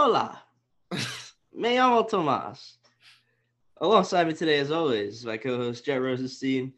Hola. 0.00 0.40
Me 1.52 1.74
llamo 1.74 2.08
Tomas. 2.08 2.78
Alongside 3.80 4.28
me 4.28 4.32
today, 4.32 4.60
as 4.60 4.70
always, 4.70 5.26
my 5.26 5.36
co-host 5.36 5.84
Jet 5.84 5.96
Rosenstein. 5.96 6.72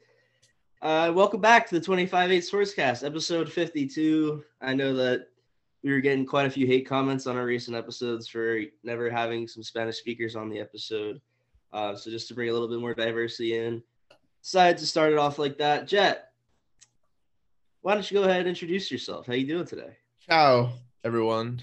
Uh, 0.80 1.12
welcome 1.14 1.42
back 1.42 1.68
to 1.68 1.78
the 1.78 1.86
25-8 1.86 2.08
Sportscast, 2.38 3.04
episode 3.04 3.52
52. 3.52 4.42
I 4.62 4.72
know 4.72 4.94
that 4.94 5.26
we 5.84 5.92
were 5.92 6.00
getting 6.00 6.24
quite 6.24 6.46
a 6.46 6.50
few 6.50 6.66
hate 6.66 6.88
comments 6.88 7.26
on 7.26 7.36
our 7.36 7.44
recent 7.44 7.76
episodes 7.76 8.26
for 8.26 8.62
never 8.84 9.10
having 9.10 9.46
some 9.46 9.62
Spanish 9.62 9.98
speakers 9.98 10.34
on 10.34 10.48
the 10.48 10.58
episode. 10.58 11.20
Uh, 11.74 11.94
so 11.94 12.10
just 12.10 12.26
to 12.28 12.34
bring 12.34 12.48
a 12.48 12.52
little 12.54 12.68
bit 12.68 12.80
more 12.80 12.94
diversity 12.94 13.58
in, 13.58 13.82
decided 14.42 14.78
to 14.78 14.86
start 14.86 15.12
it 15.12 15.18
off 15.18 15.38
like 15.38 15.58
that. 15.58 15.86
Jet, 15.86 16.30
why 17.82 17.92
don't 17.92 18.10
you 18.10 18.16
go 18.16 18.24
ahead 18.24 18.40
and 18.40 18.48
introduce 18.48 18.90
yourself? 18.90 19.26
How 19.26 19.34
you 19.34 19.46
doing 19.46 19.66
today? 19.66 19.98
Ciao, 20.26 20.70
everyone. 21.04 21.60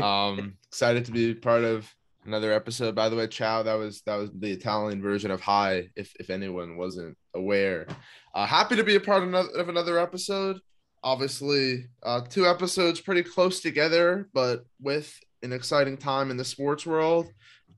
Um, 0.00 0.54
excited 0.68 1.04
to 1.06 1.12
be 1.12 1.34
part 1.34 1.64
of 1.64 1.92
another 2.24 2.52
episode. 2.52 2.94
By 2.94 3.08
the 3.08 3.16
way, 3.16 3.26
ciao. 3.26 3.62
That 3.62 3.74
was 3.74 4.02
that 4.02 4.16
was 4.16 4.30
the 4.32 4.50
Italian 4.50 5.02
version 5.02 5.30
of 5.30 5.40
hi. 5.40 5.88
If 5.96 6.14
if 6.20 6.30
anyone 6.30 6.76
wasn't 6.76 7.16
aware, 7.34 7.86
uh, 8.34 8.46
happy 8.46 8.76
to 8.76 8.84
be 8.84 8.96
a 8.96 9.00
part 9.00 9.22
of 9.22 9.28
another, 9.28 9.50
of 9.50 9.68
another 9.68 9.98
episode. 9.98 10.60
Obviously, 11.02 11.86
uh, 12.02 12.20
two 12.28 12.46
episodes 12.46 13.00
pretty 13.00 13.22
close 13.22 13.60
together, 13.60 14.28
but 14.32 14.64
with 14.80 15.18
an 15.42 15.52
exciting 15.52 15.96
time 15.96 16.30
in 16.30 16.36
the 16.36 16.44
sports 16.44 16.86
world. 16.86 17.28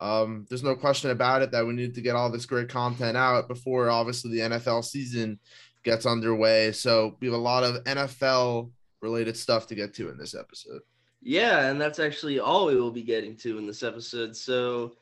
Um, 0.00 0.46
there's 0.48 0.62
no 0.62 0.74
question 0.74 1.10
about 1.10 1.42
it 1.42 1.50
that 1.52 1.66
we 1.66 1.74
need 1.74 1.94
to 1.94 2.00
get 2.00 2.16
all 2.16 2.30
this 2.30 2.46
great 2.46 2.70
content 2.70 3.18
out 3.18 3.48
before 3.48 3.90
obviously 3.90 4.30
the 4.30 4.38
NFL 4.38 4.82
season 4.82 5.38
gets 5.84 6.06
underway. 6.06 6.72
So 6.72 7.16
we 7.20 7.26
have 7.26 7.34
a 7.34 7.38
lot 7.38 7.64
of 7.64 7.84
NFL 7.84 8.70
related 9.02 9.36
stuff 9.36 9.66
to 9.68 9.74
get 9.74 9.94
to 9.94 10.08
in 10.08 10.18
this 10.18 10.34
episode. 10.34 10.80
Yeah, 11.22 11.68
and 11.68 11.80
that's 11.80 11.98
actually 11.98 12.40
all 12.40 12.66
we 12.66 12.76
will 12.76 12.90
be 12.90 13.02
getting 13.02 13.36
to 13.36 13.58
in 13.58 13.66
this 13.66 13.82
episode. 13.82 14.34
So 14.34 14.92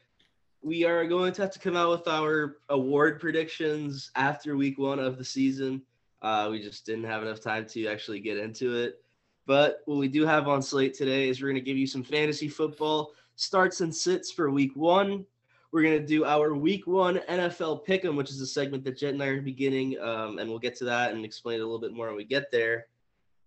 we 0.62 0.84
are 0.84 1.06
going 1.06 1.32
to 1.32 1.42
have 1.42 1.52
to 1.52 1.58
come 1.58 1.76
out 1.76 1.90
with 1.90 2.08
our 2.08 2.56
award 2.68 3.20
predictions 3.20 4.10
after 4.16 4.56
week 4.56 4.78
one 4.78 4.98
of 4.98 5.16
the 5.16 5.24
season. 5.24 5.82
Uh, 6.20 6.48
we 6.50 6.60
just 6.60 6.84
didn't 6.84 7.04
have 7.04 7.22
enough 7.22 7.40
time 7.40 7.64
to 7.66 7.86
actually 7.86 8.18
get 8.18 8.36
into 8.36 8.76
it. 8.76 9.00
But 9.46 9.82
what 9.86 9.98
we 9.98 10.08
do 10.08 10.26
have 10.26 10.48
on 10.48 10.60
slate 10.60 10.94
today 10.94 11.28
is 11.28 11.40
we're 11.40 11.48
going 11.48 11.54
to 11.54 11.60
give 11.60 11.78
you 11.78 11.86
some 11.86 12.02
fantasy 12.02 12.48
football 12.48 13.12
starts 13.36 13.80
and 13.80 13.94
sits 13.94 14.32
for 14.32 14.50
week 14.50 14.72
one. 14.74 15.24
We're 15.70 15.82
going 15.82 16.00
to 16.00 16.06
do 16.06 16.24
our 16.24 16.54
week 16.54 16.86
one 16.86 17.20
NFL 17.28 17.86
pick'em, 17.86 18.16
which 18.16 18.30
is 18.30 18.40
a 18.40 18.46
segment 18.46 18.84
that 18.84 18.98
Jet 18.98 19.12
and 19.12 19.22
I 19.22 19.26
are 19.28 19.40
beginning, 19.40 19.98
um, 20.00 20.38
and 20.38 20.50
we'll 20.50 20.58
get 20.58 20.74
to 20.76 20.84
that 20.86 21.12
and 21.12 21.24
explain 21.24 21.60
it 21.60 21.62
a 21.62 21.64
little 21.64 21.78
bit 21.78 21.92
more 21.92 22.08
when 22.08 22.16
we 22.16 22.24
get 22.24 22.50
there. 22.50 22.86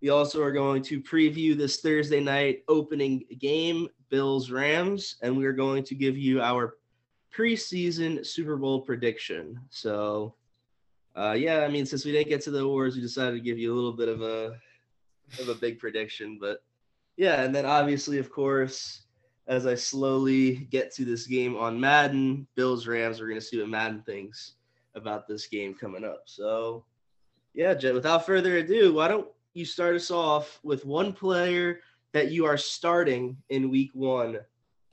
We 0.02 0.10
also 0.10 0.42
are 0.42 0.52
going 0.52 0.82
to 0.84 1.00
preview 1.00 1.56
this 1.56 1.80
Thursday 1.80 2.20
night 2.20 2.64
opening 2.68 3.24
game, 3.40 3.88
Bills 4.10 4.50
Rams, 4.50 5.18
and 5.22 5.38
we 5.38 5.46
are 5.46 5.54
going 5.54 5.84
to 5.84 5.96
give 5.96 6.18
you 6.18 6.42
our 6.42 6.78
preseason 7.36 8.26
Super 8.26 8.58
Bowl 8.58 8.82
prediction. 8.82 9.60
So, 9.70 10.34
uh, 11.16 11.34
yeah, 11.38 11.60
I 11.60 11.68
mean, 11.68 11.86
since 11.86 12.04
we 12.04 12.12
didn't 12.12 12.30
get 12.30 12.42
to 12.42 12.52
the 12.52 12.64
awards, 12.64 12.96
we 12.96 13.02
decided 13.02 13.34
to 13.34 13.42
give 13.42 13.60
you 13.60 13.72
a 13.72 13.76
little 13.76 13.94
bit 13.94 14.10
of 14.10 14.22
a 14.22 14.58
of 15.40 15.50
a 15.50 15.56
big 15.56 15.78
prediction. 15.78 16.40
But 16.42 16.64
yeah, 17.16 17.44
and 17.44 17.54
then 17.54 17.68
obviously, 17.68 18.18
of 18.18 18.32
course, 18.32 19.04
as 19.48 19.68
I 19.68 19.76
slowly 19.76 20.68
get 20.72 20.92
to 20.96 21.06
this 21.06 21.28
game 21.28 21.56
on 21.56 21.80
Madden, 21.80 22.48
Bills 22.56 22.88
Rams, 22.88 23.22
we're 23.22 23.30
gonna 23.30 23.40
see 23.40 23.60
what 23.60 23.70
Madden 23.70 24.02
thinks 24.02 24.54
about 24.96 25.28
this 25.28 25.46
game 25.46 25.76
coming 25.76 26.04
up. 26.04 26.24
So, 26.26 26.86
yeah. 27.54 27.74
Without 27.92 28.26
further 28.26 28.58
ado, 28.58 28.94
why 28.94 29.08
don't 29.08 29.28
you 29.54 29.66
start 29.66 29.96
us 29.96 30.12
off 30.12 30.60
with 30.64 30.86
one 30.86 31.14
player 31.14 31.80
that 32.14 32.32
you 32.32 32.46
are 32.46 32.58
starting 32.58 33.38
in 33.50 33.70
week 33.70 33.92
one 33.94 34.38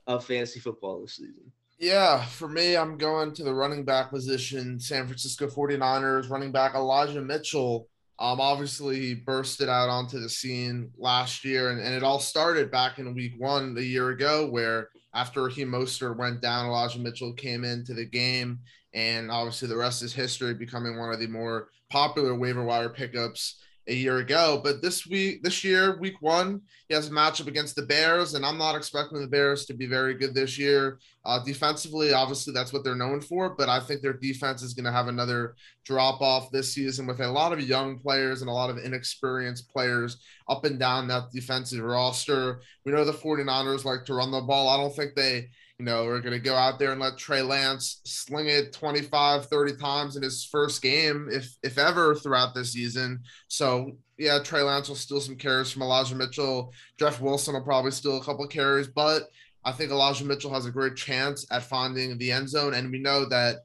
of 0.07 0.25
fantasy 0.25 0.59
football 0.59 1.01
this 1.01 1.15
season? 1.15 1.51
Yeah, 1.77 2.25
for 2.25 2.49
me, 2.49 2.75
I'm 2.75 2.97
going 2.97 3.33
to 3.33 3.43
the 3.43 3.53
running 3.53 3.85
back 3.85 4.09
position, 4.09 4.79
San 4.79 5.05
Francisco 5.05 5.47
49ers, 5.47 6.29
running 6.29 6.51
back 6.51 6.75
Elijah 6.75 7.21
Mitchell. 7.21 7.87
Um, 8.19 8.41
obviously, 8.41 8.99
he 8.99 9.13
bursted 9.13 9.69
out 9.69 9.87
onto 9.87 10.19
the 10.19 10.27
scene 10.27 10.91
last 10.97 11.45
year, 11.45 11.71
and, 11.71 11.79
and 11.79 11.95
it 11.95 12.03
all 12.03 12.19
started 12.19 12.69
back 12.69 12.99
in 12.99 13.15
week 13.15 13.35
one 13.37 13.75
a 13.77 13.81
year 13.81 14.09
ago, 14.09 14.49
where 14.49 14.89
after 15.13 15.43
Raheem 15.43 15.69
Mostert 15.69 16.17
went 16.17 16.41
down, 16.41 16.65
Elijah 16.65 16.99
Mitchell 16.99 17.31
came 17.31 17.63
into 17.63 17.93
the 17.93 18.05
game, 18.05 18.59
and 18.93 19.31
obviously 19.31 19.69
the 19.69 19.77
rest 19.77 20.03
is 20.03 20.11
history, 20.11 20.53
becoming 20.53 20.97
one 20.97 21.13
of 21.13 21.19
the 21.21 21.27
more 21.27 21.69
popular 21.89 22.35
waiver 22.35 22.65
wire 22.65 22.89
pickups 22.89 23.55
a 23.89 23.93
year 23.93 24.17
ago. 24.17 24.61
But 24.63 24.81
this 24.81 25.05
week, 25.07 25.43
this 25.43 25.63
year, 25.63 25.99
week 25.99 26.21
one, 26.21 26.61
he 26.87 26.93
has 26.93 27.07
a 27.07 27.11
matchup 27.11 27.47
against 27.47 27.75
the 27.75 27.81
Bears, 27.81 28.35
and 28.35 28.45
I'm 28.45 28.57
not 28.57 28.75
expecting 28.75 29.19
the 29.19 29.27
Bears 29.27 29.65
to 29.65 29.73
be 29.73 29.87
very 29.87 30.13
good 30.13 30.33
this 30.33 30.57
year. 30.57 30.99
Uh, 31.25 31.43
defensively, 31.43 32.13
obviously, 32.13 32.53
that's 32.53 32.71
what 32.71 32.83
they're 32.83 32.95
known 32.95 33.19
for, 33.19 33.55
but 33.55 33.67
I 33.67 33.79
think 33.79 34.01
their 34.01 34.13
defense 34.13 34.61
is 34.61 34.73
going 34.73 34.85
to 34.85 34.91
have 34.91 35.07
another 35.07 35.55
drop 35.85 36.21
off 36.21 36.51
this 36.51 36.73
season 36.73 37.07
with 37.07 37.19
a 37.19 37.27
lot 37.27 37.51
of 37.51 37.61
young 37.61 37.97
players 37.97 38.41
and 38.41 38.49
a 38.49 38.53
lot 38.53 38.69
of 38.69 38.77
inexperienced 38.77 39.69
players 39.69 40.17
up 40.47 40.65
and 40.65 40.79
down 40.79 41.07
that 41.07 41.31
defensive 41.31 41.83
roster. 41.83 42.61
We 42.85 42.91
know 42.91 43.03
the 43.03 43.11
49ers 43.11 43.85
like 43.85 44.05
to 44.05 44.13
run 44.13 44.31
the 44.31 44.41
ball. 44.41 44.69
I 44.69 44.77
don't 44.77 44.95
think 44.95 45.15
they 45.15 45.49
you 45.79 45.85
know, 45.85 46.03
we're 46.03 46.19
going 46.19 46.33
to 46.33 46.39
go 46.39 46.55
out 46.55 46.77
there 46.77 46.91
and 46.91 46.99
let 46.99 47.17
Trey 47.17 47.41
Lance 47.41 48.01
sling 48.03 48.47
it 48.47 48.73
25, 48.73 49.45
30 49.45 49.77
times 49.77 50.17
in 50.17 50.23
his 50.23 50.43
first 50.43 50.81
game, 50.81 51.29
if 51.31 51.55
if 51.63 51.77
ever, 51.77 52.13
throughout 52.13 52.53
this 52.53 52.73
season. 52.73 53.21
So, 53.47 53.93
yeah, 54.17 54.39
Trey 54.43 54.61
Lance 54.61 54.89
will 54.89 54.97
steal 54.97 55.21
some 55.21 55.37
carries 55.37 55.71
from 55.71 55.81
Elijah 55.81 56.15
Mitchell. 56.15 56.73
Jeff 56.99 57.21
Wilson 57.21 57.53
will 57.53 57.61
probably 57.61 57.91
steal 57.91 58.17
a 58.17 58.23
couple 58.23 58.43
of 58.43 58.51
carries, 58.51 58.87
but 58.87 59.29
I 59.63 59.71
think 59.71 59.91
Elijah 59.91 60.25
Mitchell 60.25 60.53
has 60.53 60.65
a 60.65 60.71
great 60.71 60.97
chance 60.97 61.45
at 61.49 61.63
finding 61.63 62.17
the 62.17 62.31
end 62.31 62.49
zone. 62.49 62.73
And 62.73 62.91
we 62.91 62.99
know 62.99 63.23
that 63.29 63.63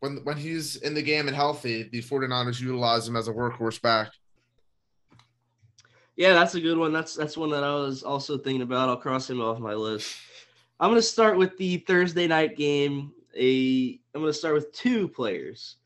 when, 0.00 0.18
when 0.24 0.36
he's 0.36 0.76
in 0.76 0.92
the 0.92 1.02
game 1.02 1.28
and 1.28 1.36
healthy, 1.36 1.84
the 1.84 2.02
49ers 2.02 2.60
utilize 2.60 3.08
him 3.08 3.16
as 3.16 3.28
a 3.28 3.32
workhorse 3.32 3.80
back. 3.80 4.10
Yeah, 6.14 6.34
that's 6.34 6.54
a 6.54 6.60
good 6.60 6.76
one. 6.76 6.92
That's 6.92 7.16
that's 7.16 7.36
one 7.36 7.50
that 7.50 7.64
I 7.64 7.74
was 7.74 8.02
also 8.02 8.36
thinking 8.36 8.62
about. 8.62 8.88
I'll 8.88 8.96
cross 8.98 9.28
him 9.28 9.40
off 9.40 9.58
my 9.58 9.74
list. 9.74 10.14
I'm 10.80 10.90
going 10.90 11.00
to 11.00 11.06
start 11.06 11.38
with 11.38 11.56
the 11.56 11.78
Thursday 11.78 12.26
night 12.26 12.56
game. 12.56 13.12
A 13.36 14.00
I'm 14.14 14.20
going 14.20 14.32
to 14.32 14.38
start 14.38 14.54
with 14.54 14.72
two 14.72 15.08
players. 15.08 15.76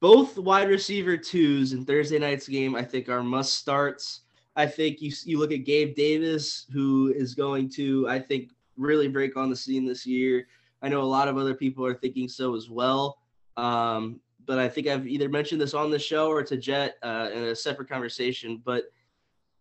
Both 0.00 0.36
wide 0.36 0.68
receiver 0.68 1.16
twos 1.16 1.72
in 1.72 1.84
Thursday 1.84 2.18
night's 2.18 2.48
game, 2.48 2.74
I 2.74 2.82
think, 2.82 3.08
are 3.08 3.22
must 3.22 3.54
starts. 3.54 4.20
I 4.54 4.66
think 4.66 5.00
you 5.00 5.12
you 5.24 5.38
look 5.38 5.52
at 5.52 5.64
Gabe 5.64 5.94
Davis, 5.94 6.66
who 6.72 7.12
is 7.16 7.34
going 7.34 7.70
to, 7.70 8.06
I 8.08 8.18
think, 8.18 8.50
really 8.76 9.08
break 9.08 9.36
on 9.36 9.48
the 9.48 9.56
scene 9.56 9.86
this 9.86 10.04
year. 10.04 10.46
I 10.82 10.88
know 10.88 11.02
a 11.02 11.04
lot 11.04 11.28
of 11.28 11.38
other 11.38 11.54
people 11.54 11.86
are 11.86 11.94
thinking 11.94 12.28
so 12.28 12.54
as 12.54 12.68
well. 12.68 13.18
Um, 13.56 14.20
but 14.44 14.58
I 14.58 14.68
think 14.68 14.88
I've 14.88 15.06
either 15.06 15.28
mentioned 15.28 15.60
this 15.60 15.74
on 15.74 15.90
the 15.90 15.98
show 15.98 16.28
or 16.28 16.42
to 16.42 16.56
Jet 16.56 16.96
uh, 17.02 17.30
in 17.32 17.44
a 17.44 17.56
separate 17.56 17.88
conversation. 17.88 18.60
But 18.64 18.84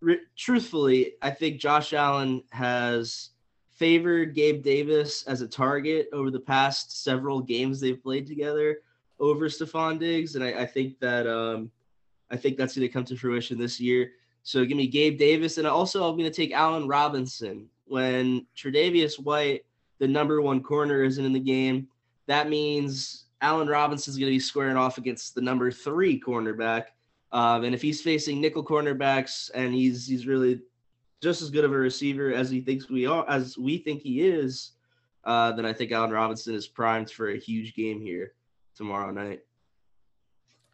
re- 0.01 0.21
truthfully, 0.35 1.13
I 1.21 1.29
think 1.29 1.59
Josh 1.59 1.93
Allen 1.93 2.43
has 2.51 3.30
favored 3.81 4.35
Gabe 4.35 4.61
Davis 4.61 5.23
as 5.23 5.41
a 5.41 5.47
target 5.47 6.07
over 6.13 6.29
the 6.29 6.39
past 6.39 7.03
several 7.03 7.41
games 7.41 7.79
they've 7.79 8.01
played 8.01 8.27
together 8.27 8.81
over 9.19 9.49
Stefon 9.49 9.99
Diggs, 9.99 10.35
and 10.35 10.43
I, 10.43 10.61
I 10.61 10.65
think 10.67 10.99
that 10.99 11.25
um, 11.25 11.71
I 12.29 12.37
think 12.37 12.57
that's 12.57 12.75
going 12.75 12.87
to 12.87 12.93
come 12.93 13.05
to 13.05 13.15
fruition 13.15 13.57
this 13.57 13.79
year. 13.79 14.11
So 14.43 14.63
give 14.65 14.77
me 14.77 14.85
Gabe 14.85 15.17
Davis, 15.17 15.57
and 15.57 15.65
also 15.65 16.07
I'm 16.07 16.15
going 16.15 16.29
to 16.29 16.35
take 16.35 16.53
Allen 16.53 16.87
Robinson 16.87 17.67
when 17.87 18.45
Tre'Davious 18.55 19.19
White, 19.19 19.65
the 19.97 20.07
number 20.07 20.43
one 20.43 20.61
corner, 20.61 21.03
isn't 21.03 21.25
in 21.25 21.33
the 21.33 21.39
game. 21.39 21.87
That 22.27 22.49
means 22.49 23.25
Allen 23.41 23.67
Robinson 23.67 24.11
is 24.11 24.17
going 24.19 24.29
to 24.29 24.35
be 24.35 24.39
squaring 24.39 24.77
off 24.77 24.99
against 24.99 25.33
the 25.33 25.41
number 25.41 25.71
three 25.71 26.21
cornerback. 26.21 26.85
Um, 27.31 27.63
and 27.63 27.73
if 27.73 27.81
he's 27.81 27.99
facing 27.99 28.41
nickel 28.41 28.63
cornerbacks 28.63 29.49
and 29.55 29.73
he's 29.73 30.05
he's 30.05 30.27
really 30.27 30.61
just 31.21 31.41
as 31.41 31.49
good 31.49 31.63
of 31.63 31.71
a 31.71 31.77
receiver 31.77 32.33
as 32.33 32.49
he 32.49 32.61
thinks 32.61 32.89
we 32.89 33.05
are, 33.05 33.27
as 33.29 33.57
we 33.57 33.77
think 33.77 34.01
he 34.01 34.21
is, 34.21 34.71
uh, 35.23 35.51
then 35.51 35.65
I 35.65 35.73
think 35.73 35.91
Allen 35.91 36.11
Robinson 36.11 36.55
is 36.55 36.67
primed 36.67 37.11
for 37.11 37.29
a 37.29 37.37
huge 37.37 37.75
game 37.75 38.01
here 38.01 38.33
tomorrow 38.75 39.11
night. 39.11 39.41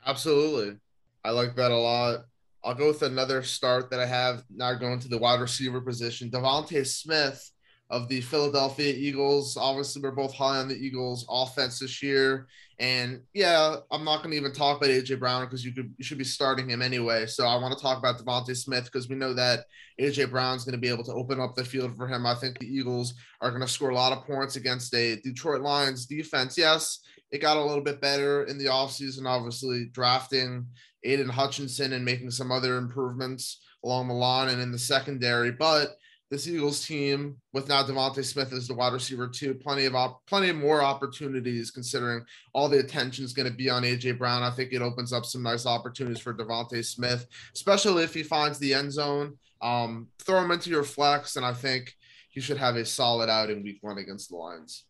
Absolutely. 0.05 0.77
I 1.25 1.31
like 1.31 1.55
that 1.57 1.71
a 1.71 1.77
lot. 1.77 2.25
I'll 2.63 2.73
go 2.73 2.87
with 2.87 3.01
another 3.01 3.43
start 3.43 3.89
that 3.91 3.99
I 3.99 4.05
have 4.05 4.43
now 4.49 4.73
going 4.73 4.99
to 4.99 5.09
the 5.09 5.17
wide 5.17 5.41
receiver 5.41 5.81
position. 5.81 6.29
DeVonta 6.29 6.85
Smith 6.87 7.51
of 7.89 8.07
the 8.07 8.21
Philadelphia 8.21 8.93
Eagles. 8.93 9.57
Obviously, 9.57 10.01
we're 10.01 10.11
both 10.11 10.33
high 10.33 10.57
on 10.57 10.67
the 10.67 10.75
Eagles 10.75 11.25
offense 11.29 11.79
this 11.79 12.03
year. 12.03 12.47
And 12.79 13.21
yeah, 13.33 13.77
I'm 13.91 14.03
not 14.03 14.17
going 14.17 14.31
to 14.31 14.37
even 14.37 14.51
talk 14.53 14.77
about 14.77 14.89
AJ 14.89 15.19
Brown 15.19 15.45
because 15.45 15.65
you 15.65 15.73
could 15.73 15.93
you 15.97 16.03
should 16.03 16.17
be 16.17 16.23
starting 16.23 16.69
him 16.69 16.81
anyway. 16.81 17.25
So 17.25 17.47
I 17.47 17.55
want 17.55 17.75
to 17.75 17.81
talk 17.81 17.97
about 17.97 18.19
DeVonta 18.19 18.55
Smith 18.55 18.85
because 18.85 19.09
we 19.09 19.15
know 19.15 19.33
that 19.33 19.65
AJ 19.99 20.29
Brown's 20.29 20.63
going 20.63 20.73
to 20.73 20.81
be 20.81 20.89
able 20.89 21.05
to 21.05 21.13
open 21.13 21.39
up 21.39 21.55
the 21.55 21.63
field 21.63 21.95
for 21.95 22.07
him. 22.07 22.25
I 22.25 22.35
think 22.35 22.59
the 22.59 22.67
Eagles 22.67 23.15
are 23.41 23.49
going 23.49 23.61
to 23.61 23.67
score 23.67 23.89
a 23.89 23.95
lot 23.95 24.11
of 24.11 24.25
points 24.25 24.57
against 24.57 24.93
a 24.93 25.15
Detroit 25.21 25.61
Lions 25.61 26.05
defense. 26.05 26.57
Yes, 26.57 26.99
it 27.31 27.41
got 27.41 27.57
a 27.57 27.63
little 27.63 27.83
bit 27.83 27.99
better 27.99 28.43
in 28.43 28.57
the 28.57 28.65
offseason, 28.65 29.27
obviously 29.27 29.85
drafting 29.91 30.67
Aidan 31.03 31.29
Hutchinson 31.29 31.93
and 31.93 32.05
making 32.05 32.31
some 32.31 32.51
other 32.51 32.77
improvements 32.77 33.61
along 33.83 34.07
the 34.07 34.13
line 34.13 34.49
and 34.49 34.61
in 34.61 34.71
the 34.71 34.79
secondary, 34.79 35.51
but 35.51 35.97
this 36.29 36.47
Eagles 36.47 36.85
team 36.85 37.37
with 37.53 37.69
now 37.69 37.83
DeVonta 37.83 38.23
Smith 38.23 38.51
as 38.51 38.67
the 38.67 38.73
wide 38.73 38.93
receiver 38.93 39.27
too. 39.27 39.53
Plenty 39.53 39.85
of 39.85 39.95
op- 39.95 40.25
plenty 40.25 40.49
of 40.49 40.57
more 40.57 40.81
opportunities 40.81 41.71
considering 41.71 42.25
all 42.53 42.67
the 42.67 42.79
attention 42.79 43.23
is 43.23 43.33
going 43.33 43.49
to 43.49 43.55
be 43.55 43.69
on 43.69 43.83
AJ 43.83 44.17
Brown. 44.17 44.43
I 44.43 44.51
think 44.51 44.73
it 44.73 44.81
opens 44.81 45.13
up 45.13 45.25
some 45.25 45.41
nice 45.41 45.65
opportunities 45.65 46.21
for 46.21 46.33
DeVonta 46.33 46.83
Smith, 46.83 47.27
especially 47.55 48.03
if 48.03 48.13
he 48.13 48.23
finds 48.23 48.59
the 48.59 48.73
end 48.73 48.91
zone. 48.91 49.37
Um, 49.61 50.07
throw 50.19 50.43
him 50.43 50.51
into 50.51 50.69
your 50.69 50.83
flex, 50.83 51.37
and 51.37 51.45
I 51.45 51.53
think 51.53 51.95
he 52.29 52.41
should 52.41 52.57
have 52.57 52.75
a 52.75 52.85
solid 52.85 53.29
out 53.29 53.49
in 53.49 53.63
Week 53.63 53.77
One 53.81 53.97
against 53.97 54.29
the 54.29 54.35
Lions. 54.35 54.83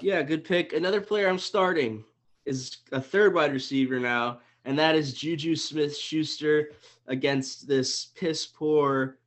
Yeah, 0.00 0.22
good 0.22 0.44
pick. 0.44 0.72
Another 0.72 1.00
player 1.00 1.28
I'm 1.28 1.38
starting 1.38 2.02
is 2.46 2.78
a 2.92 3.00
third 3.00 3.34
wide 3.34 3.52
receiver 3.52 4.00
now, 4.00 4.40
and 4.64 4.78
that 4.78 4.96
is 4.96 5.12
Juju 5.12 5.54
Smith 5.54 5.96
Schuster 5.96 6.70
against 7.06 7.68
this 7.68 8.06
piss 8.16 8.46
poor 8.46 9.18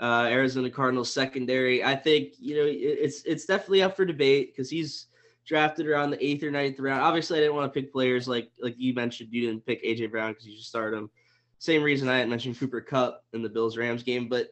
uh, 0.00 0.26
Arizona 0.30 0.70
Cardinals 0.70 1.12
secondary. 1.12 1.84
I 1.84 1.94
think 1.94 2.34
you 2.38 2.56
know 2.56 2.64
it's 2.66 3.22
it's 3.22 3.44
definitely 3.44 3.82
up 3.82 3.96
for 3.96 4.04
debate 4.04 4.52
because 4.52 4.70
he's 4.70 5.06
drafted 5.46 5.86
around 5.86 6.10
the 6.10 6.24
eighth 6.24 6.42
or 6.42 6.50
ninth 6.50 6.78
round. 6.80 7.02
Obviously, 7.02 7.38
I 7.38 7.42
didn't 7.42 7.56
want 7.56 7.72
to 7.72 7.80
pick 7.80 7.92
players 7.92 8.26
like 8.26 8.50
like 8.60 8.74
you 8.78 8.94
mentioned. 8.94 9.30
You 9.32 9.46
didn't 9.46 9.66
pick 9.66 9.84
AJ 9.84 10.10
Brown 10.10 10.32
because 10.32 10.46
you 10.46 10.56
just 10.56 10.68
started 10.68 10.96
him. 10.96 11.10
Same 11.58 11.82
reason 11.82 12.08
I 12.08 12.18
didn't 12.18 12.30
mention 12.30 12.54
Cooper 12.54 12.80
Kupp 12.80 13.24
in 13.34 13.42
the 13.42 13.48
Bills 13.48 13.76
Rams 13.76 14.02
game, 14.02 14.28
but 14.28 14.48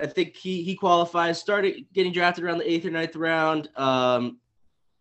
I 0.00 0.06
think 0.06 0.36
he 0.36 0.62
he 0.62 0.74
qualifies. 0.74 1.40
Started 1.40 1.86
getting 1.94 2.12
drafted 2.12 2.44
around 2.44 2.58
the 2.58 2.70
eighth 2.70 2.84
or 2.84 2.90
ninth 2.90 3.16
round. 3.16 3.70
Um, 3.76 4.38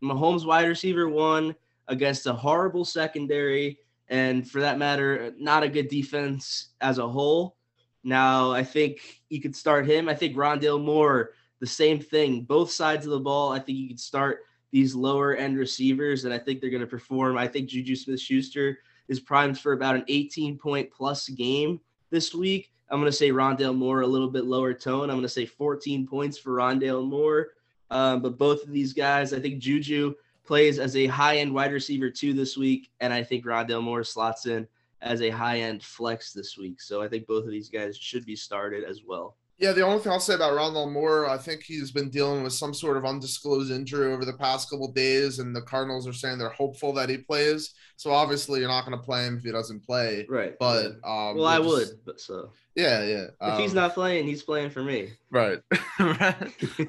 Mahomes 0.01 0.45
wide 0.45 0.67
receiver 0.67 1.09
one 1.09 1.55
against 1.89 2.25
a 2.25 2.33
horrible 2.33 2.85
secondary, 2.85 3.79
and 4.07 4.49
for 4.49 4.61
that 4.61 4.77
matter, 4.77 5.33
not 5.37 5.63
a 5.63 5.69
good 5.69 5.89
defense 5.89 6.69
as 6.79 6.99
a 6.99 7.07
whole. 7.07 7.57
Now, 8.03 8.51
I 8.51 8.63
think 8.63 9.21
you 9.29 9.41
could 9.41 9.55
start 9.55 9.87
him. 9.87 10.09
I 10.09 10.15
think 10.15 10.35
Rondale 10.35 10.83
Moore, 10.83 11.31
the 11.59 11.67
same 11.67 11.99
thing. 11.99 12.41
Both 12.41 12.71
sides 12.71 13.05
of 13.05 13.11
the 13.11 13.19
ball, 13.19 13.51
I 13.51 13.59
think 13.59 13.77
you 13.77 13.87
could 13.87 13.99
start 13.99 14.39
these 14.71 14.95
lower 14.95 15.35
end 15.35 15.57
receivers, 15.57 16.25
and 16.25 16.33
I 16.33 16.39
think 16.39 16.59
they're 16.59 16.69
going 16.69 16.81
to 16.81 16.87
perform. 16.87 17.37
I 17.37 17.47
think 17.47 17.69
Juju 17.69 17.95
Smith 17.95 18.19
Schuster 18.19 18.79
is 19.07 19.19
primed 19.19 19.59
for 19.59 19.73
about 19.73 19.95
an 19.95 20.03
18 20.07 20.57
point 20.57 20.91
plus 20.91 21.29
game 21.29 21.79
this 22.09 22.33
week. 22.33 22.71
I'm 22.89 22.99
going 22.99 23.11
to 23.11 23.17
say 23.17 23.29
Rondale 23.29 23.75
Moore 23.75 24.01
a 24.01 24.07
little 24.07 24.29
bit 24.29 24.45
lower 24.45 24.73
tone. 24.73 25.09
I'm 25.09 25.15
going 25.15 25.21
to 25.23 25.29
say 25.29 25.45
14 25.45 26.05
points 26.05 26.37
for 26.37 26.51
Rondale 26.51 27.07
Moore. 27.07 27.49
Um, 27.89 28.21
but 28.21 28.37
both 28.37 28.63
of 28.63 28.71
these 28.71 28.93
guys, 28.93 29.33
I 29.33 29.39
think 29.39 29.59
Juju 29.59 30.15
plays 30.45 30.79
as 30.79 30.95
a 30.95 31.07
high 31.07 31.37
end 31.37 31.53
wide 31.53 31.71
receiver 31.71 32.09
two 32.09 32.33
this 32.33 32.57
week, 32.57 32.89
and 32.99 33.13
I 33.13 33.23
think 33.23 33.45
Rondale 33.45 33.83
Moore 33.83 34.03
slots 34.03 34.45
in 34.45 34.67
as 35.03 35.21
a 35.21 35.29
high 35.29 35.59
end 35.59 35.83
flex 35.83 36.33
this 36.33 36.57
week. 36.57 36.81
So 36.81 37.01
I 37.01 37.07
think 37.07 37.27
both 37.27 37.45
of 37.45 37.51
these 37.51 37.69
guys 37.69 37.97
should 37.97 38.25
be 38.25 38.35
started 38.35 38.83
as 38.83 39.01
well. 39.05 39.37
Yeah, 39.59 39.71
the 39.71 39.81
only 39.81 39.99
thing 39.99 40.11
I'll 40.11 40.19
say 40.19 40.33
about 40.33 40.53
Rondale 40.53 40.91
Moore, 40.91 41.29
I 41.29 41.37
think 41.37 41.63
he's 41.63 41.91
been 41.91 42.09
dealing 42.09 42.43
with 42.43 42.53
some 42.53 42.73
sort 42.73 42.97
of 42.97 43.05
undisclosed 43.05 43.71
injury 43.71 44.11
over 44.11 44.25
the 44.25 44.33
past 44.33 44.69
couple 44.69 44.91
days, 44.91 45.37
and 45.39 45.55
the 45.55 45.61
Cardinals 45.61 46.07
are 46.07 46.13
saying 46.13 46.39
they're 46.39 46.49
hopeful 46.49 46.91
that 46.93 47.07
he 47.07 47.17
plays. 47.17 47.73
So 47.95 48.11
obviously, 48.11 48.59
you're 48.59 48.67
not 48.67 48.85
going 48.85 48.97
to 48.97 49.03
play 49.03 49.25
him 49.25 49.37
if 49.37 49.43
he 49.43 49.51
doesn't 49.51 49.85
play. 49.85 50.25
Right. 50.27 50.55
But 50.59 50.87
um, 51.05 51.37
well, 51.37 51.45
I 51.45 51.59
just, 51.59 51.69
would. 51.69 51.87
But 52.03 52.19
so 52.19 52.49
yeah, 52.75 53.03
yeah. 53.03 53.25
If 53.41 53.53
um, 53.53 53.61
he's 53.61 53.75
not 53.75 53.93
playing, 53.93 54.25
he's 54.25 54.41
playing 54.41 54.71
for 54.71 54.83
me. 54.83 55.11
Right. 55.29 55.59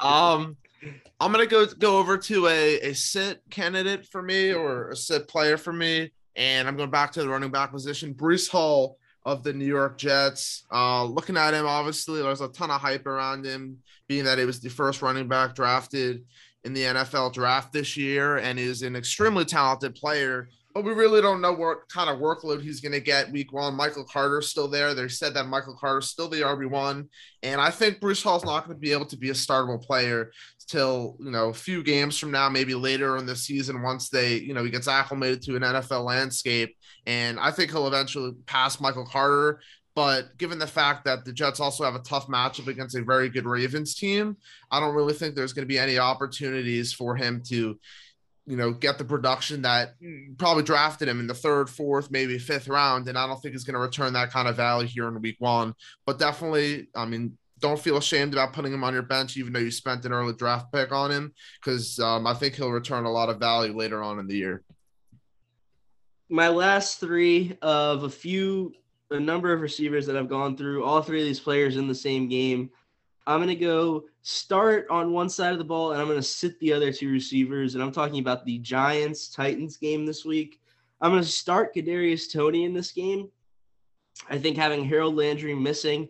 um, 0.00 0.56
I'm 1.20 1.32
gonna 1.32 1.46
go 1.46 1.66
go 1.66 1.98
over 1.98 2.16
to 2.18 2.48
a 2.48 2.80
a 2.80 2.94
sit 2.94 3.42
candidate 3.50 4.06
for 4.06 4.22
me 4.22 4.52
or 4.52 4.90
a 4.90 4.96
sit 4.96 5.28
player 5.28 5.58
for 5.58 5.72
me. 5.72 6.12
And 6.36 6.66
I'm 6.66 6.76
going 6.76 6.90
back 6.90 7.12
to 7.12 7.22
the 7.22 7.28
running 7.28 7.50
back 7.50 7.70
position. 7.70 8.14
Breece 8.14 8.50
Hall 8.50 8.98
of 9.24 9.42
the 9.42 9.52
New 9.52 9.66
York 9.66 9.96
Jets. 9.96 10.64
Uh, 10.72 11.04
looking 11.04 11.36
at 11.36 11.54
him, 11.54 11.66
obviously, 11.66 12.20
there's 12.20 12.40
a 12.40 12.48
ton 12.48 12.70
of 12.70 12.80
hype 12.80 13.06
around 13.06 13.44
him, 13.44 13.78
being 14.08 14.24
that 14.24 14.38
he 14.38 14.44
was 14.44 14.60
the 14.60 14.68
first 14.68 15.00
running 15.00 15.28
back 15.28 15.54
drafted 15.54 16.24
in 16.64 16.74
the 16.74 16.82
NFL 16.82 17.32
draft 17.32 17.72
this 17.72 17.96
year 17.96 18.38
and 18.38 18.58
is 18.58 18.82
an 18.82 18.96
extremely 18.96 19.44
talented 19.44 19.94
player 19.94 20.48
but 20.74 20.84
we 20.84 20.92
really 20.92 21.22
don't 21.22 21.40
know 21.40 21.52
what 21.52 21.88
kind 21.88 22.10
of 22.10 22.18
workload 22.18 22.60
he's 22.60 22.80
going 22.80 22.92
to 22.92 23.00
get 23.00 23.30
week 23.30 23.52
one. 23.52 23.76
Michael 23.76 24.04
Carter's 24.04 24.48
still 24.48 24.66
there. 24.66 24.92
They 24.92 25.06
said 25.06 25.32
that 25.34 25.46
Michael 25.46 25.76
Carter's 25.80 26.10
still 26.10 26.28
the 26.28 26.40
RB1. 26.40 27.06
And 27.44 27.60
I 27.60 27.70
think 27.70 28.00
Breece 28.00 28.24
Hall's 28.24 28.44
not 28.44 28.66
going 28.66 28.76
to 28.76 28.80
be 28.80 28.90
able 28.90 29.06
to 29.06 29.16
be 29.16 29.30
a 29.30 29.34
startable 29.34 29.80
player 29.80 30.32
till, 30.66 31.16
you 31.20 31.30
know, 31.30 31.50
a 31.50 31.54
few 31.54 31.84
games 31.84 32.18
from 32.18 32.32
now, 32.32 32.48
maybe 32.48 32.74
later 32.74 33.16
in 33.18 33.24
the 33.24 33.36
season 33.36 33.82
once 33.82 34.08
they, 34.08 34.38
you 34.38 34.52
know, 34.52 34.64
he 34.64 34.70
gets 34.70 34.88
acclimated 34.88 35.42
to 35.42 35.54
an 35.54 35.62
NFL 35.62 36.04
landscape. 36.04 36.76
And 37.06 37.38
I 37.38 37.52
think 37.52 37.70
he'll 37.70 37.86
eventually 37.86 38.32
pass 38.46 38.80
Michael 38.80 39.06
Carter. 39.06 39.60
But 39.94 40.36
given 40.38 40.58
the 40.58 40.66
fact 40.66 41.04
that 41.04 41.24
the 41.24 41.32
Jets 41.32 41.60
also 41.60 41.84
have 41.84 41.94
a 41.94 42.00
tough 42.00 42.26
matchup 42.26 42.66
against 42.66 42.96
a 42.96 43.04
very 43.04 43.28
good 43.28 43.46
Ravens 43.46 43.94
team, 43.94 44.36
I 44.72 44.80
don't 44.80 44.96
really 44.96 45.14
think 45.14 45.36
there's 45.36 45.52
going 45.52 45.62
to 45.62 45.72
be 45.72 45.78
any 45.78 45.98
opportunities 45.98 46.92
for 46.92 47.14
him 47.14 47.42
to, 47.50 47.78
you 48.46 48.56
know, 48.56 48.72
get 48.72 48.98
the 48.98 49.04
production 49.04 49.62
that 49.62 49.94
probably 50.36 50.62
drafted 50.62 51.08
him 51.08 51.20
in 51.20 51.26
the 51.26 51.34
third, 51.34 51.70
fourth, 51.70 52.10
maybe 52.10 52.38
fifth 52.38 52.68
round. 52.68 53.08
And 53.08 53.16
I 53.16 53.26
don't 53.26 53.40
think 53.40 53.54
he's 53.54 53.64
going 53.64 53.74
to 53.74 53.80
return 53.80 54.12
that 54.12 54.30
kind 54.30 54.48
of 54.48 54.56
value 54.56 54.86
here 54.86 55.08
in 55.08 55.20
week 55.20 55.36
one. 55.38 55.74
But 56.04 56.18
definitely, 56.18 56.88
I 56.94 57.06
mean, 57.06 57.38
don't 57.60 57.80
feel 57.80 57.96
ashamed 57.96 58.34
about 58.34 58.52
putting 58.52 58.72
him 58.72 58.84
on 58.84 58.92
your 58.92 59.02
bench, 59.02 59.38
even 59.38 59.52
though 59.52 59.60
you 59.60 59.70
spent 59.70 60.04
an 60.04 60.12
early 60.12 60.34
draft 60.34 60.70
pick 60.70 60.92
on 60.92 61.10
him, 61.10 61.32
because 61.58 61.98
um, 61.98 62.26
I 62.26 62.34
think 62.34 62.54
he'll 62.54 62.70
return 62.70 63.06
a 63.06 63.10
lot 63.10 63.30
of 63.30 63.38
value 63.38 63.74
later 63.74 64.02
on 64.02 64.18
in 64.18 64.26
the 64.26 64.36
year. 64.36 64.62
My 66.28 66.48
last 66.48 67.00
three 67.00 67.56
of 67.62 68.02
a 68.02 68.10
few, 68.10 68.74
a 69.10 69.20
number 69.20 69.52
of 69.52 69.62
receivers 69.62 70.04
that 70.06 70.16
I've 70.16 70.28
gone 70.28 70.56
through, 70.56 70.84
all 70.84 71.00
three 71.00 71.20
of 71.20 71.26
these 71.26 71.40
players 71.40 71.76
in 71.78 71.88
the 71.88 71.94
same 71.94 72.28
game. 72.28 72.70
I'm 73.26 73.38
going 73.38 73.48
to 73.48 73.54
go 73.54 74.04
start 74.26 74.86
on 74.88 75.12
one 75.12 75.28
side 75.28 75.52
of 75.52 75.58
the 75.58 75.64
ball 75.64 75.92
and 75.92 76.00
I'm 76.00 76.08
going 76.08 76.18
to 76.18 76.22
sit 76.22 76.58
the 76.58 76.72
other 76.72 76.90
two 76.90 77.10
receivers. 77.10 77.74
And 77.74 77.84
I'm 77.84 77.92
talking 77.92 78.20
about 78.20 78.44
the 78.46 78.58
Giants 78.58 79.28
Titans 79.28 79.76
game 79.76 80.06
this 80.06 80.24
week. 80.24 80.60
I'm 81.02 81.10
going 81.10 81.22
to 81.22 81.28
start 81.28 81.74
Kadarius 81.74 82.32
Toney 82.32 82.64
in 82.64 82.72
this 82.72 82.90
game. 82.90 83.28
I 84.30 84.38
think 84.38 84.56
having 84.56 84.82
Harold 84.82 85.14
Landry 85.14 85.54
missing 85.54 86.08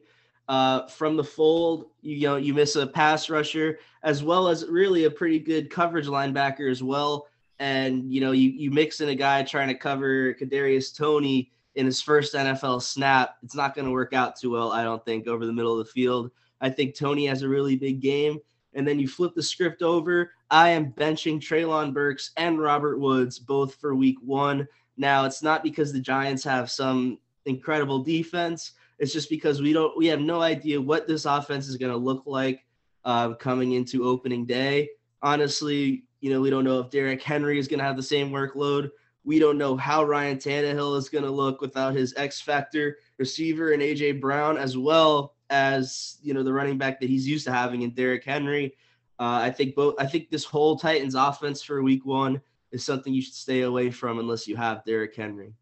uh, 0.48 0.86
from 0.86 1.16
the 1.16 1.24
fold, 1.24 1.86
you, 2.02 2.14
you 2.14 2.28
know, 2.28 2.36
you 2.36 2.54
miss 2.54 2.76
a 2.76 2.86
pass 2.86 3.28
rusher 3.28 3.80
as 4.04 4.22
well 4.22 4.46
as 4.46 4.64
really 4.68 5.04
a 5.04 5.10
pretty 5.10 5.40
good 5.40 5.68
coverage 5.68 6.06
linebacker 6.06 6.70
as 6.70 6.84
well. 6.84 7.26
And 7.58 8.12
you 8.12 8.20
know, 8.20 8.30
you 8.30 8.50
you 8.50 8.70
mix 8.70 9.00
in 9.00 9.08
a 9.08 9.14
guy 9.14 9.42
trying 9.42 9.68
to 9.68 9.74
cover 9.74 10.34
Kadarius 10.34 10.96
Toney 10.96 11.50
in 11.74 11.86
his 11.86 12.00
first 12.00 12.34
NFL 12.34 12.82
snap. 12.82 13.36
It's 13.42 13.56
not 13.56 13.74
going 13.74 13.86
to 13.86 13.92
work 13.92 14.12
out 14.12 14.36
too 14.36 14.50
well, 14.50 14.70
I 14.70 14.84
don't 14.84 15.04
think, 15.04 15.26
over 15.26 15.46
the 15.46 15.52
middle 15.52 15.78
of 15.78 15.84
the 15.84 15.92
field. 15.92 16.30
I 16.60 16.70
think 16.70 16.94
Toney 16.94 17.26
has 17.26 17.42
a 17.42 17.48
really 17.48 17.76
big 17.76 18.00
game. 18.00 18.38
And 18.74 18.86
then 18.86 18.98
you 18.98 19.06
flip 19.06 19.34
the 19.34 19.42
script 19.42 19.82
over. 19.82 20.32
I 20.50 20.70
am 20.70 20.92
benching 20.92 21.40
Treylon 21.40 21.94
Burks 21.94 22.32
and 22.36 22.58
Robert 22.58 22.98
Woods 22.98 23.38
both 23.38 23.76
for 23.76 23.94
week 23.94 24.18
one. 24.20 24.66
Now, 24.96 25.24
it's 25.24 25.42
not 25.42 25.62
because 25.62 25.92
the 25.92 26.00
Giants 26.00 26.44
have 26.44 26.70
some 26.70 27.18
incredible 27.46 28.02
defense. 28.02 28.72
It's 28.98 29.12
just 29.12 29.28
because 29.28 29.60
we 29.60 29.72
don't 29.72 29.96
we 29.98 30.06
have 30.06 30.20
no 30.20 30.40
idea 30.40 30.80
what 30.80 31.06
this 31.06 31.24
offense 31.24 31.68
is 31.68 31.76
going 31.76 31.92
to 31.92 31.98
look 31.98 32.22
like 32.26 32.64
uh, 33.04 33.34
coming 33.34 33.72
into 33.72 34.04
opening 34.04 34.46
day. 34.46 34.88
Honestly, 35.22 36.04
you 36.20 36.30
know, 36.30 36.40
we 36.40 36.50
don't 36.50 36.64
know 36.64 36.80
if 36.80 36.90
Derrick 36.90 37.22
Henry 37.22 37.58
is 37.58 37.68
going 37.68 37.78
to 37.78 37.84
have 37.84 37.96
the 37.96 38.02
same 38.02 38.30
workload. 38.30 38.90
We 39.24 39.38
don't 39.38 39.58
know 39.58 39.76
how 39.76 40.04
Ryan 40.04 40.38
Tannehill 40.38 40.96
is 40.96 41.08
going 41.08 41.24
to 41.24 41.30
look 41.30 41.60
without 41.60 41.94
his 41.94 42.14
X 42.16 42.40
factor 42.40 42.98
receiver 43.18 43.72
and 43.72 43.82
AJ 43.82 44.20
Brown 44.20 44.56
as 44.58 44.76
well 44.76 45.33
as 45.50 46.18
you 46.22 46.34
know 46.34 46.42
the 46.42 46.52
running 46.52 46.78
back 46.78 47.00
that 47.00 47.08
he's 47.08 47.26
used 47.26 47.46
to 47.46 47.52
having 47.52 47.82
in 47.82 47.90
Derrick 47.90 48.24
Henry. 48.24 48.76
Uh, 49.18 49.40
I 49.42 49.50
think 49.50 49.74
both. 49.74 49.94
I 49.98 50.06
think 50.06 50.30
this 50.30 50.44
whole 50.44 50.76
Titans 50.76 51.14
offense 51.14 51.62
for 51.62 51.82
Week 51.82 52.04
One 52.04 52.40
is 52.72 52.84
something 52.84 53.14
you 53.14 53.22
should 53.22 53.34
stay 53.34 53.62
away 53.62 53.90
from 53.90 54.18
unless 54.18 54.48
you 54.48 54.56
have 54.56 54.84
Derrick 54.84 55.14
Henry. 55.14 55.54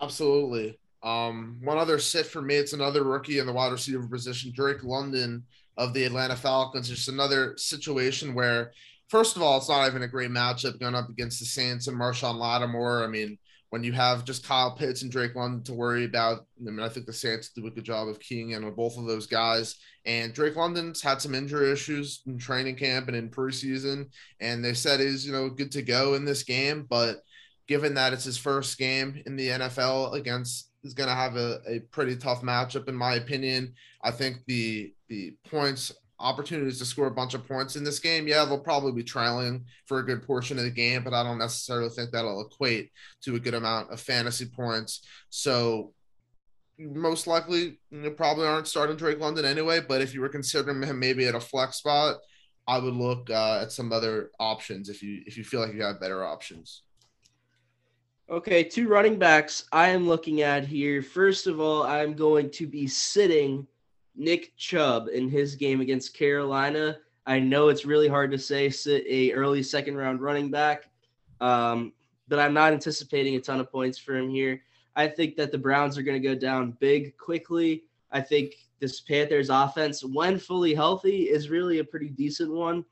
Absolutely. 0.00 0.78
Um, 1.02 1.58
one 1.62 1.78
other 1.78 1.98
sit 1.98 2.26
for 2.26 2.42
me. 2.42 2.56
It's 2.56 2.72
another 2.72 3.04
rookie 3.04 3.38
in 3.38 3.46
the 3.46 3.52
wide 3.52 3.72
receiver 3.72 4.06
position, 4.06 4.52
Drake 4.54 4.84
London 4.84 5.44
of 5.76 5.94
the 5.94 6.04
Atlanta 6.04 6.36
Falcons. 6.36 6.88
Just 6.88 7.08
another 7.08 7.56
situation 7.56 8.34
where, 8.34 8.72
first 9.08 9.36
of 9.36 9.42
all, 9.42 9.56
it's 9.56 9.68
not 9.68 9.86
even 9.86 10.02
a 10.02 10.08
great 10.08 10.30
matchup 10.30 10.78
going 10.80 10.94
up 10.94 11.08
against 11.08 11.38
the 11.38 11.46
Saints 11.46 11.86
and 11.86 11.98
Marshon 11.98 12.36
Lattimore. 12.36 13.04
I 13.04 13.06
mean, 13.06 13.38
when 13.70 13.84
you 13.84 13.92
have 13.92 14.24
just 14.24 14.46
Kyle 14.46 14.74
Pitts 14.74 15.02
and 15.02 15.10
Drake 15.10 15.34
London 15.34 15.62
to 15.64 15.74
worry 15.74 16.04
about. 16.04 16.46
I 16.60 16.70
mean, 16.70 16.80
I 16.80 16.88
think 16.88 17.06
the 17.06 17.12
Saints 17.12 17.50
do 17.50 17.66
a 17.66 17.70
good 17.70 17.84
job 17.84 18.08
of 18.08 18.20
keying 18.20 18.50
in 18.50 18.64
on 18.64 18.74
both 18.74 18.96
of 18.96 19.06
those 19.06 19.26
guys. 19.26 19.76
And 20.06 20.32
Drake 20.32 20.56
London's 20.56 21.02
had 21.02 21.20
some 21.20 21.34
injury 21.34 21.70
issues 21.70 22.22
in 22.26 22.38
training 22.38 22.76
camp 22.76 23.08
and 23.08 23.16
in 23.16 23.28
preseason, 23.30 24.06
and 24.40 24.64
they 24.64 24.74
said 24.74 25.00
he's 25.00 25.26
you 25.26 25.32
know 25.32 25.50
good 25.50 25.72
to 25.72 25.82
go 25.82 26.14
in 26.14 26.24
this 26.24 26.42
game. 26.42 26.86
But 26.88 27.18
given 27.66 27.94
that 27.94 28.12
it's 28.12 28.24
his 28.24 28.38
first 28.38 28.78
game 28.78 29.22
in 29.26 29.36
the 29.36 29.48
NFL 29.48 30.14
against 30.14 30.70
is 30.84 30.94
going 30.94 31.08
to 31.08 31.14
have 31.14 31.36
a, 31.36 31.58
a 31.68 31.80
pretty 31.90 32.16
tough 32.16 32.42
matchup 32.42 32.88
in 32.88 32.94
my 32.94 33.14
opinion. 33.14 33.74
I 34.02 34.10
think 34.10 34.38
the 34.46 34.92
the 35.08 35.34
points 35.50 35.92
opportunities 36.20 36.78
to 36.78 36.84
score 36.84 37.06
a 37.06 37.12
bunch 37.12 37.34
of 37.34 37.46
points 37.46 37.76
in 37.76 37.84
this 37.84 37.98
game, 37.98 38.26
yeah, 38.26 38.44
they'll 38.44 38.58
probably 38.58 38.92
be 38.92 39.04
trailing 39.04 39.64
for 39.86 39.98
a 39.98 40.06
good 40.06 40.22
portion 40.22 40.58
of 40.58 40.64
the 40.64 40.70
game, 40.70 41.04
but 41.04 41.14
I 41.14 41.22
don't 41.22 41.38
necessarily 41.38 41.90
think 41.90 42.10
that'll 42.10 42.46
equate 42.46 42.90
to 43.22 43.36
a 43.36 43.40
good 43.40 43.54
amount 43.54 43.92
of 43.92 44.00
fantasy 44.00 44.46
points. 44.46 45.02
So 45.30 45.92
most 46.78 47.26
likely 47.26 47.78
you 47.90 48.10
probably 48.12 48.46
aren't 48.46 48.68
starting 48.68 48.96
Drake 48.96 49.20
London 49.20 49.44
anyway. 49.44 49.80
But 49.80 50.00
if 50.00 50.14
you 50.14 50.20
were 50.20 50.28
considering 50.28 50.82
him 50.82 50.98
maybe 50.98 51.26
at 51.26 51.34
a 51.34 51.40
flex 51.40 51.76
spot, 51.76 52.18
I 52.66 52.78
would 52.78 52.94
look 52.94 53.30
uh, 53.30 53.60
at 53.62 53.72
some 53.72 53.92
other 53.92 54.30
options 54.38 54.88
if 54.88 55.02
you 55.02 55.22
if 55.26 55.36
you 55.36 55.44
feel 55.44 55.60
like 55.60 55.74
you 55.74 55.82
have 55.82 56.00
better 56.00 56.24
options. 56.24 56.82
Okay, 58.30 58.62
two 58.62 58.88
running 58.88 59.18
backs 59.18 59.64
I 59.72 59.88
am 59.88 60.06
looking 60.06 60.42
at 60.42 60.66
here. 60.66 61.00
First 61.00 61.46
of 61.46 61.60
all, 61.60 61.84
I'm 61.84 62.12
going 62.12 62.50
to 62.52 62.66
be 62.66 62.86
sitting 62.86 63.66
Nick 64.18 64.56
Chubb 64.56 65.08
in 65.08 65.28
his 65.28 65.54
game 65.54 65.80
against 65.80 66.14
Carolina. 66.14 66.98
I 67.26 67.38
know 67.38 67.68
it's 67.68 67.84
really 67.84 68.08
hard 68.08 68.30
to 68.32 68.38
say 68.38 68.68
sit 68.68 69.04
a 69.08 69.32
early 69.32 69.62
second 69.62 69.96
round 69.96 70.20
running 70.20 70.50
back, 70.50 70.90
um, 71.40 71.92
but 72.26 72.38
I'm 72.38 72.54
not 72.54 72.72
anticipating 72.72 73.36
a 73.36 73.40
ton 73.40 73.60
of 73.60 73.70
points 73.70 73.98
for 73.98 74.16
him 74.16 74.28
here. 74.28 74.62
I 74.96 75.06
think 75.06 75.36
that 75.36 75.52
the 75.52 75.58
Browns 75.58 75.96
are 75.96 76.02
going 76.02 76.20
to 76.20 76.28
go 76.28 76.34
down 76.34 76.76
big 76.80 77.16
quickly. 77.16 77.84
I 78.10 78.20
think 78.20 78.54
this 78.80 79.00
Panthers 79.00 79.50
offense, 79.50 80.02
when 80.02 80.38
fully 80.38 80.74
healthy, 80.74 81.24
is 81.24 81.50
really 81.50 81.78
a 81.78 81.84
pretty 81.84 82.08
decent 82.08 82.50
one. 82.50 82.84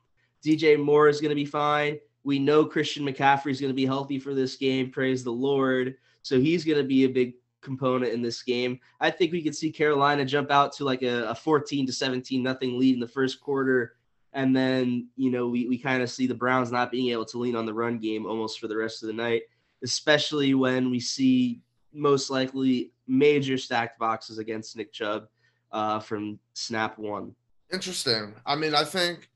DJ 0.45 0.81
Moore 0.81 1.09
is 1.09 1.19
going 1.19 1.29
to 1.29 1.35
be 1.35 1.45
fine. 1.45 1.99
We 2.23 2.39
know 2.39 2.65
Christian 2.65 3.05
McCaffrey 3.05 3.51
is 3.51 3.59
going 3.59 3.71
to 3.71 3.75
be 3.75 3.85
healthy 3.85 4.19
for 4.19 4.33
this 4.33 4.55
game. 4.55 4.91
Praise 4.91 5.23
the 5.23 5.31
Lord. 5.31 5.95
So 6.21 6.39
he's 6.39 6.63
going 6.63 6.77
to 6.77 6.83
be 6.83 7.05
a 7.05 7.09
big 7.09 7.33
component 7.61 8.13
in 8.13 8.21
this 8.21 8.43
game. 8.43 8.79
I 8.99 9.09
think 9.09 9.31
we 9.31 9.41
could 9.41 9.55
see 9.55 9.71
Carolina 9.71 10.25
jump 10.25 10.51
out 10.51 10.73
to 10.73 10.85
like 10.85 11.01
a, 11.01 11.29
a 11.29 11.35
14 11.35 11.85
to 11.85 11.93
17 11.93 12.41
nothing 12.41 12.79
lead 12.79 12.93
in 12.93 12.99
the 12.99 13.07
first 13.07 13.41
quarter. 13.41 13.95
And 14.33 14.55
then, 14.55 15.07
you 15.15 15.31
know, 15.31 15.47
we, 15.47 15.67
we 15.67 15.77
kind 15.77 16.03
of 16.03 16.09
see 16.09 16.27
the 16.27 16.35
Browns 16.35 16.71
not 16.71 16.91
being 16.91 17.11
able 17.11 17.25
to 17.25 17.37
lean 17.37 17.55
on 17.55 17.65
the 17.65 17.73
run 17.73 17.97
game 17.97 18.25
almost 18.25 18.59
for 18.59 18.67
the 18.67 18.77
rest 18.77 19.01
of 19.01 19.07
the 19.07 19.13
night, 19.13 19.43
especially 19.83 20.53
when 20.53 20.91
we 20.91 20.99
see 20.99 21.61
most 21.93 22.29
likely 22.29 22.91
major 23.07 23.57
stacked 23.57 23.97
boxes 23.97 24.37
against 24.37 24.75
Nick 24.75 24.93
Chubb 24.93 25.27
uh, 25.71 25.99
from 25.99 26.39
snap 26.53 26.97
one. 26.97 27.33
Interesting. 27.73 28.33
I 28.45 28.55
mean, 28.55 28.75
I 28.75 28.83
think 28.83 29.29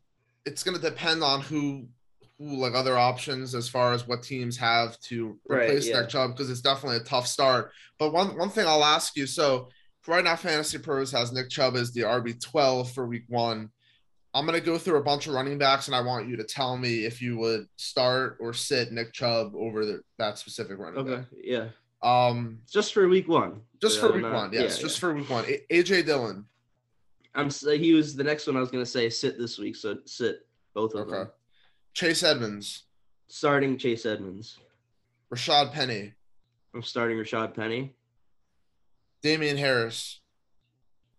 it's 0.46 0.64
going 0.64 0.80
to 0.80 0.82
depend 0.82 1.24
on 1.24 1.42
who 1.42 1.88
like 2.42 2.74
other 2.74 2.98
options 2.98 3.54
as 3.54 3.70
far 3.70 3.94
as 3.94 4.08
what 4.08 4.24
teams 4.24 4.58
have 4.58 5.00
to 5.02 5.38
replace 5.50 5.86
right, 5.86 5.94
yeah. 5.94 6.02
Nick 6.02 6.10
Chubb 6.10 6.32
because 6.32 6.50
it's 6.50 6.62
definitely 6.62 6.98
a 6.98 7.04
tough 7.04 7.28
start. 7.28 7.72
But 8.00 8.14
one 8.14 8.38
one 8.38 8.50
thing 8.50 8.68
I'll 8.68 8.84
ask 8.84 9.16
you, 9.16 9.28
so 9.28 9.70
right 10.08 10.24
now 10.24 10.36
Fantasy 10.36 10.78
Pros 10.78 11.12
has 11.12 11.32
Nick 11.32 11.50
Chubb 11.50 11.76
as 11.76 11.92
the 11.92 12.02
RB 12.02 12.42
twelve 12.42 12.92
for 12.92 13.06
Week 13.06 13.24
One. 13.28 13.70
I'm 14.34 14.46
gonna 14.46 14.62
go 14.62 14.78
through 14.78 14.98
a 14.98 15.04
bunch 15.04 15.28
of 15.28 15.34
running 15.34 15.58
backs, 15.58 15.88
and 15.88 15.96
I 15.96 16.02
want 16.02 16.28
you 16.28 16.38
to 16.38 16.44
tell 16.44 16.78
me 16.78 17.06
if 17.06 17.22
you 17.22 17.38
would 17.38 17.68
start 17.76 18.38
or 18.40 18.54
sit 18.54 18.92
Nick 18.92 19.14
Chubb 19.14 19.54
over 19.56 19.86
the, 19.86 20.02
that 20.18 20.38
specific 20.38 20.78
running 20.80 21.04
back. 21.04 21.14
okay, 21.14 21.22
back. 21.22 21.28
yeah. 21.44 21.68
Um, 22.02 22.60
just 22.72 22.94
for 22.94 23.08
Week 23.08 23.28
One. 23.28 23.62
Just 23.82 24.00
for 24.00 24.12
Week 24.12 24.24
not, 24.24 24.34
One, 24.34 24.54
yes, 24.54 24.78
yeah, 24.78 24.82
just 24.82 24.98
yeah. 24.98 25.00
for 25.00 25.14
Week 25.14 25.30
One. 25.30 25.46
A- 25.46 25.66
AJ 25.72 26.06
Dillon. 26.06 26.46
I'm 27.36 27.50
he 27.50 27.94
was 27.94 28.16
the 28.16 28.24
next 28.24 28.48
one 28.48 28.58
I 28.58 28.60
was 28.60 28.72
gonna 28.72 28.86
say 28.86 29.10
sit 29.10 29.38
this 29.38 29.58
week, 29.58 29.76
so 29.76 29.98
sit 30.06 30.46
both 30.74 30.94
of 30.96 31.08
okay. 31.08 31.12
them. 31.12 31.28
Chase 31.94 32.24
Edmonds. 32.24 32.84
Starting 33.28 33.78
Chase 33.78 34.06
Edmonds. 34.06 34.60
Rashad 35.34 35.72
Penny. 35.72 36.14
I'm 36.74 36.84
starting 36.84 37.18
Rashad 37.18 37.54
Penny. 37.54 37.94
Damien 39.22 39.58
Harris. 39.58 40.20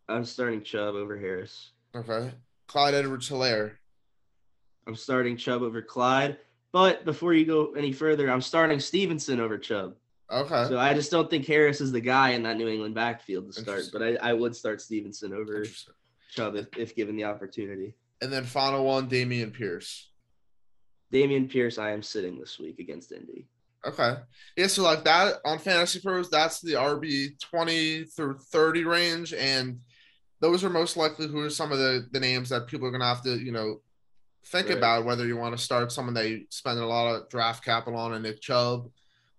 I'm 0.09 0.25
starting 0.25 0.63
Chubb 0.63 0.95
over 0.95 1.19
Harris. 1.19 1.71
Okay. 1.95 2.33
Clyde 2.67 2.95
Edwards 2.95 3.29
Helaire. 3.29 3.73
I'm 4.87 4.97
starting 4.97 5.37
Chubb 5.37 5.63
over 5.63 5.83
Clyde. 5.83 6.39
But 6.73 7.05
before 7.05 7.35
you 7.35 7.45
go 7.45 7.73
any 7.75 7.93
further, 7.93 8.31
I'm 8.31 8.41
starting 8.41 8.81
Stevenson 8.81 9.41
over 9.41 9.59
Chubb. 9.59 9.95
Okay. 10.31 10.67
So 10.69 10.79
I 10.79 10.95
just 10.95 11.11
don't 11.11 11.29
think 11.29 11.47
Harris 11.47 11.83
is 11.83 11.93
the 11.93 12.01
guy 12.01 12.31
in 12.31 12.43
that 12.45 12.57
New 12.57 12.69
England 12.69 12.95
backfield 12.95 13.53
to 13.53 13.61
start. 13.61 13.85
But 13.93 14.03
I, 14.03 14.15
I 14.23 14.33
would 14.33 14.57
start 14.57 14.81
Stevenson 14.81 15.35
over 15.35 15.65
Chubb 16.31 16.57
if, 16.57 16.67
if 16.77 16.97
given 16.97 17.15
the 17.15 17.25
opportunity. 17.25 17.95
And 18.23 18.33
then 18.33 18.45
final 18.45 18.87
one, 18.87 19.09
Dameon 19.09 19.53
Pierce. 19.53 20.09
Dameon 21.13 21.51
Pierce, 21.51 21.79
I 21.79 21.93
am 21.93 22.03
sitting 22.03 22.39
this 22.39 22.59
week 22.59 22.79
against 22.79 23.13
Indy. 23.13 23.47
Okay. 23.85 24.17
Yeah, 24.57 24.69
so 24.69 24.83
like 24.83 25.05
that 25.05 25.37
on 25.45 25.59
Fantasy 25.59 26.01
Pros, 26.01 26.31
that's 26.31 26.61
the 26.61 26.73
RB 26.73 27.39
20 27.41 28.05
through 28.05 28.39
30 28.39 28.85
range. 28.85 29.35
And 29.35 29.81
those 30.41 30.65
are 30.65 30.71
most 30.71 30.97
likely 30.97 31.27
who 31.27 31.41
are 31.41 31.51
some 31.51 31.73
of 31.73 31.79
the, 31.79 32.07
the 32.13 32.21
names 32.21 32.49
that 32.51 32.67
people 32.67 32.87
are 32.87 32.91
going 32.91 33.01
to 33.01 33.07
have 33.07 33.23
to, 33.23 33.37
you 33.37 33.53
know, 33.53 33.81
think 34.47 34.69
right. 34.69 34.79
about 34.79 35.05
whether 35.05 35.27
you 35.27 35.37
want 35.37 35.57
to 35.57 35.63
start 35.63 35.93
someone 35.93 36.15
that 36.15 36.29
you 36.29 36.45
spend 36.51 36.79
a 36.79 36.87
lot 36.87 37.15
of 37.15 37.29
draft 37.29 37.65
capital 37.65 37.99
on, 37.99 38.15
a 38.15 38.21
Nick 38.21 38.41
Chubb, 38.41 38.89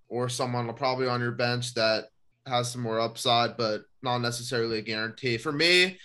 or 0.10 0.30
someone 0.30 0.72
probably 0.74 1.08
on 1.08 1.22
your 1.22 1.32
bench 1.32 1.74
that 1.74 2.06
has 2.46 2.72
some 2.72 2.82
more 2.82 3.00
upside, 3.00 3.58
but 3.58 3.84
not 4.02 4.20
necessarily 4.20 4.80
a 4.80 4.82
guarantee. 4.82 5.38
For 5.38 5.52
me, 5.52 5.98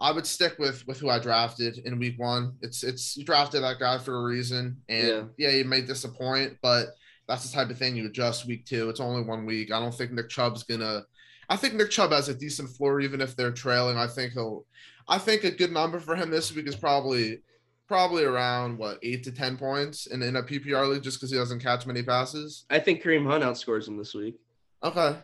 I 0.00 0.12
would 0.12 0.26
stick 0.26 0.58
with 0.58 0.86
with 0.86 0.98
who 0.98 1.08
I 1.08 1.18
drafted 1.18 1.78
in 1.78 1.98
week 1.98 2.18
one. 2.18 2.54
It's 2.62 2.82
it's 2.82 3.16
you 3.16 3.24
drafted 3.24 3.62
that 3.62 3.78
guy 3.78 3.98
for 3.98 4.16
a 4.16 4.22
reason, 4.22 4.76
and 4.88 5.08
yeah, 5.08 5.22
yeah 5.36 5.50
he 5.50 5.62
may 5.62 5.82
disappoint, 5.82 6.58
but 6.62 6.88
that's 7.26 7.48
the 7.48 7.54
type 7.54 7.70
of 7.70 7.78
thing 7.78 7.96
you 7.96 8.06
adjust 8.06 8.46
week 8.46 8.66
two. 8.66 8.88
It's 8.88 9.00
only 9.00 9.22
one 9.22 9.46
week. 9.46 9.72
I 9.72 9.80
don't 9.80 9.94
think 9.94 10.12
Nick 10.12 10.28
Chubb's 10.28 10.62
gonna. 10.62 11.04
I 11.48 11.56
think 11.56 11.74
Nick 11.74 11.90
Chubb 11.90 12.10
has 12.12 12.28
a 12.28 12.34
decent 12.34 12.70
floor, 12.70 13.00
even 13.00 13.20
if 13.20 13.36
they're 13.36 13.52
trailing. 13.52 13.96
I 13.96 14.06
think 14.06 14.32
he'll. 14.32 14.66
I 15.08 15.18
think 15.18 15.44
a 15.44 15.50
good 15.50 15.72
number 15.72 16.00
for 16.00 16.16
him 16.16 16.30
this 16.30 16.54
week 16.54 16.66
is 16.66 16.76
probably 16.76 17.38
probably 17.86 18.24
around 18.24 18.78
what 18.78 18.98
eight 19.02 19.22
to 19.24 19.32
ten 19.32 19.56
points 19.56 20.06
in, 20.06 20.22
in 20.22 20.36
a 20.36 20.42
PPR 20.42 20.90
league, 20.90 21.02
just 21.02 21.18
because 21.18 21.30
he 21.30 21.36
doesn't 21.36 21.62
catch 21.62 21.86
many 21.86 22.02
passes. 22.02 22.64
I 22.70 22.78
think 22.78 23.02
Kareem 23.02 23.26
Hunt 23.26 23.44
outscores 23.44 23.86
him 23.86 23.96
this 23.96 24.14
week. 24.14 24.36
Okay, 24.82 25.16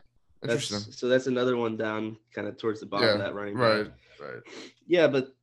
interesting. 0.42 0.78
That's, 0.78 0.98
so 0.98 1.08
that's 1.08 1.26
another 1.26 1.56
one 1.56 1.76
down, 1.76 2.16
kind 2.34 2.48
of 2.48 2.56
towards 2.56 2.80
the 2.80 2.86
bottom 2.86 3.08
yeah, 3.08 3.14
of 3.14 3.18
that 3.20 3.34
running. 3.34 3.54
Right. 3.54 3.84
Back. 3.84 3.92
Right. 4.20 4.34
Right. 4.34 4.42
Yeah, 4.86 5.06
but 5.06 5.34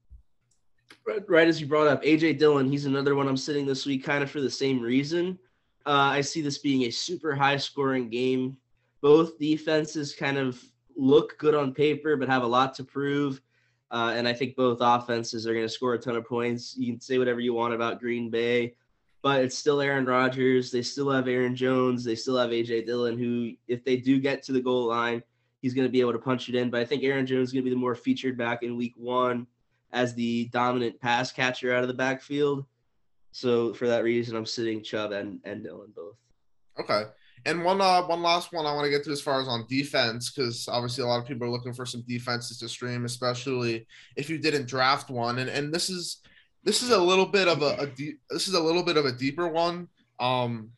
right, 1.05 1.23
right, 1.27 1.47
as 1.47 1.59
you 1.59 1.67
brought 1.67 1.87
up, 1.87 2.03
AJ 2.03 2.37
Dillon, 2.37 2.69
he's 2.69 2.85
another 2.85 3.15
one 3.15 3.27
I'm 3.27 3.37
sitting 3.37 3.65
this 3.65 3.85
week 3.85 4.03
kind 4.03 4.23
of 4.23 4.29
for 4.29 4.41
the 4.41 4.49
same 4.51 4.81
reason. 4.81 5.39
Uh, 5.85 6.11
I 6.11 6.21
see 6.21 6.41
this 6.41 6.57
being 6.57 6.83
a 6.83 6.91
super 6.91 7.33
high 7.33 7.57
scoring 7.57 8.09
game. 8.09 8.57
Both 9.01 9.39
defenses 9.39 10.13
kind 10.13 10.37
of 10.37 10.61
look 10.95 11.37
good 11.37 11.55
on 11.55 11.73
paper, 11.73 12.17
but 12.17 12.27
have 12.27 12.43
a 12.43 12.47
lot 12.47 12.73
to 12.75 12.83
prove. 12.83 13.41
Uh, 13.89 14.13
and 14.15 14.27
I 14.27 14.33
think 14.33 14.55
both 14.57 14.79
offenses 14.81 15.47
are 15.47 15.53
going 15.53 15.65
to 15.65 15.69
score 15.69 15.93
a 15.93 15.99
ton 15.99 16.17
of 16.17 16.25
points. 16.25 16.75
You 16.77 16.91
can 16.91 16.99
say 16.99 17.17
whatever 17.17 17.39
you 17.39 17.53
want 17.53 17.73
about 17.73 18.01
Green 18.01 18.29
Bay, 18.29 18.75
but 19.27 19.43
it's 19.43 19.57
still 19.57 19.81
Aaron 19.81 20.05
Rodgers. 20.05 20.71
They 20.71 20.81
still 20.81 21.11
have 21.11 21.27
Aaron 21.27 21.53
Jones. 21.53 22.05
They 22.05 22.15
still 22.15 22.37
have 22.37 22.51
AJ 22.51 22.85
Dillon, 22.85 23.17
who, 23.17 23.51
if 23.67 23.83
they 23.83 23.97
do 23.97 24.21
get 24.21 24.41
to 24.43 24.53
the 24.53 24.61
goal 24.61 24.87
line, 24.87 25.21
he's 25.61 25.73
going 25.73 25.85
to 25.85 25.91
be 25.91 25.99
able 25.99 26.13
to 26.13 26.17
punch 26.17 26.47
it 26.47 26.55
in. 26.55 26.69
But 26.69 26.79
I 26.79 26.85
think 26.85 27.03
Aaron 27.03 27.25
Jones 27.25 27.49
is 27.49 27.53
going 27.53 27.65
to 27.65 27.69
be 27.69 27.75
the 27.75 27.79
more 27.79 27.93
featured 27.93 28.37
back 28.37 28.63
in 28.63 28.77
week 28.77 28.93
one 28.95 29.45
as 29.91 30.13
the 30.13 30.45
dominant 30.53 31.01
pass 31.01 31.33
catcher 31.33 31.75
out 31.75 31.81
of 31.81 31.89
the 31.89 31.93
backfield. 31.93 32.65
So 33.33 33.73
for 33.73 33.85
that 33.87 34.05
reason, 34.05 34.37
I'm 34.37 34.45
sitting 34.45 34.81
Chubb 34.81 35.11
and, 35.11 35.41
and 35.43 35.61
Dillon 35.61 35.91
both. 35.93 36.15
Okay. 36.79 37.03
And 37.45 37.65
one 37.65 37.81
uh 37.81 38.03
one 38.03 38.21
last 38.21 38.53
one 38.53 38.65
I 38.65 38.73
want 38.73 38.85
to 38.85 38.91
get 38.91 39.03
to 39.03 39.11
as 39.11 39.19
far 39.19 39.41
as 39.41 39.49
on 39.49 39.65
defense, 39.67 40.31
because 40.31 40.69
obviously 40.69 41.03
a 41.03 41.07
lot 41.07 41.19
of 41.19 41.27
people 41.27 41.45
are 41.45 41.51
looking 41.51 41.73
for 41.73 41.85
some 41.85 42.05
defenses 42.07 42.59
to 42.59 42.69
stream, 42.69 43.03
especially 43.03 43.87
if 44.15 44.29
you 44.29 44.37
didn't 44.37 44.69
draft 44.69 45.09
one. 45.09 45.39
And 45.39 45.49
and 45.49 45.73
this 45.73 45.89
is 45.89 46.21
this 46.67 46.83
is 46.83 46.89
a 46.89 47.01
little 47.01 47.25
bit 47.25 47.47
of 47.47 47.61
a, 47.61 47.77
a 47.79 47.87
deep 47.87 48.19
this 48.29 48.49
is 48.49 48.53
a 48.53 48.59
little 48.59 48.83
bit 48.83 48.97
of 48.97 49.05
a 49.05 49.11
deeper 49.13 49.47
one. 49.47 49.87
Um 50.19 50.71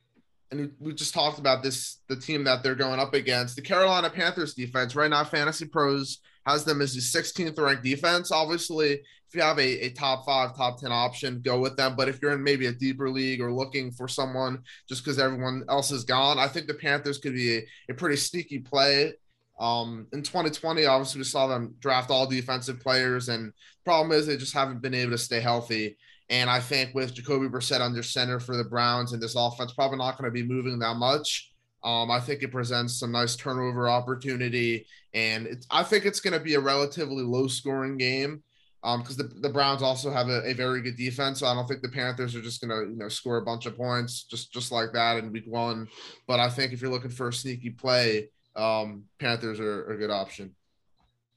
and 0.52 0.72
we 0.80 0.94
just 0.94 1.16
talked 1.16 1.40
about 1.40 1.64
this 1.64 1.98
the 2.08 2.16
team 2.16 2.44
that 2.44 2.62
they're 2.62 2.76
going 2.76 3.00
up 3.00 3.16
against. 3.16 3.56
The 3.56 3.64
carolina 3.64 4.12
panthers 4.12 4.54
defense 4.54 4.96
right 4.96 5.10
now 5.10 5.24
fantasy 5.24 5.66
pros 5.66 6.20
has 6.46 6.64
them 6.64 6.82
as 6.82 6.94
the 6.94 7.02
16th 7.02 7.60
ranked 7.60 7.84
defense. 7.84 8.32
Obviously 8.32 8.92
if 8.92 9.36
you 9.36 9.42
have 9.42 9.58
a, 9.58 9.86
a 9.86 9.90
top 9.90 10.26
five 10.28 10.56
top 10.56 10.80
10 10.80 10.92
option 10.92 11.42
go 11.42 11.60
with 11.60 11.76
them. 11.76 11.96
But 11.96 12.08
if 12.08 12.22
you're 12.22 12.34
in 12.34 12.44
maybe 12.44 12.68
a 12.68 12.72
deeper 12.72 13.10
league 13.10 13.42
or 13.42 13.52
looking 13.52 13.92
for 13.92 14.08
someone 14.08 14.62
just 14.88 15.04
because 15.04 15.18
everyone 15.18 15.64
else 15.70 15.90
is 15.90 16.04
gone 16.04 16.38
i 16.38 16.48
think 16.48 16.68
the 16.68 16.74
panthers 16.76 17.18
could 17.18 17.34
be 17.34 17.58
a, 17.58 17.68
a 17.90 17.94
pretty 17.96 18.16
sneaky 18.16 18.60
play 18.60 19.14
um, 19.60 20.08
in 20.14 20.22
2020 20.22 20.86
obviously 20.86 21.20
we 21.20 21.26
saw 21.26 21.48
them 21.48 21.76
draft 21.80 22.10
all 22.10 22.26
defensive 22.26 22.80
players 22.80 23.30
and 23.30 23.54
problem 23.86 24.12
is 24.12 24.26
they 24.26 24.38
just 24.38 24.54
haven't 24.54 24.82
been 24.82 24.94
able 24.94 25.12
to 25.12 25.18
stay 25.18 25.40
healthy 25.40 25.98
and 26.30 26.50
I 26.50 26.60
think 26.60 26.94
with 26.94 27.14
Jacoby 27.14 27.48
Brissett 27.48 27.82
under 27.82 28.04
center 28.04 28.40
for 28.40 28.56
the 28.56 28.64
Browns 28.64 29.14
and 29.14 29.22
this 29.22 29.36
offense 29.36 29.74
probably 29.74 29.98
not 29.98 30.18
going 30.18 30.30
to 30.30 30.34
be 30.34 30.48
moving 30.48 30.78
that 30.80 30.96
much. 30.96 31.52
Um, 31.84 32.12
I 32.12 32.20
think 32.20 32.44
it 32.44 32.52
presents 32.52 33.00
some 33.00 33.12
nice 33.12 33.36
turnover 33.36 33.90
opportunity, 33.90 34.86
and 35.14 35.64
I 35.72 35.84
think 35.84 36.06
it's 36.06 36.20
going 36.20 36.38
to 36.38 36.44
be 36.44 36.56
a 36.56 36.60
relatively 36.60 37.24
low 37.24 37.48
scoring 37.48 37.98
game 37.98 38.44
because 38.82 39.20
um, 39.20 39.30
the, 39.30 39.42
the 39.42 39.54
Browns 39.54 39.82
also 39.82 40.12
have 40.12 40.28
a, 40.28 40.42
a, 40.46 40.54
very 40.54 40.82
good 40.82 40.98
defense. 40.98 41.40
So 41.40 41.48
I 41.48 41.54
don't 41.54 41.68
think 41.68 41.82
the 41.82 41.90
Panthers 41.90 42.36
are 42.36 42.42
just 42.42 42.62
going 42.62 42.70
to 42.70 42.92
you 42.92 42.98
know 42.98 43.08
score 43.08 43.38
a 43.38 43.46
bunch 43.46 43.66
of 43.66 43.78
points 43.78 44.24
just 44.24 44.52
just 44.54 44.72
like 44.72 44.92
that 44.94 45.18
in 45.18 45.32
Week 45.32 45.46
One. 45.48 45.88
But 46.28 46.42
I 46.42 46.50
think 46.50 46.74
if 46.74 46.82
you're 46.82 46.92
looking 46.92 47.12
for 47.12 47.30
a 47.30 47.34
sneaky 47.34 47.70
play, 47.70 48.30
um, 48.60 49.06
Panthers 49.20 49.60
are, 49.60 49.86
are 49.90 49.94
a 49.94 49.98
good 49.98 50.12
option. 50.12 50.56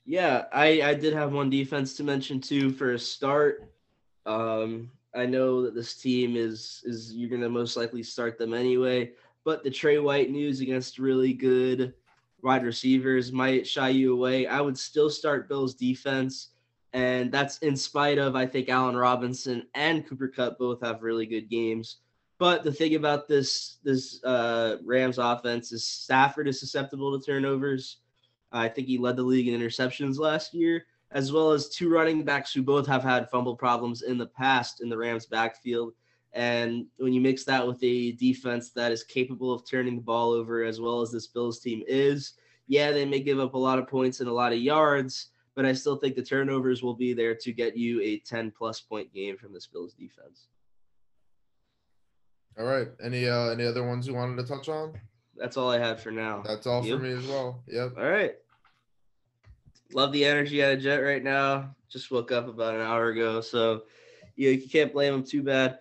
Yeah, 0.05 0.47
I 0.53 0.83
I 0.83 0.95
did 0.95 1.15
have 1.15 1.33
one 1.33 1.51
defense 1.51 1.95
to 1.97 2.05
mention 2.05 2.41
too 2.41 2.71
for 2.71 2.93
a 2.93 2.99
start. 2.99 3.73
Um, 4.27 4.91
I 5.15 5.27
know 5.27 5.63
that 5.63 5.75
this 5.75 5.95
team 5.95 6.37
is 6.37 6.83
is 6.85 7.15
you're 7.15 7.31
gonna 7.31 7.49
most 7.49 7.77
likely 7.77 8.03
start 8.03 8.39
them 8.39 8.53
anyway, 8.53 9.13
but 9.45 9.63
the 9.63 9.71
Trey 9.71 9.99
White 9.99 10.31
news 10.31 10.61
against 10.61 10.99
really 10.99 11.33
good 11.33 11.95
wide 12.43 12.65
receivers 12.65 13.33
might 13.33 13.67
shy 13.67 13.91
you 13.91 14.13
away. 14.13 14.47
I 14.47 14.61
would 14.61 14.77
still 14.77 15.09
start 15.09 15.49
Bills 15.49 15.75
defense. 15.75 16.49
And 16.93 17.33
that's 17.33 17.59
in 17.59 17.75
spite 17.77 18.19
of, 18.19 18.37
I 18.37 18.47
think, 18.47 18.69
Allen 18.69 18.97
Robinson 18.97 19.67
and 19.75 20.07
Cooper 20.07 20.29
Kupp 20.29 20.59
both 20.59 20.83
have 20.83 21.03
really 21.03 21.25
good 21.25 21.49
games. 21.49 21.99
But 22.43 22.65
the 22.65 22.73
thing 22.73 22.97
about 22.97 23.29
this 23.29 23.77
this 23.85 24.21
uh, 24.25 24.79
Rams 24.85 25.19
offense 25.19 25.71
is 25.71 25.87
Stafford 25.87 26.49
is 26.49 26.59
susceptible 26.59 27.17
to 27.17 27.25
turnovers. 27.25 27.99
I 28.51 28.67
think 28.67 28.89
he 28.89 28.99
led 28.99 29.15
the 29.15 29.23
league 29.23 29.47
in 29.47 29.61
interceptions 29.61 30.19
last 30.19 30.53
year, 30.53 30.87
as 31.13 31.31
well 31.31 31.53
as 31.53 31.69
two 31.69 31.89
running 31.89 32.25
backs 32.25 32.53
who 32.53 32.65
both 32.65 32.85
have 32.89 33.05
had 33.05 33.31
fumble 33.31 33.55
problems 33.55 34.03
in 34.03 34.19
the 34.19 34.27
past 34.27 34.81
in 34.83 34.89
the 34.89 34.99
Rams 34.99 35.27
backfield. 35.27 35.93
And 36.33 36.87
when 36.97 37.13
you 37.13 37.21
mix 37.21 37.45
that 37.45 37.65
with 37.65 37.79
a 37.85 38.11
defense 38.11 38.71
that 38.71 38.91
is 38.91 39.05
capable 39.05 39.53
of 39.53 39.65
turning 39.65 39.95
the 39.95 40.03
ball 40.03 40.33
over 40.33 40.65
as 40.65 40.81
well 40.81 41.01
as 41.01 41.13
this 41.13 41.29
Bills 41.29 41.61
team 41.61 41.85
is, 41.87 42.33
yeah, 42.67 42.91
they 42.91 43.05
may 43.05 43.21
give 43.21 43.39
up 43.39 43.55
a 43.55 43.57
lot 43.57 43.79
of 43.79 43.87
points 43.87 44.19
and 44.19 44.29
a 44.29 44.35
lot 44.35 44.53
of 44.53 44.59
yards, 44.59 45.29
but 45.55 45.65
I 45.65 45.73
still 45.73 45.95
think 45.95 46.17
the 46.17 46.25
turnovers 46.25 46.83
will 46.83 46.95
be 46.95 47.13
there 47.13 47.37
to 47.37 47.53
get 47.53 47.77
you 47.77 48.01
a 48.01 48.19
10 48.19 48.51
plus 48.51 48.81
point 48.81 49.15
game 49.15 49.37
from 49.37 49.53
this 49.53 49.69
Bills 49.69 49.95
defense. 49.95 50.49
All 52.59 52.65
right. 52.65 52.89
Any 53.03 53.29
uh 53.29 53.51
any 53.51 53.65
other 53.65 53.87
ones 53.87 54.07
you 54.07 54.15
wanted 54.15 54.37
to 54.37 54.49
touch 54.49 54.69
on? 54.69 54.99
That's 55.37 55.57
all 55.57 55.71
I 55.71 55.79
had 55.79 56.01
for 56.01 56.11
now. 56.11 56.43
That's 56.47 56.67
all 56.67 56.85
yep. 56.85 56.99
for 56.99 57.03
me 57.03 57.13
as 57.13 57.27
well. 57.27 57.63
Yep. 57.67 57.95
All 57.97 58.09
right. 58.09 58.35
Love 59.93 60.13
the 60.13 60.25
energy 60.25 60.63
out 60.63 60.73
of 60.73 60.81
Jet 60.81 60.99
right 60.99 61.23
now. 61.23 61.75
Just 61.89 62.11
woke 62.11 62.33
up 62.33 62.49
about 62.49 62.75
an 62.75 62.81
hour 62.81 63.09
ago, 63.09 63.41
so 63.41 63.83
you, 64.37 64.51
you 64.51 64.69
can't 64.69 64.93
blame 64.93 65.15
him 65.15 65.25
too 65.25 65.43
bad 65.43 65.79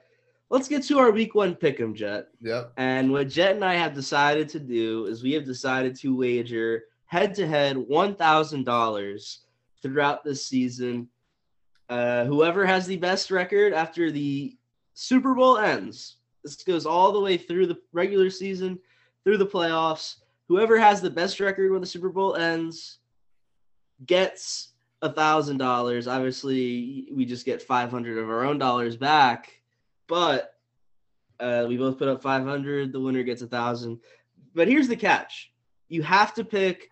let's 0.52 0.68
get 0.68 0.84
to 0.84 1.00
our 1.00 1.10
week 1.10 1.34
one 1.34 1.56
pick 1.56 1.80
'em, 1.80 1.96
Jet. 1.96 2.28
Yep. 2.42 2.74
And 2.78 3.12
what 3.12 3.30
Jet 3.30 3.56
and 3.56 3.66
I 3.66 3.74
have 3.74 3.96
decided 3.96 4.50
to 4.50 4.60
do 4.60 5.06
is 5.06 5.24
we 5.24 5.32
have 5.32 5.46
decided 5.46 5.96
to 5.98 6.16
wager 6.16 6.84
head 7.06 7.34
to 7.36 7.48
head 7.48 7.78
one 7.78 8.14
thousand 8.14 8.66
dollars 8.66 9.40
throughout 9.82 10.24
this 10.24 10.46
season. 10.46 11.10
Uh, 11.90 12.26
whoever 12.26 12.66
has 12.66 12.86
the 12.86 12.98
best 12.98 13.32
record 13.32 13.74
after 13.74 14.12
the 14.12 14.56
Super 14.94 15.34
Bowl 15.34 15.58
ends, 15.58 16.18
this 16.44 16.56
goes 16.64 16.86
all 16.86 17.12
the 17.12 17.20
way 17.20 17.38
through 17.38 17.68
the 17.68 17.80
regular 17.94 18.30
season, 18.30 18.80
through 19.24 19.38
the 19.38 19.46
playoffs. 19.46 20.18
Whoever 20.48 20.78
has 20.78 21.02
the 21.02 21.10
best 21.10 21.40
record 21.40 21.72
when 21.72 21.82
the 21.82 21.88
Super 21.88 22.10
Bowl 22.10 22.36
ends 22.36 23.00
gets 24.06 24.70
a 25.02 25.12
thousand 25.12 25.58
dollars. 25.58 26.08
Obviously, 26.08 27.08
we 27.12 27.26
just 27.26 27.46
get 27.46 27.62
five 27.62 27.90
hundred 27.90 28.18
of 28.18 28.30
our 28.30 28.44
own 28.44 28.58
dollars 28.58 28.98
back 28.98 29.62
but 30.12 30.56
uh, 31.40 31.64
we 31.70 31.78
both 31.78 31.98
put 31.98 32.10
up 32.10 32.22
500. 32.22 32.92
The 32.92 33.00
winner 33.00 33.24
gets 33.24 33.42
a 33.42 33.48
thousand. 33.48 33.98
But 34.54 34.68
here's 34.68 34.90
the 34.90 34.96
catch: 34.98 35.54
you 35.88 36.04
have 36.04 36.34
to 36.34 36.44
pick 36.44 36.92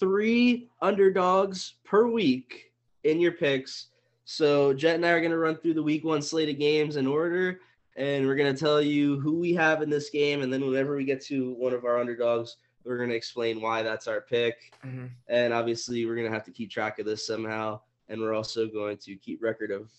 three 0.00 0.68
underdogs 0.82 1.74
per 1.84 2.08
week 2.08 2.72
in 3.04 3.20
your 3.20 3.30
picks. 3.30 3.86
So 4.24 4.74
Jet 4.74 4.96
and 4.96 5.06
I 5.06 5.10
are 5.10 5.20
going 5.20 5.30
to 5.30 5.38
run 5.38 5.56
through 5.56 5.74
the 5.74 5.82
week 5.84 6.04
one 6.04 6.20
slate 6.20 6.48
of 6.48 6.58
games 6.58 6.96
in 6.96 7.06
order, 7.06 7.60
and 7.98 8.24
we're 8.24 8.36
going 8.36 8.54
to 8.54 8.58
tell 8.58 8.80
you 8.80 9.18
who 9.18 9.34
we 9.40 9.52
have 9.54 9.82
in 9.82 9.90
this 9.90 10.08
game, 10.08 10.42
and 10.42 10.52
then 10.52 10.64
whenever 10.64 10.96
we 10.96 11.04
get 11.04 11.20
to 11.26 11.52
one 11.54 11.74
of 11.74 11.84
our 11.84 11.98
underdogs, 11.98 12.56
we're 12.84 12.96
going 12.96 13.10
to 13.10 13.16
explain 13.16 13.60
why 13.60 13.82
that's 13.82 14.06
our 14.06 14.20
pick. 14.20 14.72
Mm-hmm. 14.86 15.06
And 15.28 15.52
obviously, 15.52 16.06
we're 16.06 16.14
going 16.14 16.28
to 16.28 16.32
have 16.32 16.44
to 16.44 16.52
keep 16.52 16.70
track 16.70 17.00
of 17.00 17.06
this 17.06 17.26
somehow, 17.26 17.80
and 18.08 18.20
we're 18.20 18.34
also 18.34 18.68
going 18.68 18.98
to 18.98 19.16
keep 19.16 19.42
record 19.42 19.72
of 19.72 19.90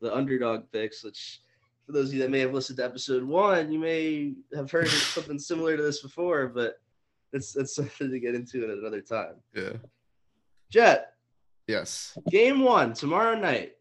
the 0.00 0.12
underdog 0.12 0.72
picks, 0.72 1.04
which 1.04 1.42
for 1.84 1.92
those 1.92 2.08
of 2.08 2.14
you 2.14 2.22
that 2.22 2.30
may 2.30 2.40
have 2.40 2.54
listened 2.54 2.78
to 2.78 2.84
episode 2.84 3.22
one, 3.22 3.70
you 3.70 3.78
may 3.78 4.32
have 4.56 4.70
heard 4.70 4.88
something 4.88 5.38
similar 5.38 5.76
to 5.76 5.82
this 5.82 6.00
before, 6.00 6.48
but 6.48 6.80
it's 7.34 7.52
that's 7.52 7.74
something 7.76 8.10
to 8.10 8.18
get 8.18 8.36
into 8.36 8.64
at 8.64 8.70
another 8.70 9.02
time. 9.02 9.34
Yeah. 9.54 9.74
Jet. 10.70 11.12
Yes. 11.66 12.16
Game 12.30 12.60
one 12.60 12.94
tomorrow 12.94 13.38
night. 13.38 13.72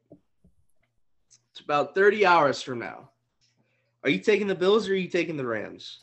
It's 1.51 1.61
about 1.61 1.95
30 1.95 2.25
hours 2.25 2.61
from 2.61 2.79
now. 2.79 3.09
Are 4.07 4.09
you 4.09 4.19
taking 4.19 4.47
the 4.47 4.55
Bills 4.55 4.87
or 4.87 4.93
are 4.93 4.95
you 4.95 5.09
taking 5.09 5.35
the 5.35 5.45
Rams? 5.45 5.99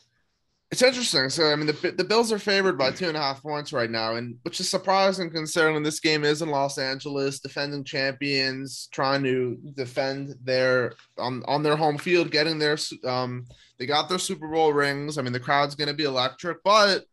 It's 0.69 0.83
interesting. 0.83 1.27
So 1.31 1.51
I 1.51 1.55
mean, 1.55 1.65
the 1.65 1.93
the 1.97 2.03
Bills 2.03 2.31
are 2.31 2.37
favored 2.37 2.77
by 2.77 2.91
two 2.91 3.07
and 3.07 3.17
a 3.17 3.19
half 3.19 3.41
points 3.41 3.73
right 3.73 3.89
now, 3.89 4.13
and 4.13 4.37
which 4.43 4.59
is 4.59 4.69
surprising 4.69 5.31
considering 5.31 5.81
this 5.81 5.99
game 5.99 6.23
is 6.23 6.43
in 6.43 6.49
Los 6.49 6.77
Angeles, 6.77 7.39
defending 7.39 7.83
champions, 7.83 8.89
trying 8.91 9.23
to 9.23 9.57
defend 9.73 10.35
their 10.43 10.93
on 11.17 11.41
on 11.47 11.63
their 11.63 11.75
home 11.75 11.97
field, 11.97 12.29
getting 12.29 12.59
their 12.59 12.77
um 13.05 13.47
they 13.79 13.87
got 13.87 14.07
their 14.07 14.19
Super 14.19 14.49
Bowl 14.49 14.71
rings. 14.71 15.17
I 15.17 15.23
mean, 15.23 15.33
the 15.33 15.39
crowd's 15.39 15.73
going 15.73 15.87
to 15.87 15.95
be 15.95 16.03
electric, 16.03 16.63
but 16.63 17.05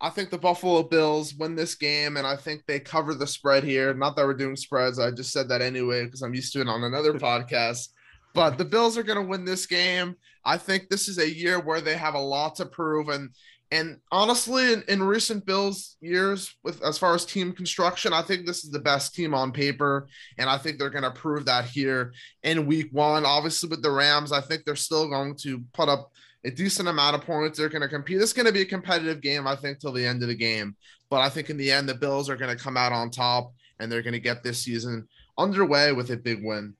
I 0.00 0.10
think 0.10 0.30
the 0.30 0.38
Buffalo 0.38 0.82
Bills 0.82 1.32
win 1.32 1.54
this 1.54 1.76
game, 1.76 2.16
and 2.16 2.26
I 2.26 2.34
think 2.34 2.64
they 2.66 2.80
cover 2.80 3.14
the 3.14 3.26
spread 3.28 3.62
here. 3.62 3.94
Not 3.94 4.16
that 4.16 4.26
we're 4.26 4.34
doing 4.34 4.56
spreads, 4.56 4.98
I 4.98 5.12
just 5.12 5.30
said 5.30 5.48
that 5.50 5.62
anyway 5.62 6.06
because 6.06 6.22
I'm 6.22 6.34
used 6.34 6.52
to 6.54 6.60
it 6.60 6.68
on 6.68 6.82
another 6.82 7.12
podcast. 7.20 7.90
But 8.38 8.56
the 8.56 8.64
Bills 8.64 8.96
are 8.96 9.02
going 9.02 9.18
to 9.18 9.28
win 9.28 9.44
this 9.44 9.66
game. 9.66 10.14
I 10.44 10.58
think 10.58 10.88
this 10.88 11.08
is 11.08 11.18
a 11.18 11.28
year 11.28 11.58
where 11.58 11.80
they 11.80 11.96
have 11.96 12.14
a 12.14 12.20
lot 12.20 12.54
to 12.56 12.66
prove 12.66 13.08
and 13.08 13.30
and 13.72 13.98
honestly, 14.12 14.72
in, 14.72 14.84
in, 14.88 15.02
recent 15.02 15.44
Bills 15.44 15.96
years, 16.00 16.54
with 16.62 16.82
as 16.82 16.96
far 16.96 17.14
as 17.14 17.26
team 17.26 17.52
construction, 17.52 18.14
I 18.14 18.22
think 18.22 18.46
this 18.46 18.64
is 18.64 18.70
the 18.70 18.78
best 18.78 19.14
team 19.14 19.34
on 19.34 19.52
paper, 19.52 20.06
and 20.38 20.48
I 20.48 20.56
think 20.56 20.78
they're 20.78 20.88
going 20.88 21.02
to 21.02 21.10
prove 21.10 21.44
that 21.46 21.66
here 21.66 22.14
in 22.44 22.64
Week 22.64 22.88
One. 22.92 23.26
Obviously, 23.26 23.68
with 23.68 23.82
the 23.82 23.90
Rams, 23.90 24.32
I 24.32 24.40
think 24.40 24.64
they're 24.64 24.76
still 24.76 25.10
going 25.10 25.34
to 25.42 25.62
put 25.74 25.90
up 25.90 26.12
a 26.44 26.50
decent 26.50 26.88
amount 26.88 27.16
of 27.16 27.26
points. 27.26 27.58
They're 27.58 27.68
going 27.68 27.82
to 27.82 27.88
compete. 27.88 28.22
It's 28.22 28.32
going 28.32 28.46
to 28.46 28.52
be 28.52 28.62
a 28.62 28.64
competitive 28.64 29.20
game, 29.20 29.46
I 29.46 29.54
think, 29.54 29.80
till 29.80 29.92
the 29.92 30.06
end 30.06 30.22
of 30.22 30.28
the 30.28 30.34
game. 30.34 30.76
But 31.10 31.20
I 31.20 31.28
think 31.28 31.50
in 31.50 31.58
the 31.58 31.70
end, 31.70 31.90
the 31.90 31.94
Bills 31.94 32.30
are 32.30 32.36
going 32.36 32.56
to 32.56 32.62
come 32.62 32.78
out 32.78 32.92
on 32.92 33.10
top, 33.10 33.52
and 33.80 33.92
they're 33.92 34.00
going 34.00 34.12
to 34.14 34.20
get 34.20 34.42
this 34.42 34.60
season 34.60 35.08
underway 35.36 35.92
with 35.92 36.10
a 36.10 36.16
big 36.16 36.42
win. 36.42 36.74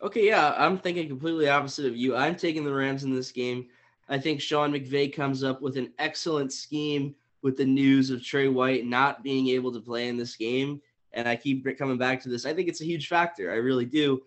Okay, 0.00 0.26
yeah, 0.26 0.54
I'm 0.56 0.78
thinking 0.78 1.08
completely 1.08 1.48
opposite 1.48 1.86
of 1.86 1.96
you. 1.96 2.14
I'm 2.14 2.36
taking 2.36 2.64
the 2.64 2.72
Rams 2.72 3.02
in 3.02 3.12
this 3.12 3.32
game. 3.32 3.66
I 4.08 4.18
think 4.18 4.40
Sean 4.40 4.72
McVay 4.72 5.12
comes 5.12 5.42
up 5.42 5.60
with 5.60 5.76
an 5.76 5.92
excellent 5.98 6.52
scheme 6.52 7.14
with 7.42 7.56
the 7.56 7.64
news 7.64 8.10
of 8.10 8.22
Trey 8.22 8.48
White 8.48 8.86
not 8.86 9.22
being 9.22 9.48
able 9.48 9.72
to 9.72 9.80
play 9.80 10.08
in 10.08 10.16
this 10.16 10.36
game. 10.36 10.80
And 11.12 11.28
I 11.28 11.34
keep 11.34 11.66
coming 11.78 11.98
back 11.98 12.22
to 12.22 12.28
this. 12.28 12.46
I 12.46 12.54
think 12.54 12.68
it's 12.68 12.80
a 12.80 12.84
huge 12.84 13.08
factor. 13.08 13.50
I 13.50 13.56
really 13.56 13.84
do. 13.84 14.22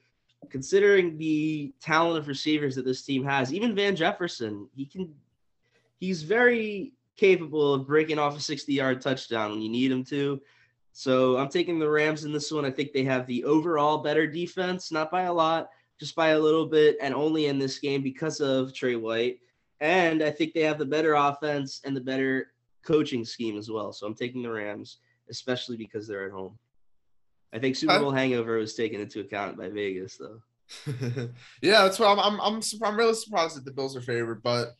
Considering 0.49 1.17
the 1.17 1.73
talent 1.79 2.17
of 2.17 2.27
receivers 2.27 2.75
that 2.75 2.85
this 2.85 3.03
team 3.03 3.23
has, 3.23 3.53
even 3.53 3.75
Van 3.75 3.95
Jefferson, 3.95 4.67
he 4.75 4.85
can, 4.85 5.13
he's 5.99 6.23
very 6.23 6.93
capable 7.15 7.75
of 7.75 7.87
breaking 7.87 8.19
off 8.19 8.37
a 8.37 8.41
60 8.41 8.73
yard 8.73 9.01
touchdown 9.01 9.51
when 9.51 9.61
you 9.61 9.69
need 9.69 9.91
him 9.91 10.03
to. 10.05 10.41
So 10.93 11.37
I'm 11.37 11.49
taking 11.49 11.79
the 11.79 11.89
Rams 11.89 12.25
in 12.25 12.31
this 12.31 12.51
one. 12.51 12.65
I 12.65 12.71
think 12.71 12.91
they 12.91 13.03
have 13.03 13.25
the 13.27 13.43
overall 13.43 13.99
better 13.99 14.27
defense, 14.27 14.91
not 14.91 15.11
by 15.11 15.23
a 15.23 15.33
lot, 15.33 15.69
just 15.99 16.15
by 16.15 16.29
a 16.29 16.39
little 16.39 16.65
bit, 16.65 16.97
and 17.01 17.13
only 17.13 17.45
in 17.45 17.59
this 17.59 17.79
game 17.79 18.01
because 18.01 18.41
of 18.41 18.73
Trey 18.73 18.95
White. 18.95 19.39
And 19.79 20.21
I 20.21 20.29
think 20.29 20.53
they 20.53 20.61
have 20.61 20.77
the 20.77 20.85
better 20.85 21.13
offense 21.13 21.81
and 21.85 21.95
the 21.95 22.01
better 22.01 22.51
coaching 22.83 23.25
scheme 23.25 23.57
as 23.57 23.69
well. 23.69 23.93
So 23.93 24.05
I'm 24.05 24.15
taking 24.15 24.43
the 24.43 24.51
Rams, 24.51 24.97
especially 25.29 25.77
because 25.77 26.07
they're 26.07 26.25
at 26.25 26.31
home. 26.31 26.57
I 27.53 27.59
think 27.59 27.75
Super 27.75 27.99
Bowl 27.99 28.11
hangover 28.11 28.57
was 28.57 28.75
taken 28.75 29.01
into 29.01 29.19
account 29.19 29.57
by 29.57 29.69
Vegas, 29.69 30.17
though. 30.17 30.41
yeah, 31.61 31.83
that's 31.83 31.99
what 31.99 32.07
I'm. 32.07 32.19
I'm. 32.19 32.39
I'm, 32.39 32.61
I'm 32.83 32.97
really 32.97 33.13
surprised 33.13 33.57
that 33.57 33.65
the 33.65 33.71
Bills 33.71 33.95
are 33.95 34.01
favored, 34.01 34.41
but 34.41 34.75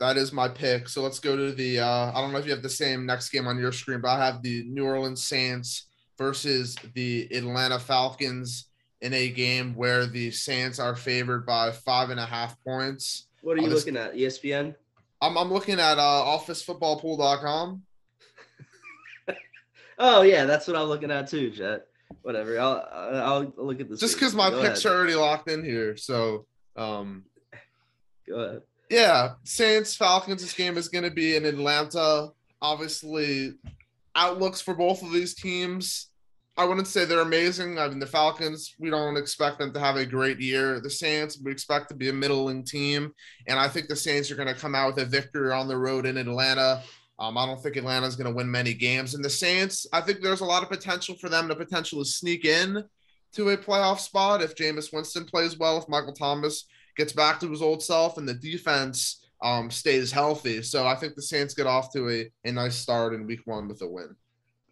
that 0.00 0.16
is 0.16 0.32
my 0.32 0.48
pick. 0.48 0.88
So 0.88 1.02
let's 1.02 1.18
go 1.18 1.36
to 1.36 1.52
the. 1.52 1.80
Uh, 1.80 2.12
I 2.14 2.20
don't 2.20 2.32
know 2.32 2.38
if 2.38 2.46
you 2.46 2.52
have 2.52 2.62
the 2.62 2.68
same 2.68 3.06
next 3.06 3.30
game 3.30 3.46
on 3.46 3.58
your 3.58 3.72
screen, 3.72 4.00
but 4.00 4.08
I 4.08 4.24
have 4.24 4.42
the 4.42 4.64
New 4.64 4.84
Orleans 4.84 5.26
Saints 5.26 5.86
versus 6.18 6.76
the 6.94 7.28
Atlanta 7.34 7.78
Falcons 7.78 8.70
in 9.00 9.12
a 9.14 9.28
game 9.28 9.74
where 9.74 10.06
the 10.06 10.30
Saints 10.30 10.78
are 10.78 10.96
favored 10.96 11.46
by 11.46 11.70
five 11.70 12.10
and 12.10 12.20
a 12.20 12.26
half 12.26 12.56
points. 12.64 13.28
What 13.42 13.58
are 13.58 13.62
you 13.62 13.68
looking 13.68 13.96
at? 13.96 14.14
ESPN. 14.14 14.74
I'm 15.20 15.38
I'm 15.38 15.52
looking 15.52 15.78
at 15.78 15.98
uh, 15.98 16.24
OfficeFootballPool.com. 16.26 17.82
oh 19.98 20.22
yeah, 20.22 20.44
that's 20.44 20.66
what 20.66 20.76
I'm 20.76 20.88
looking 20.88 21.10
at 21.10 21.28
too, 21.28 21.50
Jet. 21.50 21.86
Whatever. 22.22 22.58
I'll 22.58 22.88
I'll 22.92 23.52
look 23.56 23.80
at 23.80 23.88
this. 23.88 24.00
Just 24.00 24.16
because 24.16 24.34
my 24.34 24.50
Go 24.50 24.60
picks 24.60 24.84
ahead. 24.84 24.92
are 24.92 24.98
already 24.98 25.14
locked 25.14 25.48
in 25.48 25.64
here, 25.64 25.96
so 25.96 26.46
um. 26.76 27.24
Go 28.26 28.36
ahead 28.36 28.62
yeah, 28.90 29.32
Saints 29.44 29.96
Falcons. 29.96 30.42
This 30.42 30.54
game 30.54 30.76
is 30.76 30.88
going 30.88 31.04
to 31.04 31.10
be 31.10 31.36
in 31.36 31.44
Atlanta. 31.44 32.28
Obviously, 32.60 33.54
outlooks 34.14 34.60
for 34.60 34.74
both 34.74 35.02
of 35.02 35.12
these 35.12 35.34
teams. 35.34 36.10
I 36.56 36.64
wouldn't 36.64 36.86
say 36.86 37.04
they're 37.04 37.20
amazing. 37.20 37.78
I 37.80 37.88
mean, 37.88 37.98
the 37.98 38.06
Falcons, 38.06 38.76
we 38.78 38.88
don't 38.88 39.16
expect 39.16 39.58
them 39.58 39.72
to 39.72 39.80
have 39.80 39.96
a 39.96 40.06
great 40.06 40.40
year. 40.40 40.78
The 40.78 40.90
Saints, 40.90 41.40
we 41.42 41.50
expect 41.50 41.88
to 41.88 41.96
be 41.96 42.10
a 42.10 42.12
middling 42.12 42.62
team. 42.64 43.12
And 43.48 43.58
I 43.58 43.66
think 43.66 43.88
the 43.88 43.96
Saints 43.96 44.30
are 44.30 44.36
going 44.36 44.48
to 44.48 44.54
come 44.54 44.74
out 44.74 44.94
with 44.94 45.04
a 45.04 45.08
victory 45.08 45.50
on 45.50 45.66
the 45.66 45.76
road 45.76 46.06
in 46.06 46.16
Atlanta. 46.16 46.80
Um, 47.18 47.36
I 47.36 47.46
don't 47.46 47.60
think 47.60 47.76
Atlanta 47.76 48.06
is 48.06 48.14
going 48.14 48.30
to 48.30 48.36
win 48.36 48.48
many 48.48 48.72
games. 48.72 49.14
And 49.14 49.24
the 49.24 49.30
Saints, 49.30 49.84
I 49.92 50.00
think 50.00 50.20
there's 50.20 50.42
a 50.42 50.46
lot 50.46 50.62
of 50.62 50.68
potential 50.68 51.16
for 51.16 51.28
them 51.28 51.48
to 51.48 51.56
potentially 51.56 52.04
sneak 52.04 52.44
in 52.44 52.84
to 53.32 53.48
a 53.48 53.56
playoff 53.56 53.98
spot 53.98 54.40
if 54.40 54.54
Jameis 54.54 54.92
Winston 54.92 55.24
plays 55.24 55.58
well, 55.58 55.78
if 55.78 55.88
Michael 55.88 56.12
Thomas 56.12 56.66
gets 56.96 57.12
back 57.12 57.40
to 57.40 57.50
his 57.50 57.62
old 57.62 57.82
self, 57.82 58.18
and 58.18 58.28
the 58.28 58.34
defense 58.34 59.26
um, 59.42 59.70
stays 59.70 60.10
healthy. 60.10 60.62
So 60.62 60.86
I 60.86 60.94
think 60.94 61.14
the 61.14 61.22
Saints 61.22 61.54
get 61.54 61.66
off 61.66 61.92
to 61.92 62.08
a, 62.10 62.30
a 62.48 62.52
nice 62.52 62.76
start 62.76 63.14
in 63.14 63.26
week 63.26 63.42
one 63.44 63.68
with 63.68 63.82
a 63.82 63.88
win. 63.88 64.16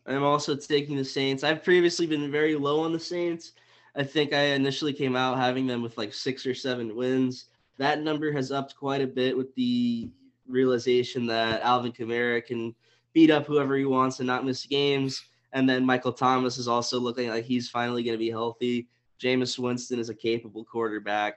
I'm 0.07 0.25
also 0.25 0.57
taking 0.57 0.97
the 0.97 1.05
Saints. 1.05 1.45
I've 1.45 1.63
previously 1.63 2.07
been 2.07 2.31
very 2.31 2.57
low 2.57 2.81
on 2.81 2.93
the 2.93 2.99
Saints. 2.99 3.53
I 3.95 4.03
think 4.03 4.33
I 4.33 4.43
initially 4.43 4.93
came 4.93 5.15
out 5.15 5.39
having 5.39 5.67
them 5.67 5.83
with 5.83 5.99
like 5.99 6.15
six 6.15 6.47
or 6.47 6.55
seven 6.55 6.97
wins. 6.97 7.47
That 7.79 8.01
number 8.01 8.33
has 8.33 8.51
upped 8.51 8.75
quite 8.75 9.03
a 9.03 9.07
bit 9.07 9.37
with 9.37 9.55
the 9.55 10.11
realization 10.49 11.27
that 11.27 11.63
Alvin 11.63 11.93
Kamara 11.93 12.45
can 12.45 12.75
beat 13.13 13.31
up 13.31 13.47
whoever 13.47 13.77
he 13.77 13.85
wants 13.85 14.19
and 14.19 14.27
not 14.27 14.45
miss 14.45 14.67
games. 14.67 15.23
And 15.53 15.69
then 15.69 15.85
Michael 15.85 16.13
Thomas 16.13 16.57
is 16.57 16.69
also 16.69 16.99
looking 16.99 17.29
like 17.29 17.45
he's 17.45 17.69
finally 17.69 18.03
going 18.03 18.15
to 18.15 18.19
be 18.19 18.31
healthy. 18.31 18.89
Jameis 19.21 19.59
Winston 19.59 19.99
is 19.99 20.09
a 20.09 20.15
capable 20.15 20.65
quarterback. 20.65 21.37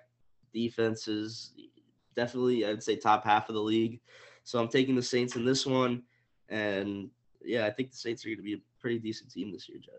Defense 0.56 1.08
is 1.08 1.52
definitely, 2.16 2.66
I'd 2.66 2.82
say, 2.82 2.96
top 2.96 3.24
half 3.26 3.50
of 3.50 3.56
the 3.56 3.62
league. 3.62 4.00
So 4.44 4.60
I'm 4.60 4.70
taking 4.70 4.96
the 4.96 5.04
Saints 5.04 5.36
in 5.36 5.46
this 5.46 5.66
one. 5.66 6.02
And 6.50 7.10
yeah, 7.44 7.66
I 7.66 7.72
think 7.72 7.92
the 7.92 7.98
Saints 7.98 8.26
are 8.26 8.30
going 8.30 8.38
to 8.38 8.44
be 8.44 8.54
a 8.54 8.62
pretty 8.80 9.00
decent 9.00 9.32
team 9.32 9.52
this 9.52 9.68
year, 9.68 9.80
Jed. 9.80 9.96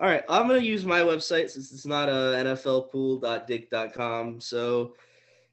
All 0.00 0.08
right, 0.08 0.24
I'm 0.30 0.48
going 0.48 0.60
to 0.60 0.66
use 0.66 0.86
my 0.86 1.00
website 1.00 1.50
since 1.50 1.72
it's 1.72 1.84
not 1.84 2.08
a 2.08 2.12
nflpool.dick.com. 2.44 4.40
So 4.40 4.94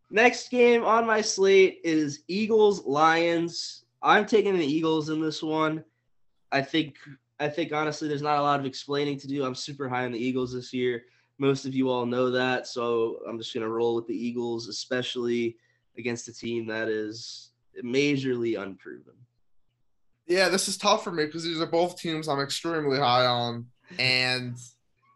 next 0.10 0.50
game 0.50 0.86
on 0.86 1.06
my 1.06 1.20
slate 1.20 1.82
is 1.84 2.24
Eagles 2.30 2.86
Lions. 2.86 3.84
I'm 4.02 4.26
taking 4.26 4.58
the 4.58 4.66
Eagles 4.66 5.10
in 5.10 5.20
this 5.20 5.44
one. 5.44 5.84
I 6.52 6.62
think 6.62 6.96
I 7.40 7.50
think 7.50 7.74
honestly 7.74 8.08
there's 8.08 8.22
not 8.22 8.40
a 8.40 8.42
lot 8.42 8.60
of 8.60 8.66
explaining 8.66 9.20
to 9.20 9.28
do. 9.28 9.46
I'm 9.46 9.56
super 9.56 9.90
high 9.90 10.06
on 10.06 10.14
the 10.14 10.24
Eagles 10.24 10.54
this 10.54 10.74
year. 10.74 11.04
Most 11.40 11.66
of 11.66 11.76
you 11.76 11.90
all 11.90 12.06
know 12.06 12.32
that, 12.32 12.68
so 12.68 13.20
I'm 13.28 13.38
just 13.38 13.54
going 13.54 13.64
to 13.64 13.70
roll 13.70 13.96
with 13.96 14.08
the 14.08 14.16
Eagles, 14.16 14.68
especially 14.68 15.56
against 15.98 16.28
a 16.28 16.34
team 16.34 16.66
that 16.68 16.88
is 16.88 17.52
majorly 17.84 18.60
unproven. 18.62 19.14
Yeah, 20.28 20.50
this 20.50 20.68
is 20.68 20.78
tough 20.78 21.04
for 21.04 21.12
me 21.12 21.26
because 21.26 21.44
these 21.44 21.62
are 21.62 21.68
both 21.68 21.98
teams 21.98 22.28
I'm 22.28 22.42
extremely 22.42 22.98
high 22.98 23.26
on, 23.26 23.66
and 23.98 24.58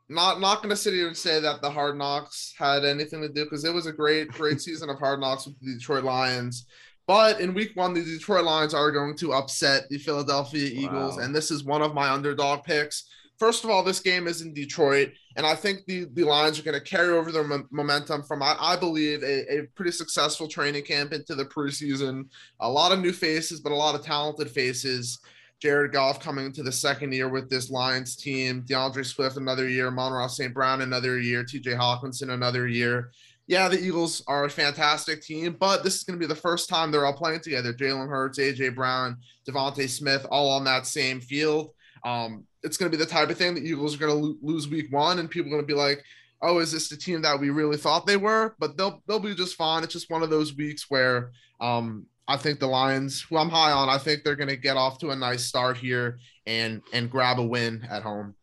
not 0.07 0.39
not 0.39 0.57
going 0.57 0.69
to 0.69 0.75
sit 0.75 0.93
here 0.93 1.07
and 1.07 1.17
say 1.17 1.39
that 1.39 1.61
the 1.61 1.69
Hard 1.69 1.97
Knocks 1.97 2.53
had 2.57 2.85
anything 2.85 3.21
to 3.21 3.29
do 3.29 3.43
because 3.43 3.65
it 3.65 3.73
was 3.73 3.87
a 3.87 3.91
great 3.91 4.29
great 4.29 4.61
season 4.61 4.89
of 4.89 4.99
Hard 4.99 5.19
Knocks 5.19 5.45
with 5.45 5.59
the 5.59 5.73
Detroit 5.73 6.03
Lions. 6.03 6.65
But 7.07 7.41
in 7.41 7.53
week 7.53 7.71
one, 7.75 7.93
the 7.93 8.03
Detroit 8.03 8.45
Lions 8.45 8.73
are 8.73 8.91
going 8.91 9.17
to 9.17 9.33
upset 9.33 9.89
the 9.89 9.97
Philadelphia 9.97 10.69
Eagles, 10.71 11.17
wow. 11.17 11.23
and 11.23 11.35
this 11.35 11.51
is 11.51 11.63
one 11.63 11.81
of 11.81 11.93
my 11.93 12.09
underdog 12.09 12.63
picks. 12.63 13.05
First 13.41 13.63
of 13.63 13.71
all, 13.71 13.81
this 13.81 14.01
game 14.01 14.27
is 14.27 14.43
in 14.43 14.53
Detroit, 14.53 15.13
and 15.35 15.47
I 15.47 15.55
think 15.55 15.85
the, 15.87 16.05
the 16.13 16.23
Lions 16.23 16.59
are 16.59 16.61
going 16.61 16.77
to 16.77 16.85
carry 16.85 17.09
over 17.09 17.31
their 17.31 17.65
momentum 17.71 18.21
from, 18.21 18.43
I, 18.43 18.55
I 18.59 18.75
believe, 18.75 19.23
a, 19.23 19.61
a, 19.61 19.63
pretty 19.73 19.93
successful 19.93 20.47
training 20.47 20.83
camp 20.83 21.11
into 21.11 21.33
the 21.33 21.45
preseason. 21.45 22.25
A 22.59 22.69
lot 22.69 22.91
of 22.91 22.99
new 22.99 23.11
faces, 23.11 23.59
but 23.59 23.71
a 23.71 23.75
lot 23.75 23.95
of 23.95 24.05
talented 24.05 24.51
faces. 24.51 25.21
Jared 25.59 25.91
Goff 25.91 26.19
coming 26.19 26.45
into 26.45 26.61
the 26.61 26.71
second 26.71 27.13
year 27.13 27.29
with 27.29 27.49
this 27.49 27.71
Lions 27.71 28.15
team, 28.15 28.61
D'Andre 28.67 29.01
Swift 29.01 29.37
another 29.37 29.67
year, 29.67 29.87
Amon-Ra 29.87 30.27
St. 30.27 30.53
Brown 30.53 30.81
another 30.81 31.19
year, 31.19 31.43
TJ 31.43 31.75
Hockenson 31.75 32.29
another 32.29 32.67
year. 32.67 33.09
Yeah, 33.47 33.69
the 33.69 33.83
Eagles 33.83 34.21
are 34.27 34.45
a 34.45 34.51
fantastic 34.51 35.23
team, 35.23 35.57
but 35.59 35.83
this 35.83 35.95
is 35.95 36.03
going 36.03 36.19
to 36.19 36.23
be 36.23 36.31
the 36.31 36.39
first 36.39 36.69
time 36.69 36.91
they're 36.91 37.07
all 37.07 37.13
playing 37.13 37.39
together. 37.39 37.73
Jalen 37.73 38.07
Hurts, 38.07 38.37
AJ 38.37 38.75
Brown, 38.75 39.17
DeVonta 39.49 39.89
Smith, 39.89 40.27
all 40.29 40.51
on 40.51 40.63
that 40.65 40.85
same 40.85 41.19
field. 41.19 41.73
Um, 42.05 42.45
it's 42.63 42.77
going 42.77 42.91
to 42.91 42.97
be 42.97 43.03
the 43.03 43.09
type 43.09 43.29
of 43.29 43.37
thing 43.37 43.55
that 43.55 43.63
Eagles 43.63 43.95
are 43.95 43.99
going 43.99 44.13
to 44.13 44.27
lo- 44.27 44.37
lose 44.41 44.67
week 44.67 44.91
one, 44.91 45.19
and 45.19 45.29
people 45.29 45.49
are 45.49 45.55
going 45.55 45.63
to 45.63 45.73
be 45.73 45.77
like, 45.77 46.03
"Oh, 46.41 46.59
is 46.59 46.71
this 46.71 46.89
the 46.89 46.97
team 46.97 47.21
that 47.23 47.39
we 47.39 47.49
really 47.49 47.77
thought 47.77 48.05
they 48.05 48.17
were?" 48.17 48.55
But 48.59 48.77
they'll 48.77 49.01
they'll 49.07 49.19
be 49.19 49.35
just 49.35 49.55
fine. 49.55 49.83
It's 49.83 49.93
just 49.93 50.09
one 50.09 50.23
of 50.23 50.29
those 50.29 50.55
weeks 50.55 50.89
where 50.89 51.31
um, 51.59 52.05
I 52.27 52.37
think 52.37 52.59
the 52.59 52.67
Lions, 52.67 53.21
who 53.21 53.37
I'm 53.37 53.49
high 53.49 53.71
on, 53.71 53.89
I 53.89 53.97
think 53.97 54.23
they're 54.23 54.35
going 54.35 54.49
to 54.49 54.57
get 54.57 54.77
off 54.77 54.99
to 54.99 55.09
a 55.09 55.15
nice 55.15 55.45
start 55.45 55.77
here 55.77 56.19
and 56.45 56.81
and 56.93 57.09
grab 57.09 57.39
a 57.39 57.43
win 57.43 57.85
at 57.89 58.03
home. 58.03 58.35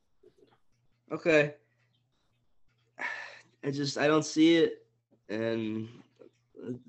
Okay. 1.11 1.55
I 3.65 3.71
just 3.71 3.99
I 3.99 4.07
don't 4.07 4.25
see 4.25 4.57
it, 4.57 4.87
and 5.29 5.89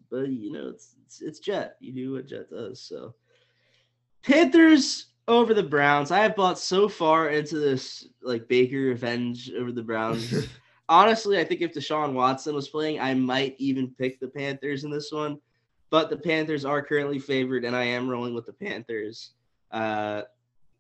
but 0.10 0.30
you 0.30 0.52
know 0.52 0.70
it's 0.70 0.96
it's, 1.06 1.22
it's 1.22 1.40
Jet. 1.40 1.76
You 1.80 1.92
do 1.94 2.12
what 2.14 2.28
Jet 2.28 2.50
does. 2.50 2.82
So 2.82 3.16
Panthers 4.24 5.08
over 5.30 5.54
the 5.54 5.64
Browns. 5.64 6.12
I 6.12 6.20
have 6.20 6.36
bought 6.36 6.60
so 6.60 6.90
far 6.90 7.30
into 7.30 7.60
this 7.60 8.08
like 8.22 8.48
Baker 8.48 8.78
revenge 8.80 9.52
over 9.58 9.72
the 9.72 9.84
Browns. 9.84 10.48
Honestly, 10.90 11.38
I 11.40 11.44
think 11.44 11.62
if 11.62 11.74
Deshaun 11.74 12.14
Watson 12.14 12.56
was 12.56 12.68
playing, 12.68 13.00
I 13.00 13.14
might 13.14 13.56
even 13.60 13.94
pick 13.98 14.20
the 14.20 14.28
Panthers 14.28 14.84
in 14.84 14.92
this 14.92 15.12
one. 15.12 15.40
But 15.92 16.10
the 16.10 16.18
Panthers 16.18 16.66
are 16.66 16.84
currently 16.84 17.20
favored, 17.20 17.64
and 17.64 17.76
I 17.76 17.84
am 17.84 18.10
rolling 18.10 18.34
with 18.34 18.48
the 18.48 18.54
Panthers. 18.54 19.32
Uh, 19.72 20.24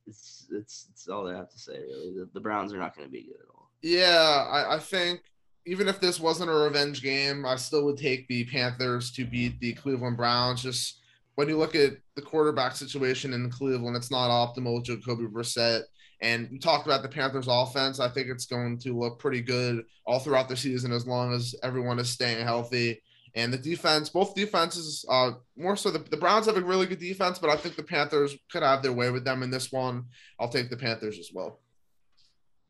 it's 0.07 0.47
it's 0.51 0.87
it's 0.91 1.07
all 1.07 1.27
I 1.27 1.35
have 1.35 1.49
to 1.49 1.59
say. 1.59 1.79
Really, 1.79 2.13
the, 2.13 2.29
the 2.33 2.39
Browns 2.39 2.73
are 2.73 2.77
not 2.77 2.95
going 2.95 3.07
to 3.07 3.11
be 3.11 3.23
good 3.23 3.39
at 3.41 3.55
all. 3.55 3.69
Yeah, 3.81 4.47
I, 4.51 4.75
I 4.75 4.79
think 4.79 5.21
even 5.65 5.87
if 5.87 5.99
this 5.99 6.19
wasn't 6.19 6.49
a 6.49 6.53
revenge 6.53 7.01
game, 7.03 7.45
I 7.45 7.55
still 7.55 7.85
would 7.85 7.97
take 7.97 8.27
the 8.27 8.45
Panthers 8.45 9.11
to 9.11 9.25
beat 9.25 9.59
the 9.59 9.73
Cleveland 9.73 10.17
Browns. 10.17 10.63
Just 10.63 10.98
when 11.39 11.47
you 11.47 11.57
look 11.57 11.73
at 11.73 11.93
the 12.17 12.21
quarterback 12.21 12.75
situation 12.75 13.31
in 13.31 13.49
Cleveland, 13.49 13.95
it's 13.95 14.11
not 14.11 14.29
optimal. 14.29 14.83
Jacoby 14.83 15.23
Brissett. 15.23 15.83
And 16.21 16.49
you 16.51 16.59
talked 16.59 16.85
about 16.85 17.01
the 17.01 17.07
Panthers 17.07 17.47
offense. 17.47 18.01
I 18.01 18.09
think 18.09 18.27
it's 18.27 18.45
going 18.45 18.77
to 18.79 18.99
look 18.99 19.19
pretty 19.19 19.41
good 19.41 19.85
all 20.05 20.19
throughout 20.19 20.49
the 20.49 20.57
season 20.57 20.91
as 20.91 21.07
long 21.07 21.33
as 21.33 21.55
everyone 21.63 21.97
is 21.97 22.09
staying 22.09 22.43
healthy. 22.43 23.01
And 23.35 23.53
the 23.53 23.57
defense, 23.57 24.09
both 24.09 24.35
defenses, 24.35 25.05
uh, 25.07 25.31
more 25.55 25.77
so 25.77 25.91
the, 25.91 25.99
the 25.99 26.17
Browns 26.17 26.45
have 26.45 26.57
a 26.57 26.61
really 26.61 26.87
good 26.87 26.99
defense, 26.99 27.39
but 27.39 27.49
I 27.49 27.55
think 27.55 27.77
the 27.77 27.83
Panthers 27.83 28.35
could 28.51 28.63
have 28.63 28.83
their 28.83 28.91
way 28.91 29.09
with 29.09 29.23
them 29.23 29.41
in 29.41 29.49
this 29.49 29.71
one. 29.71 30.07
I'll 30.41 30.49
take 30.49 30.69
the 30.69 30.75
Panthers 30.75 31.19
as 31.19 31.29
well. 31.33 31.61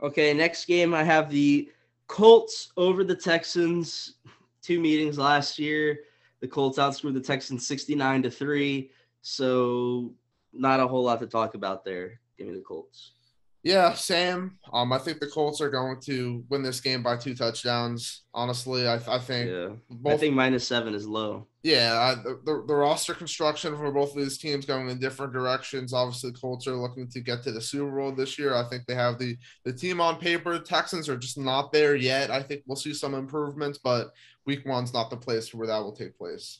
Okay, 0.04 0.32
next 0.32 0.66
game 0.66 0.94
I 0.94 1.02
have 1.04 1.32
the 1.32 1.72
Colts 2.06 2.72
over 2.78 3.04
the 3.04 3.16
Texans. 3.16 4.18
Two 4.62 4.80
meetings 4.80 5.18
last 5.18 5.58
year. 5.58 6.02
The 6.42 6.48
Colts 6.48 6.78
outscored 6.78 7.14
the 7.14 7.22
Texans 7.22 7.68
69 7.68 8.24
to 8.24 8.32
3. 8.32 8.92
So 9.22 10.14
not 10.54 10.80
a 10.80 10.88
whole 10.88 11.04
lot 11.04 11.20
to 11.20 11.28
talk 11.28 11.56
about 11.56 11.84
there. 11.84 12.20
Give 12.38 12.48
me 12.48 12.54
the 12.54 12.62
Colts. 12.62 13.12
Yeah, 13.64 13.94
Sam. 13.94 14.58
Um, 14.72 14.94
I 14.94 15.00
think 15.00 15.20
the 15.20 15.28
Colts 15.28 15.60
are 15.60 15.70
going 15.70 16.00
to 16.02 16.46
win 16.50 16.64
this 16.64 16.80
game 16.80 17.04
by 17.04 17.18
two 17.18 17.36
touchdowns. 17.36 18.22
Honestly, 18.34 18.88
I, 18.88 18.96
I 18.96 19.20
think. 19.20 19.50
Yeah, 19.50 19.70
both, 19.90 20.14
I 20.14 20.18
think 20.18 20.34
minus 20.34 20.66
seven 20.66 20.94
is 20.94 21.06
low. 21.06 21.48
Yeah, 21.62 22.16
the, 22.24 22.64
the 22.66 22.74
roster 22.74 23.14
construction 23.14 23.76
for 23.76 23.92
both 23.92 24.16
of 24.16 24.22
these 24.22 24.38
teams 24.38 24.66
going 24.66 24.90
in 24.90 24.98
different 24.98 25.34
directions. 25.34 25.92
Obviously, 25.92 26.32
the 26.32 26.38
Colts 26.38 26.68
are 26.68 26.76
looking 26.76 27.10
to 27.10 27.20
get 27.20 27.44
to 27.44 27.52
the 27.52 27.60
Super 27.60 27.92
Bowl 27.92 28.14
this 28.14 28.40
year. 28.40 28.56
I 28.56 28.64
think 28.70 28.86
they 28.86 28.96
have 28.96 29.20
the 29.20 29.38
the 29.66 29.74
team 29.74 30.00
on 30.00 30.18
paper. 30.18 30.58
Texans 30.58 31.10
are 31.10 31.18
just 31.18 31.38
not 31.38 31.74
there 31.74 31.98
yet. 31.98 32.32
I 32.32 32.42
think 32.42 32.64
we'll 32.66 32.78
see 32.78 32.94
some 32.94 33.14
improvements, 33.14 33.78
but 33.78 34.14
Week 34.46 34.66
one's 34.66 34.94
not 34.94 35.10
the 35.10 35.18
place 35.18 35.54
where 35.54 35.68
that 35.68 35.80
will 35.80 35.92
take 35.92 36.18
place. 36.18 36.60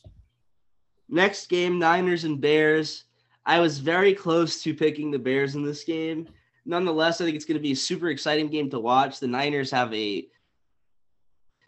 Next 1.08 1.48
game, 1.48 1.78
Niners 1.78 2.24
and 2.24 2.40
Bears. 2.40 3.04
I 3.46 3.58
was 3.58 3.78
very 3.78 4.14
close 4.14 4.62
to 4.62 4.74
picking 4.74 5.10
the 5.10 5.18
Bears 5.18 5.54
in 5.54 5.64
this 5.64 5.82
game 5.82 6.28
nonetheless, 6.64 7.20
I 7.20 7.24
think 7.24 7.36
it's 7.36 7.44
going 7.44 7.58
to 7.58 7.62
be 7.62 7.72
a 7.72 7.76
super 7.76 8.08
exciting 8.08 8.48
game 8.48 8.70
to 8.70 8.80
watch. 8.80 9.18
The 9.18 9.26
Niners 9.26 9.70
have 9.70 9.92
a 9.92 10.26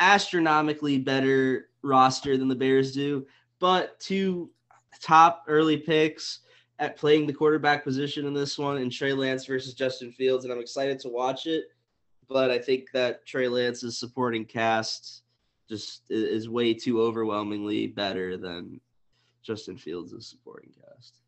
astronomically 0.01 0.99
better 0.99 1.69
roster 1.83 2.37
than 2.37 2.49
the 2.49 2.55
Bears 2.55 2.93
do, 2.93 3.27
but 3.59 3.99
two 4.01 4.51
top 5.01 5.45
early 5.49 5.77
picks 5.77 6.41
at 6.79 6.97
playing 6.97 7.27
the 7.27 7.33
quarterback 7.33 7.85
position 7.85 8.27
in 8.27 8.35
this 8.35 8.59
one, 8.59 8.79
and 8.79 8.91
Trey 8.91 9.13
Lance 9.13 9.47
versus 9.47 9.75
Justin 9.75 10.11
Fields, 10.13 10.45
and 10.45 10.53
I'm 10.53 10.61
excited 10.61 10.99
to 11.01 11.09
watch 11.09 11.47
it. 11.47 11.65
But 12.29 12.51
I 12.51 12.59
think 12.59 12.91
that 12.93 13.27
Trey 13.27 13.49
Lance's 13.49 13.99
supporting 13.99 14.45
cast 14.45 15.23
just 15.69 16.03
is 16.11 16.49
way 16.49 16.75
too 16.75 17.01
overwhelmingly 17.01 17.87
better 17.87 18.37
than 18.37 18.81
Justin 19.43 19.77
Fields' 19.77 20.29
supporting 20.29 20.73
cast. 20.73 21.23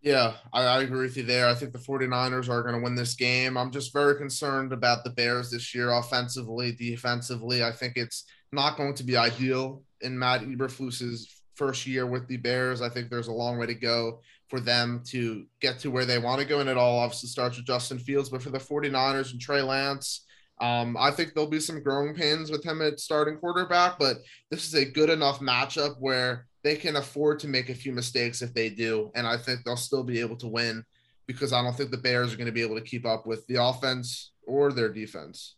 Yeah, 0.00 0.34
I, 0.52 0.62
I, 0.64 0.82
agree 0.82 1.06
with 1.06 1.16
you 1.16 1.22
there. 1.22 1.48
I 1.48 1.54
think 1.54 1.72
the 1.72 1.78
49ers 1.78 2.50
are 2.50 2.62
going 2.62 2.74
to 2.74 2.82
win 2.82 2.94
this 2.94 3.14
game. 3.14 3.56
I'm 3.56 3.70
just 3.70 3.90
very 3.90 4.16
concerned 4.16 4.70
about 4.70 5.02
the 5.02 5.08
Bears 5.08 5.50
this 5.50 5.74
year, 5.74 5.92
offensively, 5.92 6.72
defensively. 6.72 7.64
I 7.64 7.72
think 7.72 7.96
it's 7.96 8.24
not 8.54 8.76
going 8.76 8.94
to 8.94 9.04
be 9.04 9.16
ideal 9.16 9.82
in 10.00 10.18
Matt 10.18 10.42
Eberflus's 10.42 11.42
first 11.54 11.86
year 11.86 12.06
with 12.06 12.26
the 12.28 12.36
Bears. 12.36 12.82
I 12.82 12.88
think 12.88 13.10
there's 13.10 13.28
a 13.28 13.32
long 13.32 13.58
way 13.58 13.66
to 13.66 13.74
go 13.74 14.20
for 14.48 14.60
them 14.60 15.02
to 15.06 15.46
get 15.60 15.78
to 15.80 15.90
where 15.90 16.04
they 16.04 16.18
want 16.18 16.40
to 16.40 16.46
go. 16.46 16.60
And 16.60 16.68
it 16.68 16.76
all 16.76 16.98
obviously 16.98 17.28
starts 17.28 17.56
with 17.56 17.66
Justin 17.66 17.98
Fields. 17.98 18.28
But 18.28 18.42
for 18.42 18.50
the 18.50 18.58
49ers 18.58 19.32
and 19.32 19.40
Trey 19.40 19.62
Lance, 19.62 20.26
um, 20.60 20.96
I 20.98 21.10
think 21.10 21.34
there'll 21.34 21.48
be 21.50 21.60
some 21.60 21.82
growing 21.82 22.14
pains 22.14 22.50
with 22.50 22.64
him 22.64 22.82
at 22.82 23.00
starting 23.00 23.36
quarterback. 23.36 23.98
But 23.98 24.18
this 24.50 24.66
is 24.66 24.74
a 24.74 24.84
good 24.84 25.10
enough 25.10 25.40
matchup 25.40 25.96
where 25.98 26.46
they 26.62 26.76
can 26.76 26.96
afford 26.96 27.38
to 27.40 27.48
make 27.48 27.68
a 27.68 27.74
few 27.74 27.92
mistakes 27.92 28.42
if 28.42 28.54
they 28.54 28.70
do. 28.70 29.10
And 29.14 29.26
I 29.26 29.36
think 29.36 29.60
they'll 29.64 29.76
still 29.76 30.04
be 30.04 30.20
able 30.20 30.36
to 30.36 30.48
win 30.48 30.84
because 31.26 31.52
I 31.52 31.62
don't 31.62 31.76
think 31.76 31.90
the 31.90 31.96
Bears 31.96 32.32
are 32.32 32.36
going 32.36 32.46
to 32.46 32.52
be 32.52 32.62
able 32.62 32.76
to 32.76 32.82
keep 32.82 33.06
up 33.06 33.26
with 33.26 33.46
the 33.46 33.62
offense 33.62 34.32
or 34.46 34.72
their 34.72 34.88
defense. 34.88 35.56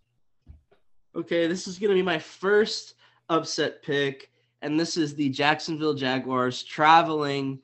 Okay, 1.16 1.46
this 1.46 1.66
is 1.66 1.78
going 1.78 1.88
to 1.88 1.94
be 1.94 2.02
my 2.02 2.18
first 2.18 2.92
upset 3.30 3.82
pick. 3.82 4.30
and 4.60 4.78
this 4.78 4.98
is 4.98 5.14
the 5.14 5.30
Jacksonville 5.30 5.94
Jaguars 5.94 6.62
traveling 6.62 7.58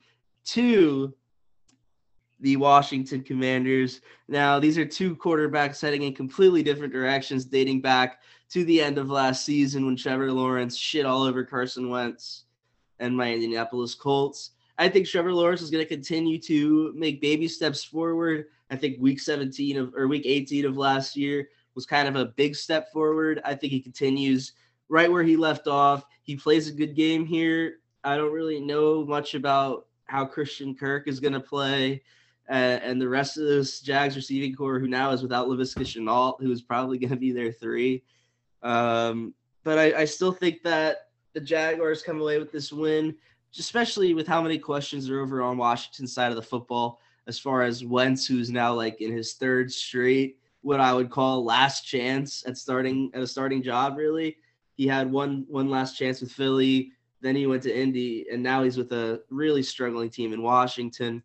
to 0.45 1.13
the 2.39 2.55
Washington 2.55 3.21
Commanders. 3.21 4.01
Now, 4.27 4.59
these 4.59 4.77
are 4.79 4.85
two 4.85 5.15
quarterbacks 5.15 5.79
heading 5.79 6.01
in 6.01 6.15
completely 6.15 6.63
different 6.63 6.93
directions, 6.93 7.45
dating 7.45 7.81
back 7.81 8.21
to 8.49 8.63
the 8.65 8.81
end 8.81 8.97
of 8.97 9.11
last 9.11 9.45
season 9.45 9.85
when 9.85 9.95
Trevor 9.95 10.31
Lawrence 10.31 10.75
shit 10.75 11.05
all 11.05 11.21
over 11.21 11.43
Carson 11.43 11.89
Wentz 11.89 12.45
and 12.99 13.15
my 13.15 13.31
Indianapolis 13.31 13.93
Colts. 13.93 14.51
I 14.79 14.89
think 14.89 15.07
Trevor 15.07 15.33
Lawrence 15.33 15.61
is 15.61 15.69
going 15.69 15.83
to 15.83 15.95
continue 15.95 16.39
to 16.39 16.91
make 16.95 17.21
baby 17.21 17.47
steps 17.47 17.83
forward. 17.83 18.45
I 18.71 18.77
think 18.77 18.97
week 18.99 19.19
17 19.19 19.77
of 19.77 19.93
or 19.93 20.07
week 20.07 20.23
18 20.25 20.65
of 20.65 20.75
last 20.75 21.15
year 21.15 21.49
was 21.75 21.85
kind 21.85 22.07
of 22.07 22.15
a 22.15 22.25
big 22.25 22.55
step 22.55 22.91
forward. 22.91 23.41
I 23.43 23.55
think 23.55 23.71
he 23.71 23.79
continues 23.79 24.53
right 24.89 25.11
where 25.11 25.23
he 25.23 25.35
left 25.35 25.67
off. 25.67 26.05
He 26.23 26.35
plays 26.35 26.67
a 26.67 26.73
good 26.73 26.95
game 26.95 27.25
here. 27.25 27.77
I 28.03 28.17
don't 28.17 28.33
really 28.33 28.59
know 28.59 29.05
much 29.05 29.33
about 29.33 29.87
how 30.05 30.25
Christian 30.25 30.75
Kirk 30.75 31.07
is 31.07 31.19
going 31.19 31.33
to 31.33 31.39
play. 31.39 32.03
Uh, 32.49 32.79
and 32.83 33.01
the 33.01 33.07
rest 33.07 33.37
of 33.37 33.45
this 33.45 33.79
Jags 33.79 34.15
receiving 34.15 34.53
corps, 34.53 34.79
who 34.79 34.87
now 34.87 35.11
is 35.11 35.21
without 35.21 35.47
Laviska 35.47 35.83
Shenault, 35.83 36.41
who 36.41 36.51
is 36.51 36.61
probably 36.61 36.97
going 36.97 37.09
to 37.09 37.15
be 37.15 37.31
their 37.31 37.51
three. 37.51 38.03
Um, 38.61 39.33
but 39.63 39.79
I, 39.79 40.01
I, 40.01 40.05
still 40.05 40.31
think 40.31 40.61
that 40.63 41.09
the 41.33 41.41
Jaguars 41.41 42.03
come 42.03 42.19
away 42.19 42.37
with 42.39 42.51
this 42.51 42.71
win, 42.71 43.15
especially 43.57 44.13
with 44.13 44.27
how 44.27 44.41
many 44.41 44.57
questions 44.57 45.09
are 45.09 45.21
over 45.21 45.41
on 45.41 45.57
Washington's 45.57 46.13
side 46.13 46.31
of 46.31 46.35
the 46.35 46.41
football, 46.41 46.99
as 47.27 47.39
far 47.39 47.61
as 47.61 47.85
Wentz, 47.85 48.25
who's 48.25 48.49
now 48.49 48.73
like 48.73 49.01
in 49.01 49.11
his 49.11 49.33
third 49.33 49.71
straight, 49.71 50.37
what 50.63 50.79
I 50.79 50.93
would 50.93 51.11
call 51.11 51.45
last 51.45 51.85
chance 51.85 52.43
at 52.47 52.57
starting 52.57 53.11
at 53.13 53.21
a 53.21 53.27
starting 53.27 53.61
job. 53.61 53.97
Really, 53.97 54.37
he 54.75 54.87
had 54.87 55.11
one 55.11 55.45
one 55.47 55.69
last 55.69 55.97
chance 55.97 56.19
with 56.21 56.31
Philly, 56.31 56.91
then 57.21 57.35
he 57.35 57.45
went 57.47 57.63
to 57.63 57.73
Indy, 57.73 58.25
and 58.31 58.41
now 58.41 58.63
he's 58.63 58.77
with 58.77 58.91
a 58.91 59.21
really 59.29 59.63
struggling 59.63 60.09
team 60.09 60.33
in 60.33 60.41
Washington. 60.41 61.23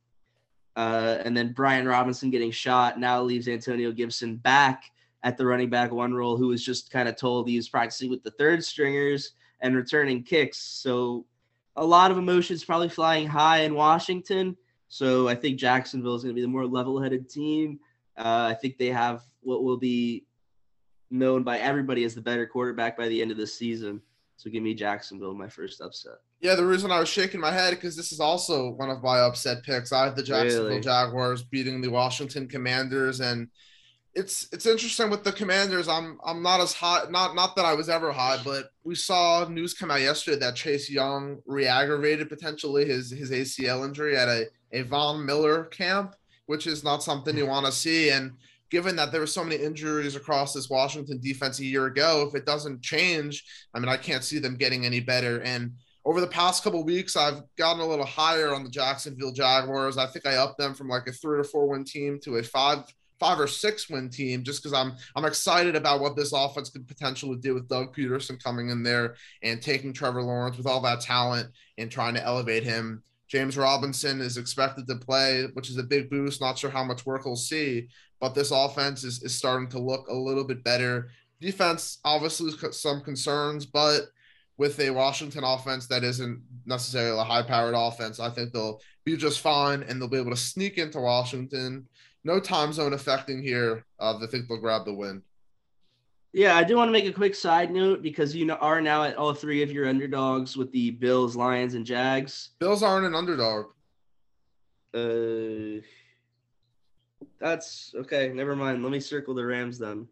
Uh, 0.77 1.19
and 1.25 1.37
then 1.37 1.53
Brian 1.53 1.89
Robinson 1.89 2.31
getting 2.31 2.53
shot 2.53 3.01
now 3.01 3.21
leaves 3.21 3.49
Antonio 3.49 3.91
Gibson 3.91 4.37
back 4.37 4.85
at 5.25 5.37
the 5.37 5.45
running 5.45 5.69
back 5.69 5.91
one 5.91 6.15
role, 6.15 6.37
who 6.37 6.47
was 6.47 6.65
just 6.65 6.93
kind 6.93 7.09
of 7.09 7.17
told 7.17 7.49
he 7.49 7.57
was 7.57 7.69
practicing 7.69 8.09
with 8.09 8.23
the 8.23 8.31
third 8.33 8.63
stringers 8.63 9.33
and 9.61 9.75
returning 9.75 10.23
kicks. 10.23 10.59
So 10.59 11.27
a 11.75 11.85
lot 11.85 12.13
of 12.13 12.19
emotions 12.19 12.65
probably 12.65 12.89
flying 12.89 13.27
high 13.27 13.63
in 13.63 13.75
Washington. 13.75 14.57
So 14.87 15.27
I 15.27 15.35
think 15.35 15.59
Jacksonville 15.59 16.15
is 16.15 16.23
going 16.23 16.33
to 16.33 16.39
be 16.39 16.43
the 16.43 16.49
more 16.49 16.65
level-headed 16.67 17.29
team. 17.29 17.81
Uh, 18.19 18.49
I 18.51 18.55
think 18.55 18.79
they 18.79 18.89
have 18.89 19.23
what 19.41 19.63
will 19.63 19.79
be 19.79 20.27
known 21.11 21.43
by 21.43 21.59
everybody 21.59 22.05
as 22.05 22.15
the 22.15 22.21
better 22.21 22.47
quarterback 22.47 22.97
by 22.97 23.09
the 23.09 23.23
end 23.23 23.31
of 23.31 23.37
the 23.37 23.47
season. 23.47 24.03
So 24.37 24.51
give 24.51 24.63
me 24.63 24.75
Jacksonville 24.75 25.35
my 25.35 25.49
first 25.49 25.81
upset. 25.81 26.19
Yeah, 26.41 26.55
the 26.55 26.67
reason 26.67 26.93
I 26.93 27.01
was 27.01 27.09
shaking 27.09 27.41
my 27.41 27.51
head 27.51 27.71
because 27.71 27.97
this 27.97 28.13
is 28.13 28.21
also 28.21 28.71
one 28.71 28.91
of 28.91 29.03
my 29.03 29.19
upset 29.21 29.65
picks. 29.65 29.93
I 29.93 30.05
have 30.05 30.15
the 30.15 30.23
Jacksonville 30.23 30.69
really? 30.69 30.81
Jaguars 30.81 31.43
beating 31.43 31.81
the 31.81 31.89
Washington 31.89 32.47
Commanders, 32.47 33.19
and 33.21 33.49
it's 34.15 34.49
it's 34.53 34.67
interesting 34.67 35.11
with 35.11 35.25
the 35.25 35.33
Commanders. 35.33 35.89
I'm 35.89 36.19
I'm 36.25 36.43
not 36.43 36.61
as 36.61 36.73
hot, 36.73 37.11
not 37.11 37.35
not 37.35 37.57
that 37.57 37.65
I 37.65 37.75
was 37.75 37.89
ever 37.89 38.13
high, 38.13 38.39
but 38.45 38.71
we 38.85 38.95
saw 38.95 39.49
news 39.49 39.75
come 39.75 39.91
out 39.91 40.01
yesterday 40.01 40.39
that 40.39 40.55
Chase 40.55 40.89
Young 40.89 41.43
re-aggravated 41.45 42.29
potentially 42.29 42.85
his 42.85 43.11
his 43.11 43.33
ACL 43.33 43.85
injury 43.85 44.17
at 44.17 44.29
a 44.29 44.47
a 44.73 44.83
Von 44.83 45.27
Miller 45.27 45.65
camp, 45.65 46.15
which 46.49 46.67
is 46.67 46.83
not 46.83 47.03
something 47.03 47.37
you 47.37 47.47
want 47.47 47.67
to 47.67 47.73
see. 47.73 48.09
And 48.09 48.33
given 48.71 48.97
that 48.97 49.13
there 49.13 49.21
were 49.21 49.27
so 49.27 49.45
many 49.45 49.63
injuries 49.63 50.17
across 50.17 50.55
this 50.55 50.71
Washington 50.71 51.21
defense 51.21 51.61
a 51.61 51.65
year 51.65 51.87
ago, 51.87 52.27
if 52.27 52.35
it 52.35 52.47
doesn't 52.47 52.83
change, 52.83 53.45
I 53.75 53.79
mean, 53.79 53.91
I 53.91 53.99
can't 53.99 54.25
see 54.25 54.39
them 54.39 54.57
getting 54.57 54.87
any 54.87 55.01
better. 55.01 55.43
And 55.43 55.73
over 56.07 56.23
the 56.23 56.27
past 56.27 56.65
couple 56.65 56.83
weeks, 56.85 57.17
I've 57.17 57.43
gotten 57.59 57.83
a 57.83 57.87
little 57.87 58.07
higher 58.07 58.55
on 58.55 58.65
the 58.65 58.71
Jacksonville 58.71 59.31
Jaguars. 59.31 59.99
I 59.99 60.07
think 60.07 60.27
I 60.27 60.37
upped 60.37 60.57
them 60.57 60.73
from 60.73 60.89
like 60.89 61.07
a 61.07 61.13
three 61.13 61.39
or 61.39 61.45
four 61.45 61.69
win 61.69 61.85
team 61.85 62.19
to 62.25 62.37
a 62.37 62.43
five 62.43 62.85
five 63.21 63.39
or 63.39 63.47
six 63.47 63.91
win 63.91 64.09
team 64.09 64.43
just 64.43 64.63
because 64.63 64.73
I'm 64.73 64.95
I'm 65.17 65.27
excited 65.27 65.77
about 65.77 66.01
what 66.01 66.17
this 66.17 66.33
offense 66.33 66.71
could 66.71 66.89
potentially 66.89 67.37
do 67.37 67.53
with 67.53 67.69
Doug 67.69 67.95
Pederson 67.95 68.43
coming 68.43 68.71
in 68.71 68.83
there 68.83 69.17
and 69.43 69.61
taking 69.61 69.93
Trevor 69.93 70.23
Lawrence 70.23 70.57
with 70.57 70.67
all 70.67 70.81
that 70.81 71.03
talent 71.03 71.51
and 71.77 71.91
trying 71.91 72.15
to 72.15 72.25
elevate 72.25 72.65
him. 72.65 73.03
James 73.29 73.57
Robinson 73.57 74.21
is 74.21 74.37
expected 74.37 74.87
to 74.87 74.97
play, 74.97 75.47
which 75.53 75.69
is 75.71 75.77
a 75.77 75.83
big 75.83 76.09
boost. 76.09 76.41
Not 76.41 76.59
sure 76.59 76.71
how 76.71 76.85
much 76.85 77.05
work 77.05 77.25
he'll 77.25 77.37
see, 77.37 77.89
but 78.21 78.35
this 78.35 78.51
offense 78.51 79.05
is, 79.05 79.23
is 79.23 79.35
starting 79.35 79.69
to 79.71 79.79
look 79.79 80.09
a 80.09 80.15
little 80.15 80.45
bit 80.45 80.65
better. 80.65 81.11
Defense, 81.41 81.99
obviously, 82.05 82.53
some 82.73 83.03
concerns, 83.03 83.67
but 83.67 84.09
with 84.57 84.81
a 84.81 84.91
Washington 84.91 85.45
offense 85.45 85.87
that 85.87 86.03
isn't 86.03 86.43
necessarily 86.67 87.19
a 87.19 87.25
high 87.25 87.43
powered 87.43 87.75
offense, 87.77 88.19
I 88.19 88.31
think 88.31 88.53
they'll 88.53 88.81
be 89.05 89.17
just 89.17 89.41
fine 89.41 89.85
and 89.85 90.01
they'll 90.01 90.09
be 90.09 90.19
able 90.19 90.33
to 90.33 90.37
sneak 90.37 90.79
into 90.79 90.99
Washington. 90.99 91.87
No 92.25 92.41
time 92.41 92.73
zone 92.73 92.93
affecting 92.93 93.43
here. 93.43 93.85
Uh, 94.01 94.19
I 94.21 94.27
think 94.27 94.49
they'll 94.49 94.59
grab 94.61 94.85
the 94.85 94.93
win. 94.93 95.23
Yeah, 96.33 96.57
I 96.57 96.65
do 96.65 96.77
want 96.77 96.89
to 96.89 96.93
make 96.93 97.07
a 97.07 97.13
quick 97.13 97.35
side 97.35 97.71
note 97.71 98.03
because 98.03 98.37
you 98.37 98.53
are 98.61 98.81
now 98.81 99.05
at 99.05 99.17
all 99.17 99.33
three 99.33 99.63
of 99.63 99.73
your 99.73 99.89
underdogs 99.89 100.57
with 100.57 100.71
the 100.73 100.91
Bills, 100.91 101.35
Lions, 101.37 101.75
and 101.75 101.87
Jags. 101.87 102.51
Bills 102.59 102.83
aren't 102.83 103.07
an 103.07 103.15
underdog. 103.15 103.67
Uh, 104.95 105.81
that's 107.41 107.95
okay. 107.95 108.29
Never 108.29 108.55
mind. 108.55 108.83
Let 108.83 108.93
me 108.93 109.01
circle 109.01 109.35
the 109.35 109.45
Rams 109.45 109.79
then. 109.79 110.07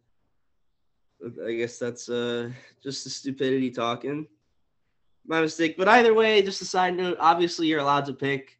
I 1.46 1.52
guess 1.54 1.78
that's 1.78 2.10
uh 2.10 2.50
just 2.82 3.04
the 3.04 3.10
stupidity 3.10 3.70
talking 3.70 4.26
my 5.26 5.40
mistake. 5.40 5.76
But 5.76 5.88
either 5.88 6.14
way, 6.14 6.42
just 6.42 6.62
a 6.62 6.64
side 6.64 6.96
note. 6.96 7.16
Obviously, 7.20 7.66
you're 7.66 7.80
allowed 7.80 8.06
to 8.06 8.12
pick 8.12 8.58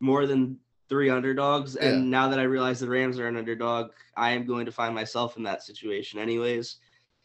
more 0.00 0.26
than 0.26 0.58
three 0.88 1.10
underdogs, 1.10 1.76
and 1.76 2.04
yeah. 2.04 2.10
now 2.10 2.28
that 2.28 2.38
I 2.38 2.44
realize 2.44 2.80
the 2.80 2.88
Rams 2.88 3.18
are 3.18 3.26
an 3.26 3.36
underdog, 3.36 3.90
I 4.16 4.30
am 4.30 4.46
going 4.46 4.66
to 4.66 4.72
find 4.72 4.94
myself 4.94 5.36
in 5.36 5.42
that 5.44 5.62
situation, 5.62 6.20
anyways. 6.20 6.76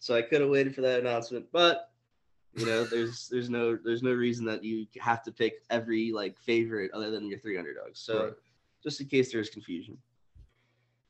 So 0.02 0.16
I 0.16 0.24
could 0.24 0.42
have 0.42 0.50
waited 0.50 0.74
for 0.74 0.82
that 0.82 1.00
announcement, 1.00 1.46
but 1.52 1.92
you 2.56 2.66
know, 2.66 2.84
there's 2.84 3.30
there's 3.30 3.52
no 3.52 3.78
there's 3.78 4.02
no 4.02 4.12
reason 4.12 4.46
that 4.46 4.64
you 4.64 4.88
have 5.00 5.22
to 5.24 5.32
pick 5.32 5.64
every 5.70 6.12
like 6.12 6.40
favorite 6.40 6.90
other 6.92 7.12
than 7.12 7.30
your 7.30 7.38
three 7.38 7.56
underdogs. 7.56 8.00
So 8.00 8.24
right. 8.24 8.34
just 8.84 9.00
in 9.00 9.08
case 9.08 9.32
there's 9.32 9.52
confusion. 9.52 10.00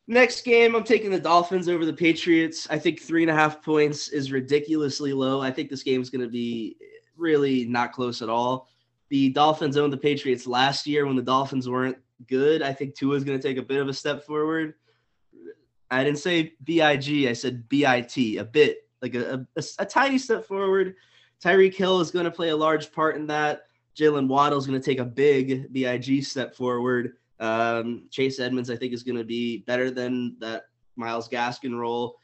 Next 0.08 0.42
game, 0.44 0.76
I'm 0.76 0.84
taking 0.84 1.10
the 1.10 1.20
Dolphins 1.22 1.70
over 1.70 1.86
the 1.86 1.94
Patriots. 1.94 2.68
I 2.70 2.78
think 2.78 3.02
three 3.02 3.24
and 3.24 3.32
a 3.32 3.34
half 3.34 3.64
points 3.64 4.10
is 4.10 4.30
ridiculously 4.30 5.14
low. 5.14 5.40
I 5.40 5.52
think 5.52 5.70
this 5.70 5.84
game 5.84 6.02
is 6.02 6.10
going 6.10 6.26
to 6.26 6.30
be 6.30 6.76
really 7.16 7.64
not 7.66 7.94
close 7.94 8.22
at 8.22 8.28
all. 8.28 8.68
The 9.08 9.30
Dolphins 9.30 9.78
owned 9.78 9.94
the 9.94 9.98
Patriots 9.98 10.46
last 10.46 10.86
year 10.86 11.06
when 11.06 11.16
the 11.16 11.22
Dolphins 11.22 11.70
weren't 11.70 11.98
good. 12.28 12.62
I 12.62 12.74
think 12.74 12.96
Tua 12.96 13.16
is 13.16 13.24
going 13.24 13.40
to 13.40 13.48
take 13.48 13.58
a 13.58 13.66
bit 13.66 13.80
of 13.80 13.88
a 13.88 13.94
step 13.94 14.26
forward. 14.26 14.74
I 15.92 16.04
didn't 16.04 16.20
say 16.20 16.54
BIG, 16.64 17.28
I 17.28 17.34
said 17.34 17.68
BIT, 17.68 18.18
a 18.38 18.44
bit, 18.44 18.88
like 19.02 19.14
a, 19.14 19.46
a, 19.56 19.64
a 19.80 19.86
tiny 19.86 20.18
step 20.18 20.46
forward. 20.46 20.96
Tyreek 21.44 21.76
Hill 21.76 22.00
is 22.00 22.12
going 22.12 22.26
to 22.26 22.32
play 22.32 22.50
a 22.50 22.56
large 22.56 22.92
part 22.92 23.18
in 23.18 23.28
that. 23.28 23.64
Jaylen 23.96 24.28
Waddle 24.28 24.58
is 24.58 24.66
going 24.66 24.80
to 24.80 24.86
take 24.86 25.00
a 25.00 25.06
big 25.06 25.72
BIG 25.74 26.24
step 26.24 26.56
forward. 26.56 27.18
Um, 27.40 28.06
Chase 28.10 28.40
Edmonds, 28.40 28.70
I 28.70 28.78
think, 28.78 28.94
is 28.94 29.04
going 29.04 29.18
to 29.18 29.26
be 29.26 29.60
better 29.60 29.92
than 29.92 30.38
that 30.40 30.66
Myles 30.96 31.28
Gaskin 31.28 31.78
role 31.78 32.16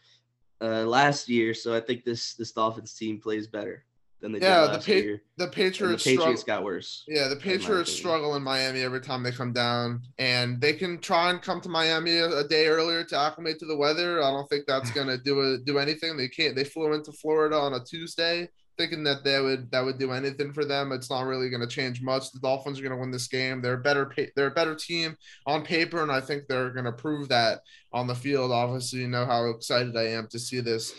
uh, 0.61 0.85
last 0.85 1.27
year. 1.27 1.53
So 1.53 1.75
I 1.75 1.81
think 1.81 2.05
this 2.05 2.35
this 2.35 2.51
Dolphins 2.51 2.93
team 2.93 3.19
plays 3.19 3.47
better 3.47 3.83
than 4.21 4.31
they 4.31 4.39
yeah, 4.39 4.61
did 4.61 4.71
last 4.71 4.85
the 4.85 4.93
pa- 4.93 5.05
year. 5.05 5.21
The 5.37 5.47
Patriots, 5.47 6.03
the 6.03 6.17
Patriots 6.17 6.43
got 6.43 6.63
worse. 6.63 7.03
Yeah, 7.07 7.27
the 7.27 7.35
Patriots 7.35 7.91
in 7.91 7.97
struggle 7.97 8.35
in 8.35 8.43
Miami 8.43 8.81
every 8.81 9.01
time 9.01 9.23
they 9.23 9.31
come 9.31 9.53
down, 9.53 10.01
and 10.17 10.59
they 10.59 10.73
can 10.73 10.99
try 10.99 11.29
and 11.29 11.41
come 11.41 11.61
to 11.61 11.69
Miami 11.69 12.17
a, 12.17 12.39
a 12.39 12.47
day 12.47 12.67
earlier 12.67 13.03
to 13.03 13.17
acclimate 13.17 13.59
to 13.59 13.65
the 13.65 13.77
weather. 13.77 14.21
I 14.23 14.31
don't 14.31 14.49
think 14.49 14.65
that's 14.67 14.91
gonna 14.91 15.17
do 15.17 15.41
a, 15.41 15.57
do 15.59 15.77
anything. 15.77 16.17
They 16.17 16.27
can't. 16.27 16.55
They 16.55 16.63
flew 16.63 16.93
into 16.93 17.11
Florida 17.11 17.57
on 17.57 17.73
a 17.73 17.83
Tuesday, 17.83 18.49
thinking 18.77 19.03
that 19.03 19.23
they 19.23 19.39
would 19.41 19.69
that 19.71 19.83
would 19.83 19.97
do 19.97 20.11
anything 20.11 20.53
for 20.53 20.65
them. 20.65 20.91
It's 20.91 21.09
not 21.09 21.25
really 21.25 21.49
going 21.49 21.61
to 21.61 21.67
change 21.67 22.01
much. 22.01 22.31
The 22.31 22.39
Dolphins 22.39 22.79
are 22.79 22.83
going 22.83 22.93
to 22.93 22.99
win 22.99 23.11
this 23.11 23.27
game. 23.27 23.61
They're 23.61 23.73
a 23.73 23.81
better 23.81 24.11
they're 24.35 24.47
a 24.47 24.51
better 24.51 24.75
team 24.75 25.15
on 25.45 25.63
paper, 25.63 26.01
and 26.01 26.11
I 26.11 26.21
think 26.21 26.43
they're 26.47 26.71
going 26.71 26.85
to 26.85 26.91
prove 26.91 27.29
that 27.29 27.61
on 27.91 28.07
the 28.07 28.15
field. 28.15 28.51
Obviously, 28.51 28.99
you 28.99 29.07
know 29.07 29.25
how 29.25 29.49
excited 29.49 29.95
I 29.97 30.07
am 30.09 30.27
to 30.29 30.39
see 30.39 30.59
this 30.59 30.93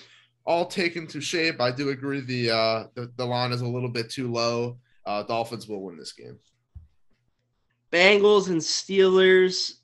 all 0.49 0.65
taken 0.65 1.07
to 1.07 1.21
shape. 1.21 1.61
I 1.61 1.71
do 1.71 1.91
agree 1.91 2.21
the 2.21 2.51
uh, 2.51 2.85
the, 2.95 3.13
the 3.17 3.25
line 3.25 3.53
is 3.53 3.61
a 3.61 3.69
little 3.69 3.91
bit 3.91 4.11
too 4.11 4.33
low. 4.33 4.79
Uh, 5.05 5.23
Dolphins 5.23 5.69
will 5.69 5.83
win 5.83 5.97
this 5.97 6.13
game. 6.13 6.39
Bengals 7.93 8.49
and 8.49 8.61
Steelers. 8.61 9.75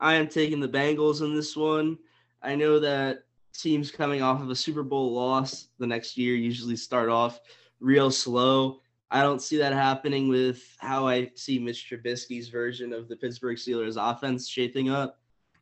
I 0.00 0.14
am 0.14 0.28
taking 0.28 0.60
the 0.60 0.68
Bengals 0.68 1.22
in 1.22 1.34
this 1.34 1.56
one. 1.56 1.98
I 2.40 2.54
know 2.54 2.78
that 2.78 3.24
teams 3.52 3.90
coming 3.90 4.22
off 4.22 4.40
of 4.40 4.48
a 4.48 4.56
Super 4.56 4.84
Bowl 4.84 5.12
loss 5.12 5.68
the 5.78 5.86
next 5.86 6.16
year 6.16 6.34
usually 6.36 6.76
start 6.76 7.08
off 7.08 7.40
real 7.80 8.10
slow. 8.10 8.80
I 9.10 9.22
don't 9.22 9.42
see 9.42 9.58
that 9.58 9.72
happening 9.72 10.28
with 10.28 10.62
how 10.78 11.06
I 11.06 11.32
see 11.34 11.58
Mitch 11.58 11.90
Trubisky's 11.90 12.48
version 12.48 12.92
of 12.92 13.08
the 13.08 13.16
Pittsburgh 13.16 13.58
Steelers 13.58 13.96
offense 13.98 14.48
shaping 14.48 14.88
up. 14.88 15.18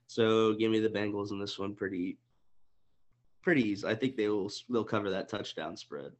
So 0.06 0.52
give 0.54 0.70
me 0.70 0.80
the 0.80 0.88
Bengals 0.88 1.30
in 1.32 1.40
this 1.40 1.58
one 1.58 1.74
pretty 1.74 2.18
pretty 3.42 3.68
easy. 3.68 3.86
I 3.86 3.94
think 3.94 4.16
they 4.16 4.28
will 4.28 4.50
they'll 4.68 4.84
cover 4.84 5.10
that 5.10 5.28
touchdown 5.28 5.76
spread. 5.76 6.12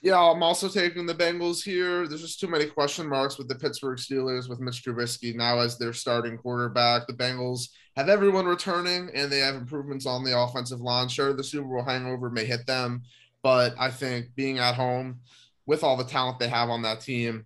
Yeah, 0.00 0.20
I'm 0.20 0.44
also 0.44 0.68
taking 0.68 1.06
the 1.06 1.14
Bengals 1.14 1.62
here. 1.62 2.06
There's 2.06 2.22
just 2.22 2.38
too 2.38 2.46
many 2.46 2.66
question 2.66 3.08
marks 3.08 3.36
with 3.36 3.48
the 3.48 3.56
Pittsburgh 3.56 3.98
Steelers 3.98 4.48
with 4.48 4.60
Mitch 4.60 4.84
Trubisky 4.84 5.34
now 5.34 5.58
as 5.58 5.76
their 5.76 5.92
starting 5.92 6.38
quarterback. 6.38 7.08
The 7.08 7.14
Bengals 7.14 7.70
have 7.96 8.08
everyone 8.08 8.46
returning 8.46 9.10
and 9.12 9.30
they 9.30 9.40
have 9.40 9.56
improvements 9.56 10.06
on 10.06 10.22
the 10.22 10.38
offensive 10.38 10.80
line. 10.80 11.08
Sure, 11.08 11.32
the 11.32 11.42
Super 11.42 11.66
Bowl 11.66 11.82
hangover 11.82 12.30
may 12.30 12.44
hit 12.44 12.64
them, 12.64 13.02
but 13.42 13.74
I 13.76 13.90
think 13.90 14.36
being 14.36 14.60
at 14.60 14.76
home 14.76 15.18
with 15.66 15.82
all 15.82 15.96
the 15.96 16.04
talent 16.04 16.38
they 16.38 16.48
have 16.48 16.70
on 16.70 16.82
that 16.82 17.00
team, 17.00 17.44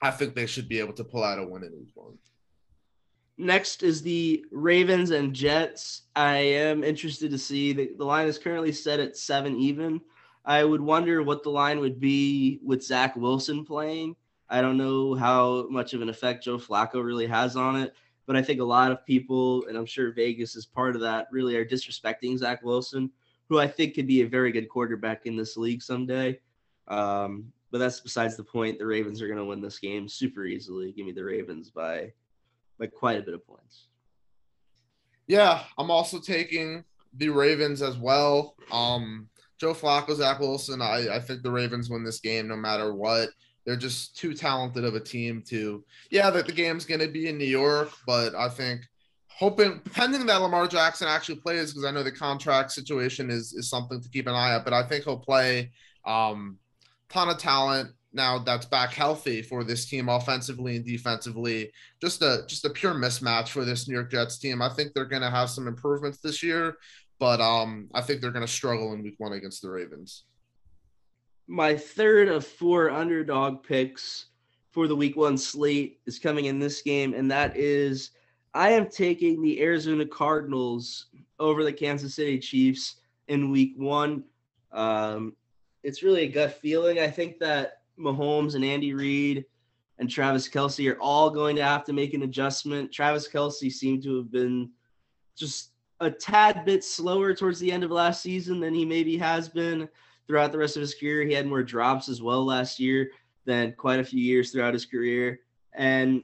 I 0.00 0.12
think 0.12 0.34
they 0.34 0.46
should 0.46 0.68
be 0.68 0.78
able 0.78 0.94
to 0.94 1.04
pull 1.04 1.22
out 1.22 1.38
a 1.38 1.46
win 1.46 1.62
in 1.62 1.72
week 1.78 1.90
one. 1.94 2.16
Next 3.40 3.82
is 3.82 4.02
the 4.02 4.44
Ravens 4.50 5.12
and 5.12 5.32
Jets. 5.32 6.02
I 6.14 6.36
am 6.36 6.84
interested 6.84 7.30
to 7.30 7.38
see 7.38 7.72
the, 7.72 7.90
the 7.96 8.04
line 8.04 8.28
is 8.28 8.36
currently 8.36 8.70
set 8.70 9.00
at 9.00 9.16
seven 9.16 9.56
even. 9.56 10.02
I 10.44 10.62
would 10.62 10.82
wonder 10.82 11.22
what 11.22 11.42
the 11.42 11.48
line 11.48 11.80
would 11.80 11.98
be 11.98 12.60
with 12.62 12.84
Zach 12.84 13.16
Wilson 13.16 13.64
playing. 13.64 14.14
I 14.50 14.60
don't 14.60 14.76
know 14.76 15.14
how 15.14 15.66
much 15.70 15.94
of 15.94 16.02
an 16.02 16.10
effect 16.10 16.44
Joe 16.44 16.58
Flacco 16.58 17.02
really 17.02 17.26
has 17.28 17.56
on 17.56 17.80
it, 17.80 17.94
but 18.26 18.36
I 18.36 18.42
think 18.42 18.60
a 18.60 18.64
lot 18.64 18.92
of 18.92 19.06
people, 19.06 19.64
and 19.68 19.78
I'm 19.78 19.86
sure 19.86 20.12
Vegas 20.12 20.54
is 20.54 20.66
part 20.66 20.94
of 20.94 21.00
that, 21.00 21.28
really 21.32 21.56
are 21.56 21.64
disrespecting 21.64 22.36
Zach 22.36 22.62
Wilson, 22.62 23.10
who 23.48 23.58
I 23.58 23.66
think 23.66 23.94
could 23.94 24.06
be 24.06 24.20
a 24.20 24.28
very 24.28 24.52
good 24.52 24.68
quarterback 24.68 25.24
in 25.24 25.34
this 25.34 25.56
league 25.56 25.80
someday. 25.80 26.38
Um, 26.88 27.50
but 27.70 27.78
that's 27.78 28.00
besides 28.00 28.36
the 28.36 28.44
point. 28.44 28.78
The 28.78 28.86
Ravens 28.86 29.22
are 29.22 29.28
going 29.28 29.38
to 29.38 29.46
win 29.46 29.62
this 29.62 29.78
game 29.78 30.08
super 30.08 30.44
easily. 30.44 30.92
Give 30.92 31.06
me 31.06 31.12
the 31.12 31.24
Ravens 31.24 31.70
by 31.70 32.12
by 32.80 32.86
quite 32.86 33.18
a 33.18 33.22
bit 33.22 33.34
of 33.34 33.46
points. 33.46 33.86
Yeah, 35.28 35.62
I'm 35.78 35.90
also 35.90 36.18
taking 36.18 36.82
the 37.14 37.28
Ravens 37.28 37.82
as 37.82 37.96
well. 37.96 38.56
Um, 38.72 39.28
Joe 39.58 39.74
Flacco, 39.74 40.16
Zach 40.16 40.40
Wilson. 40.40 40.80
I, 40.82 41.16
I 41.16 41.20
think 41.20 41.42
the 41.42 41.50
Ravens 41.50 41.90
win 41.90 42.02
this 42.02 42.18
game 42.18 42.48
no 42.48 42.56
matter 42.56 42.94
what. 42.94 43.28
They're 43.64 43.76
just 43.76 44.16
too 44.16 44.32
talented 44.32 44.84
of 44.84 44.94
a 44.94 45.00
team 45.00 45.42
to. 45.48 45.84
Yeah, 46.10 46.30
that 46.30 46.46
the 46.46 46.52
game's 46.52 46.86
going 46.86 47.00
to 47.00 47.08
be 47.08 47.28
in 47.28 47.36
New 47.36 47.44
York, 47.44 47.90
but 48.06 48.34
I 48.34 48.48
think 48.48 48.80
hoping 49.28 49.80
pending 49.92 50.26
that 50.26 50.40
Lamar 50.40 50.66
Jackson 50.66 51.06
actually 51.06 51.36
plays 51.36 51.70
because 51.70 51.84
I 51.84 51.90
know 51.90 52.02
the 52.02 52.10
contract 52.10 52.72
situation 52.72 53.30
is 53.30 53.52
is 53.52 53.68
something 53.68 54.00
to 54.00 54.08
keep 54.08 54.26
an 54.26 54.34
eye 54.34 54.54
on. 54.54 54.64
But 54.64 54.72
I 54.72 54.82
think 54.82 55.04
he'll 55.04 55.18
play. 55.18 55.70
Um, 56.06 56.58
ton 57.10 57.28
of 57.28 57.38
talent 57.38 57.90
now 58.12 58.38
that's 58.38 58.66
back 58.66 58.92
healthy 58.92 59.42
for 59.42 59.62
this 59.64 59.86
team 59.86 60.08
offensively 60.08 60.76
and 60.76 60.84
defensively. 60.84 61.72
Just 62.00 62.22
a 62.22 62.44
just 62.46 62.64
a 62.64 62.70
pure 62.70 62.94
mismatch 62.94 63.48
for 63.48 63.64
this 63.64 63.88
New 63.88 63.94
York 63.94 64.10
Jets 64.10 64.38
team. 64.38 64.62
I 64.62 64.68
think 64.68 64.92
they're 64.92 65.04
going 65.04 65.22
to 65.22 65.30
have 65.30 65.50
some 65.50 65.68
improvements 65.68 66.18
this 66.18 66.42
year, 66.42 66.76
but 67.18 67.40
um, 67.40 67.88
I 67.94 68.00
think 68.00 68.20
they're 68.20 68.30
going 68.32 68.46
to 68.46 68.52
struggle 68.52 68.92
in 68.92 69.02
week 69.02 69.16
one 69.18 69.32
against 69.32 69.62
the 69.62 69.70
Ravens. 69.70 70.24
My 71.46 71.76
third 71.76 72.28
of 72.28 72.46
four 72.46 72.90
underdog 72.90 73.62
picks 73.62 74.26
for 74.70 74.86
the 74.86 74.96
week 74.96 75.16
one 75.16 75.36
slate 75.36 76.00
is 76.06 76.18
coming 76.18 76.46
in 76.46 76.58
this 76.58 76.82
game, 76.82 77.14
and 77.14 77.30
that 77.30 77.56
is 77.56 78.10
I 78.54 78.70
am 78.70 78.88
taking 78.88 79.40
the 79.40 79.60
Arizona 79.62 80.06
Cardinals 80.06 81.06
over 81.38 81.64
the 81.64 81.72
Kansas 81.72 82.14
City 82.14 82.38
Chiefs 82.38 82.96
in 83.28 83.50
week 83.50 83.74
one. 83.76 84.24
Um, 84.72 85.34
it's 85.82 86.02
really 86.02 86.22
a 86.22 86.28
gut 86.28 86.54
feeling. 86.60 86.98
I 86.98 87.08
think 87.08 87.38
that 87.38 87.79
Mahomes 88.00 88.54
and 88.54 88.64
Andy 88.64 88.94
Reid 88.94 89.44
and 89.98 90.08
Travis 90.08 90.48
Kelce 90.48 90.90
are 90.90 91.00
all 91.00 91.30
going 91.30 91.56
to 91.56 91.64
have 91.64 91.84
to 91.84 91.92
make 91.92 92.14
an 92.14 92.22
adjustment. 92.22 92.90
Travis 92.90 93.28
Kelce 93.28 93.70
seemed 93.70 94.02
to 94.04 94.16
have 94.16 94.32
been 94.32 94.70
just 95.36 95.72
a 96.00 96.10
tad 96.10 96.64
bit 96.64 96.82
slower 96.82 97.34
towards 97.34 97.60
the 97.60 97.70
end 97.70 97.84
of 97.84 97.90
last 97.90 98.22
season 98.22 98.60
than 98.60 98.74
he 98.74 98.84
maybe 98.84 99.18
has 99.18 99.48
been 99.48 99.88
throughout 100.26 100.52
the 100.52 100.58
rest 100.58 100.76
of 100.76 100.80
his 100.80 100.94
career. 100.94 101.22
He 101.22 101.34
had 101.34 101.46
more 101.46 101.62
drops 101.62 102.08
as 102.08 102.22
well 102.22 102.44
last 102.44 102.80
year 102.80 103.10
than 103.44 103.72
quite 103.72 104.00
a 104.00 104.04
few 104.04 104.20
years 104.20 104.50
throughout 104.50 104.72
his 104.72 104.86
career. 104.86 105.40
And 105.74 106.22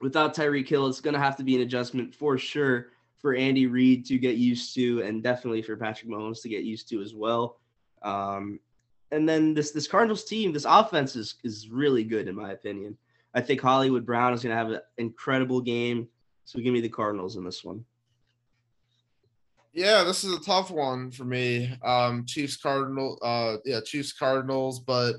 without 0.00 0.34
Tyreek 0.34 0.68
Hill, 0.68 0.86
it's 0.86 1.00
going 1.00 1.14
to 1.14 1.20
have 1.20 1.36
to 1.36 1.44
be 1.44 1.54
an 1.54 1.62
adjustment 1.62 2.14
for 2.14 2.38
sure 2.38 2.88
for 3.18 3.34
Andy 3.34 3.66
Reid 3.66 4.04
to 4.06 4.18
get 4.18 4.36
used 4.36 4.74
to, 4.74 5.02
and 5.02 5.22
definitely 5.22 5.62
for 5.62 5.76
Patrick 5.76 6.10
Mahomes 6.10 6.42
to 6.42 6.48
get 6.48 6.64
used 6.64 6.88
to 6.88 7.00
as 7.00 7.14
well. 7.14 7.58
Um, 8.02 8.58
and 9.12 9.28
then 9.28 9.54
this 9.54 9.70
this 9.70 9.86
Cardinals 9.86 10.24
team, 10.24 10.52
this 10.52 10.66
offense 10.68 11.14
is 11.14 11.36
is 11.44 11.68
really 11.68 12.02
good 12.02 12.26
in 12.26 12.34
my 12.34 12.52
opinion. 12.52 12.96
I 13.34 13.40
think 13.40 13.60
Hollywood 13.60 14.04
Brown 14.04 14.32
is 14.32 14.42
going 14.42 14.50
to 14.50 14.56
have 14.56 14.70
an 14.70 14.80
incredible 14.98 15.60
game. 15.60 16.08
So 16.44 16.58
give 16.58 16.72
me 16.72 16.80
the 16.80 16.88
Cardinals 16.88 17.36
in 17.36 17.44
this 17.44 17.62
one. 17.62 17.84
Yeah, 19.72 20.04
this 20.04 20.22
is 20.22 20.34
a 20.34 20.40
tough 20.40 20.70
one 20.70 21.10
for 21.10 21.24
me. 21.24 21.72
Um, 21.82 22.26
Chiefs 22.26 22.56
Cardinal, 22.56 23.18
uh, 23.22 23.56
yeah, 23.64 23.80
Chiefs 23.80 24.12
Cardinals, 24.12 24.80
but 24.80 25.14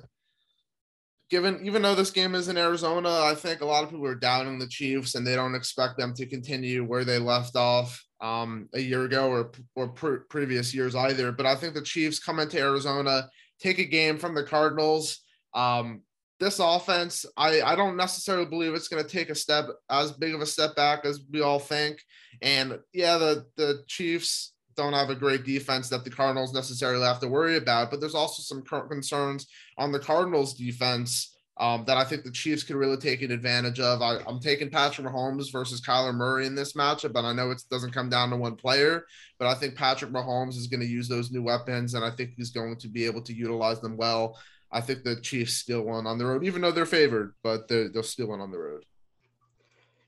given 1.29 1.59
even 1.63 1.81
though 1.81 1.95
this 1.95 2.11
game 2.11 2.35
is 2.35 2.49
in 2.49 2.57
Arizona, 2.57 3.09
I 3.09 3.33
think 3.33 3.61
a 3.61 3.65
lot 3.65 3.83
of 3.83 3.89
people 3.89 4.05
are 4.05 4.15
doubting 4.15 4.59
the 4.59 4.67
Chiefs 4.67 5.15
and 5.15 5.25
they 5.25 5.35
don't 5.35 5.55
expect 5.55 5.97
them 5.97 6.13
to 6.15 6.27
continue 6.27 6.83
where 6.83 7.03
they 7.03 7.17
left 7.17 7.55
off 7.55 8.03
um, 8.21 8.69
a 8.75 8.79
year 8.79 9.05
ago 9.05 9.29
or 9.29 9.51
or 9.75 9.87
pre- 9.87 10.19
previous 10.29 10.73
years 10.73 10.93
either. 10.95 11.31
But 11.31 11.47
I 11.47 11.55
think 11.55 11.73
the 11.73 11.81
Chiefs 11.81 12.19
come 12.19 12.39
into 12.39 12.59
Arizona, 12.59 13.29
take 13.59 13.79
a 13.79 13.85
game 13.85 14.17
from 14.17 14.35
the 14.35 14.43
Cardinals. 14.43 15.19
Um, 15.53 16.01
this 16.39 16.59
offense, 16.59 17.25
I, 17.37 17.61
I 17.61 17.75
don't 17.75 17.95
necessarily 17.95 18.45
believe 18.45 18.73
it's 18.73 18.87
going 18.87 19.03
to 19.03 19.09
take 19.09 19.29
a 19.29 19.35
step 19.35 19.65
as 19.89 20.11
big 20.11 20.33
of 20.33 20.41
a 20.41 20.45
step 20.45 20.75
back 20.75 21.05
as 21.05 21.21
we 21.31 21.41
all 21.41 21.59
think. 21.59 22.01
And 22.41 22.79
yeah, 22.91 23.17
the 23.17 23.45
the 23.55 23.83
Chiefs 23.87 24.53
don't 24.75 24.93
have 24.93 25.09
a 25.09 25.15
great 25.15 25.45
defense 25.45 25.89
that 25.89 26.03
the 26.03 26.09
Cardinals 26.09 26.53
necessarily 26.53 27.05
have 27.05 27.19
to 27.19 27.27
worry 27.27 27.57
about, 27.57 27.91
but 27.91 27.99
there's 27.99 28.15
also 28.15 28.41
some 28.41 28.63
concerns 28.63 29.47
on 29.77 29.91
the 29.91 29.99
Cardinals 29.99 30.55
defense 30.55 31.32
um, 31.57 31.85
that 31.85 31.97
I 31.97 32.03
think 32.03 32.23
the 32.23 32.31
Chiefs 32.31 32.63
could 32.63 32.75
really 32.75 32.97
take 32.97 33.21
an 33.21 33.31
advantage 33.31 33.79
of. 33.79 34.01
I, 34.01 34.17
am 34.27 34.39
taking 34.39 34.71
Patrick 34.71 35.05
Mahomes 35.05 35.51
versus 35.51 35.81
Kyler 35.81 36.13
Murray 36.13 36.47
in 36.47 36.55
this 36.55 36.73
matchup, 36.73 37.13
but 37.13 37.25
I 37.25 37.33
know 37.33 37.51
it 37.51 37.61
doesn't 37.69 37.93
come 37.93 38.09
down 38.09 38.31
to 38.31 38.37
one 38.37 38.55
player. 38.55 39.05
But 39.37 39.47
I 39.47 39.53
think 39.53 39.75
Patrick 39.75 40.11
Mahomes 40.11 40.57
is 40.57 40.67
going 40.67 40.79
to 40.79 40.87
use 40.87 41.07
those 41.07 41.31
new 41.31 41.43
weapons, 41.43 41.93
and 41.93 42.03
I 42.03 42.09
think 42.09 42.31
he's 42.35 42.49
going 42.49 42.77
to 42.77 42.87
be 42.87 43.05
able 43.05 43.21
to 43.21 43.33
utilize 43.33 43.79
them 43.81 43.97
well. 43.97 44.39
I 44.71 44.81
think 44.81 45.03
the 45.03 45.21
Chiefs 45.21 45.53
still 45.53 45.83
won 45.83 46.07
on 46.07 46.17
the 46.17 46.25
road, 46.25 46.43
even 46.43 46.61
though 46.61 46.71
they're 46.71 46.87
favored, 46.87 47.35
but 47.43 47.67
they're, 47.67 47.89
they'll 47.89 48.01
still 48.01 48.29
win 48.29 48.41
on 48.41 48.51
the 48.51 48.57
road. 48.57 48.83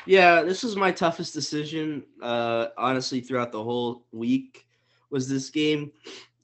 Yeah, 0.08 0.42
this 0.42 0.64
was 0.64 0.76
my 0.76 0.92
toughest 0.92 1.34
decision, 1.34 2.04
uh, 2.22 2.68
honestly, 2.78 3.22
throughout 3.22 3.52
the 3.52 3.64
whole 3.64 4.06
week. 4.12 4.66
Was 5.12 5.30
this 5.30 5.52
game? 5.52 5.92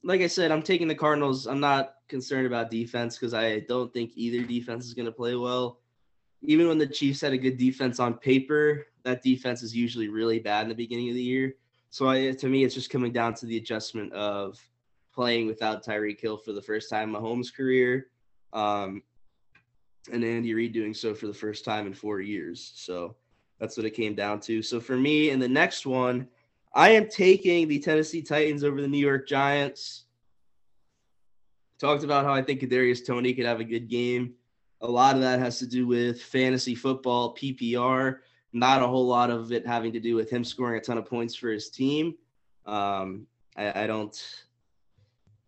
Like 0.04 0.20
I 0.20 0.28
said, 0.28 0.52
I'm 0.52 0.62
taking 0.62 0.88
the 0.88 0.94
Cardinals. 0.94 1.46
I'm 1.46 1.60
not 1.60 1.94
concerned 2.12 2.46
about 2.46 2.70
defense 2.70 3.18
because 3.18 3.34
I 3.34 3.60
don't 3.60 3.92
think 3.92 4.12
either 4.14 4.46
defense 4.46 4.84
is 4.84 4.94
going 4.94 5.06
to 5.06 5.12
play 5.12 5.34
well. 5.34 5.80
Even 6.42 6.68
when 6.68 6.78
the 6.78 6.86
Chiefs 6.86 7.22
had 7.22 7.32
a 7.32 7.38
good 7.38 7.56
defense 7.56 7.98
on 7.98 8.14
paper, 8.14 8.86
that 9.02 9.22
defense 9.22 9.62
is 9.62 9.74
usually 9.74 10.08
really 10.08 10.38
bad 10.38 10.64
in 10.64 10.68
the 10.68 10.74
beginning 10.74 11.08
of 11.08 11.14
the 11.14 11.22
year. 11.22 11.54
So 11.90 12.08
I, 12.08 12.32
to 12.32 12.48
me, 12.48 12.64
it's 12.64 12.74
just 12.74 12.90
coming 12.90 13.12
down 13.12 13.34
to 13.34 13.46
the 13.46 13.56
adjustment 13.56 14.12
of 14.12 14.60
playing 15.12 15.46
without 15.46 15.84
Tyreek 15.84 16.20
Hill 16.20 16.36
for 16.36 16.52
the 16.52 16.62
first 16.62 16.90
time 16.90 17.14
in 17.14 17.20
Mahomes' 17.20 17.54
career, 17.54 18.08
um, 18.52 19.02
and 20.12 20.22
Andy 20.22 20.52
Reid 20.52 20.72
doing 20.72 20.94
so 20.94 21.14
for 21.14 21.26
the 21.26 21.34
first 21.34 21.64
time 21.64 21.86
in 21.86 21.94
four 21.94 22.20
years. 22.20 22.72
So 22.74 23.16
that's 23.58 23.76
what 23.76 23.86
it 23.86 23.90
came 23.90 24.14
down 24.14 24.40
to. 24.40 24.62
So 24.62 24.80
for 24.80 24.96
me, 24.96 25.30
in 25.30 25.38
the 25.38 25.48
next 25.48 25.86
one, 25.86 26.28
I 26.74 26.90
am 26.90 27.08
taking 27.08 27.68
the 27.68 27.78
Tennessee 27.78 28.22
Titans 28.22 28.64
over 28.64 28.80
the 28.80 28.88
New 28.88 28.98
York 28.98 29.28
Giants. 29.28 30.04
Talked 31.82 32.04
about 32.04 32.24
how 32.24 32.32
I 32.32 32.42
think 32.42 32.60
Kadarius 32.60 33.04
Toney 33.04 33.34
could 33.34 33.44
have 33.44 33.58
a 33.58 33.64
good 33.64 33.88
game. 33.88 34.34
A 34.82 34.86
lot 34.88 35.16
of 35.16 35.22
that 35.22 35.40
has 35.40 35.58
to 35.58 35.66
do 35.66 35.84
with 35.84 36.22
fantasy 36.22 36.76
football, 36.76 37.34
PPR. 37.34 38.18
Not 38.52 38.82
a 38.82 38.86
whole 38.86 39.04
lot 39.04 39.30
of 39.30 39.50
it 39.50 39.66
having 39.66 39.92
to 39.94 39.98
do 39.98 40.14
with 40.14 40.30
him 40.30 40.44
scoring 40.44 40.78
a 40.78 40.80
ton 40.80 40.96
of 40.96 41.06
points 41.06 41.34
for 41.34 41.50
his 41.50 41.70
team. 41.70 42.14
Um, 42.66 43.26
I, 43.56 43.82
I 43.82 43.86
don't. 43.88 44.16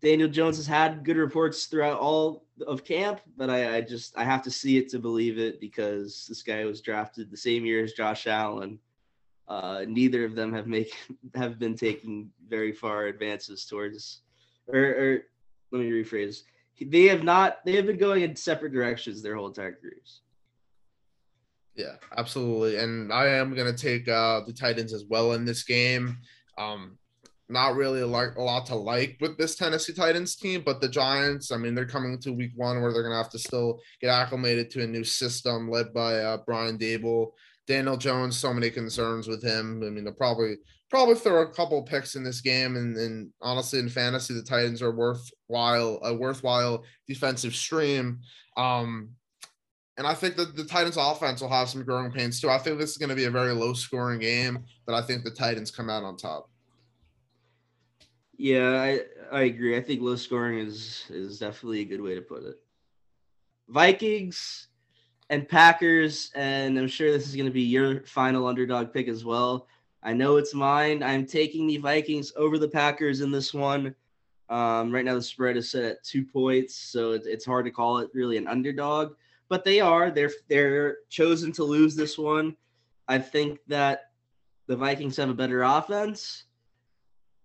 Daniel 0.01 0.27
Jones 0.27 0.57
has 0.57 0.67
had 0.67 1.05
good 1.05 1.15
reports 1.15 1.67
throughout 1.67 2.01
all 2.01 2.43
of 2.67 2.83
camp, 2.83 3.21
but 3.37 3.49
I, 3.49 3.77
I, 3.77 3.81
just 3.81 4.17
I 4.17 4.25
have 4.25 4.41
to 4.41 4.51
see 4.51 4.77
it 4.77 4.89
to 4.89 4.99
believe 4.99 5.39
it 5.39 5.61
because 5.61 6.25
this 6.27 6.43
guy 6.43 6.65
was 6.65 6.81
drafted 6.81 7.31
the 7.31 7.37
same 7.37 7.65
year 7.65 7.81
as 7.81 7.93
Josh 7.93 8.27
Allen. 8.27 8.77
Uh, 9.47 9.85
neither 9.87 10.25
of 10.25 10.35
them 10.35 10.51
have 10.51 10.67
make 10.67 10.93
have 11.33 11.59
been 11.59 11.77
taking 11.77 12.29
very 12.45 12.73
far 12.73 13.05
advances 13.05 13.65
towards, 13.65 14.19
or, 14.67 14.81
or 14.81 15.21
let 15.71 15.81
me 15.81 15.89
rephrase. 15.89 16.43
They 16.79 17.05
have 17.05 17.23
not. 17.23 17.63
They 17.65 17.75
have 17.75 17.85
been 17.85 17.97
going 17.97 18.23
in 18.23 18.35
separate 18.35 18.73
directions 18.73 19.21
their 19.21 19.35
whole 19.35 19.47
entire 19.47 19.73
careers. 19.73 20.21
Yeah, 21.75 21.95
absolutely. 22.17 22.77
And 22.77 23.11
I 23.11 23.27
am 23.27 23.53
going 23.53 23.73
to 23.73 23.81
take 23.81 24.07
uh, 24.07 24.41
the 24.45 24.53
Titans 24.53 24.93
as 24.93 25.05
well 25.05 25.33
in 25.33 25.45
this 25.45 25.63
game. 25.63 26.17
Um, 26.57 26.97
not 27.47 27.75
really 27.75 28.01
a, 28.01 28.05
a 28.05 28.41
lot 28.41 28.65
to 28.67 28.75
like 28.75 29.17
with 29.21 29.37
this 29.37 29.55
Tennessee 29.55 29.93
Titans 29.93 30.35
team, 30.35 30.63
but 30.65 30.81
the 30.81 30.89
Giants, 30.89 31.51
I 31.51 31.57
mean, 31.57 31.75
they're 31.75 31.85
coming 31.85 32.17
to 32.19 32.31
week 32.31 32.53
one 32.55 32.81
where 32.81 32.91
they're 32.91 33.03
going 33.03 33.13
to 33.13 33.17
have 33.21 33.31
to 33.31 33.39
still 33.39 33.79
get 34.01 34.09
acclimated 34.09 34.71
to 34.71 34.83
a 34.83 34.87
new 34.87 35.03
system 35.03 35.69
led 35.69 35.93
by 35.93 36.19
uh, 36.19 36.37
Brian 36.45 36.77
Daboll. 36.77 37.31
Daniel 37.67 37.97
Jones, 37.97 38.37
so 38.37 38.53
many 38.53 38.69
concerns 38.69 39.27
with 39.27 39.43
him. 39.43 39.83
I 39.85 39.89
mean, 39.89 40.03
they'll 40.03 40.13
probably 40.13 40.57
probably 40.95 41.15
throw 41.15 41.41
a 41.41 41.47
couple 41.47 41.83
picks 41.83 42.15
in 42.15 42.23
this 42.23 42.39
game. 42.39 42.77
And, 42.77 42.95
and 42.95 43.29
honestly, 43.41 43.79
in 43.79 43.89
fantasy, 43.89 44.33
the 44.33 44.41
Titans 44.41 44.81
are 44.81 44.95
worthwhile, 44.95 45.99
a 46.03 46.13
worthwhile 46.13 46.85
defensive 47.05 47.53
stream. 47.53 48.21
Um, 48.55 49.09
and 49.97 50.07
I 50.07 50.13
think 50.13 50.37
that 50.37 50.55
the 50.55 50.63
Titans 50.63 50.95
offense 50.95 51.41
will 51.41 51.49
have 51.49 51.67
some 51.67 51.83
growing 51.83 52.13
pains 52.13 52.39
too. 52.39 52.49
I 52.49 52.57
think 52.59 52.79
this 52.79 52.91
is 52.91 52.97
going 52.97 53.09
to 53.09 53.15
be 53.15 53.25
a 53.25 53.29
very 53.29 53.51
low 53.51 53.73
scoring 53.73 54.21
game, 54.21 54.63
but 54.85 54.95
I 54.95 55.01
think 55.01 55.25
the 55.25 55.31
Titans 55.31 55.69
come 55.69 55.89
out 55.89 56.03
on 56.03 56.15
top. 56.15 56.49
Yeah, 58.37 58.81
I, 58.81 59.01
I 59.33 59.41
agree. 59.41 59.75
I 59.75 59.81
think 59.81 60.01
low 60.01 60.15
scoring 60.15 60.59
is 60.59 61.03
is 61.09 61.39
definitely 61.39 61.81
a 61.81 61.85
good 61.85 62.01
way 62.01 62.15
to 62.15 62.21
put 62.21 62.43
it. 62.43 62.55
Vikings 63.67 64.69
and 65.29 65.47
Packers, 65.47 66.31
and 66.35 66.79
I'm 66.79 66.87
sure 66.87 67.11
this 67.11 67.27
is 67.27 67.35
going 67.35 67.47
to 67.47 67.53
be 67.53 67.63
your 67.63 68.01
final 68.05 68.47
underdog 68.47 68.93
pick 68.93 69.09
as 69.09 69.25
well. 69.25 69.67
I 70.05 70.13
know 70.13 70.37
it's 70.37 70.53
mine. 70.53 71.01
I'm 71.01 71.25
taking 71.25 71.65
the 71.65 71.77
Vikings 71.77 72.31
over 72.37 72.59
the 72.59 72.67
Packers 72.67 73.21
in 73.21 73.31
this 73.31 73.55
one. 73.55 73.95
Um, 74.49 74.91
right 74.91 75.03
now, 75.03 75.15
the 75.15 75.21
spread 75.21 75.57
is 75.57 75.71
set 75.71 75.83
at 75.83 76.03
two 76.03 76.23
points, 76.23 76.75
so 76.75 77.13
it's, 77.13 77.25
it's 77.25 77.43
hard 77.43 77.65
to 77.65 77.71
call 77.71 77.97
it 77.97 78.11
really 78.13 78.37
an 78.37 78.47
underdog, 78.47 79.15
but 79.49 79.65
they 79.65 79.79
are. 79.79 80.11
They're 80.11 80.29
they're 80.47 80.97
chosen 81.09 81.51
to 81.53 81.63
lose 81.63 81.95
this 81.95 82.19
one. 82.19 82.55
I 83.07 83.17
think 83.17 83.57
that 83.67 84.11
the 84.67 84.75
Vikings 84.75 85.17
have 85.17 85.29
a 85.29 85.33
better 85.33 85.63
offense, 85.63 86.43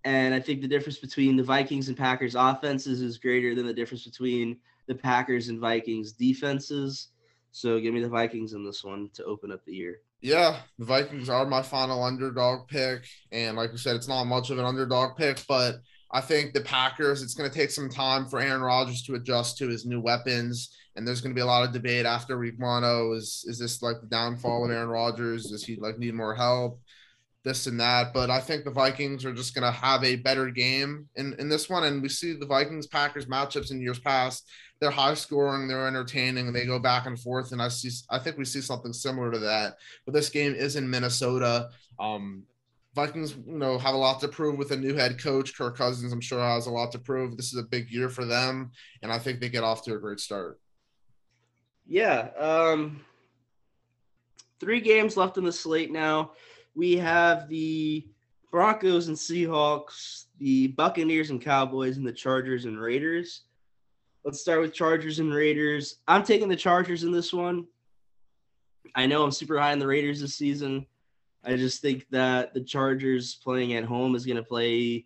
and 0.04 0.34
I 0.34 0.40
think 0.40 0.60
the 0.60 0.68
difference 0.68 0.98
between 0.98 1.36
the 1.36 1.42
Vikings 1.42 1.88
and 1.88 1.96
Packers 1.96 2.34
offenses 2.34 3.00
is 3.00 3.16
greater 3.16 3.54
than 3.54 3.66
the 3.66 3.72
difference 3.72 4.04
between 4.04 4.58
the 4.86 4.94
Packers 4.94 5.48
and 5.48 5.58
Vikings 5.58 6.12
defenses. 6.12 7.08
So 7.52 7.80
give 7.80 7.94
me 7.94 8.02
the 8.02 8.08
Vikings 8.08 8.52
in 8.52 8.64
this 8.64 8.84
one 8.84 9.10
to 9.14 9.24
open 9.24 9.52
up 9.52 9.64
the 9.64 9.74
year. 9.74 10.00
Yeah, 10.20 10.60
the 10.78 10.84
Vikings 10.84 11.28
are 11.28 11.46
my 11.46 11.62
final 11.62 12.02
underdog 12.04 12.68
pick. 12.68 13.06
And 13.32 13.56
like 13.56 13.70
I 13.72 13.76
said, 13.76 13.96
it's 13.96 14.08
not 14.08 14.24
much 14.24 14.50
of 14.50 14.58
an 14.58 14.64
underdog 14.64 15.16
pick, 15.16 15.42
but 15.48 15.76
I 16.12 16.20
think 16.20 16.52
the 16.52 16.60
Packers, 16.60 17.22
it's 17.22 17.34
going 17.34 17.48
to 17.48 17.56
take 17.56 17.70
some 17.70 17.88
time 17.88 18.26
for 18.26 18.40
Aaron 18.40 18.60
Rodgers 18.60 19.02
to 19.04 19.14
adjust 19.14 19.58
to 19.58 19.68
his 19.68 19.86
new 19.86 20.00
weapons. 20.00 20.76
And 20.96 21.06
there's 21.06 21.20
going 21.20 21.30
to 21.30 21.38
be 21.38 21.42
a 21.42 21.46
lot 21.46 21.64
of 21.64 21.72
debate 21.72 22.04
after 22.04 22.36
week 22.36 22.58
one. 22.58 22.82
Oh, 22.84 23.12
is, 23.12 23.44
is 23.46 23.58
this 23.58 23.80
like 23.80 24.00
the 24.00 24.08
downfall 24.08 24.64
of 24.64 24.70
Aaron 24.70 24.88
Rodgers? 24.88 25.46
Does 25.46 25.64
he 25.64 25.76
like 25.76 25.98
need 25.98 26.14
more 26.14 26.34
help? 26.34 26.80
This 27.44 27.66
and 27.66 27.80
that. 27.80 28.12
But 28.12 28.30
I 28.30 28.40
think 28.40 28.64
the 28.64 28.70
Vikings 28.70 29.24
are 29.24 29.32
just 29.32 29.54
going 29.54 29.70
to 29.70 29.78
have 29.78 30.04
a 30.04 30.16
better 30.16 30.50
game 30.50 31.08
in, 31.16 31.34
in 31.38 31.48
this 31.48 31.70
one. 31.70 31.84
And 31.84 32.02
we 32.02 32.08
see 32.08 32.34
the 32.34 32.46
Vikings 32.46 32.86
Packers 32.86 33.26
matchups 33.26 33.70
in 33.70 33.80
years 33.80 33.98
past 33.98 34.48
they're 34.80 34.90
high 34.90 35.14
scoring, 35.14 35.68
they're 35.68 35.86
entertaining, 35.86 36.52
they 36.52 36.64
go 36.64 36.78
back 36.78 37.06
and 37.06 37.20
forth. 37.20 37.52
And 37.52 37.60
I 37.60 37.68
see, 37.68 37.90
I 38.08 38.18
think 38.18 38.38
we 38.38 38.44
see 38.46 38.62
something 38.62 38.92
similar 38.92 39.30
to 39.30 39.38
that. 39.40 39.76
But 40.06 40.14
this 40.14 40.30
game 40.30 40.54
is 40.54 40.76
in 40.76 40.88
Minnesota. 40.88 41.68
Um, 41.98 42.44
Vikings, 42.94 43.36
you 43.46 43.58
know, 43.58 43.78
have 43.78 43.94
a 43.94 43.98
lot 43.98 44.20
to 44.20 44.28
prove 44.28 44.56
with 44.56 44.72
a 44.72 44.76
new 44.76 44.94
head 44.94 45.22
coach. 45.22 45.56
Kirk 45.56 45.76
Cousins, 45.76 46.12
I'm 46.12 46.20
sure, 46.20 46.40
has 46.40 46.66
a 46.66 46.70
lot 46.70 46.90
to 46.92 46.98
prove. 46.98 47.36
This 47.36 47.52
is 47.52 47.58
a 47.58 47.62
big 47.62 47.90
year 47.90 48.08
for 48.08 48.24
them, 48.24 48.72
and 49.02 49.12
I 49.12 49.18
think 49.18 49.38
they 49.38 49.48
get 49.48 49.62
off 49.62 49.84
to 49.84 49.94
a 49.94 49.98
great 49.98 50.18
start. 50.18 50.58
Yeah. 51.86 52.30
Um, 52.38 53.04
three 54.58 54.80
games 54.80 55.16
left 55.16 55.36
in 55.38 55.44
the 55.44 55.52
slate 55.52 55.92
now. 55.92 56.32
We 56.80 56.96
have 56.96 57.46
the 57.50 58.06
Broncos 58.50 59.08
and 59.08 59.16
Seahawks, 59.18 60.24
the 60.38 60.68
Buccaneers 60.68 61.28
and 61.28 61.38
Cowboys, 61.38 61.98
and 61.98 62.06
the 62.06 62.12
Chargers 62.12 62.64
and 62.64 62.80
Raiders. 62.80 63.42
Let's 64.24 64.40
start 64.40 64.62
with 64.62 64.72
Chargers 64.72 65.18
and 65.18 65.30
Raiders. 65.30 65.96
I'm 66.08 66.22
taking 66.22 66.48
the 66.48 66.56
Chargers 66.56 67.04
in 67.04 67.12
this 67.12 67.34
one. 67.34 67.66
I 68.94 69.04
know 69.04 69.22
I'm 69.22 69.30
super 69.30 69.58
high 69.58 69.72
on 69.72 69.78
the 69.78 69.86
Raiders 69.86 70.22
this 70.22 70.36
season. 70.36 70.86
I 71.44 71.54
just 71.56 71.82
think 71.82 72.06
that 72.12 72.54
the 72.54 72.62
Chargers 72.62 73.34
playing 73.34 73.74
at 73.74 73.84
home 73.84 74.14
is 74.14 74.24
going 74.24 74.38
to 74.38 74.42
play 74.42 75.04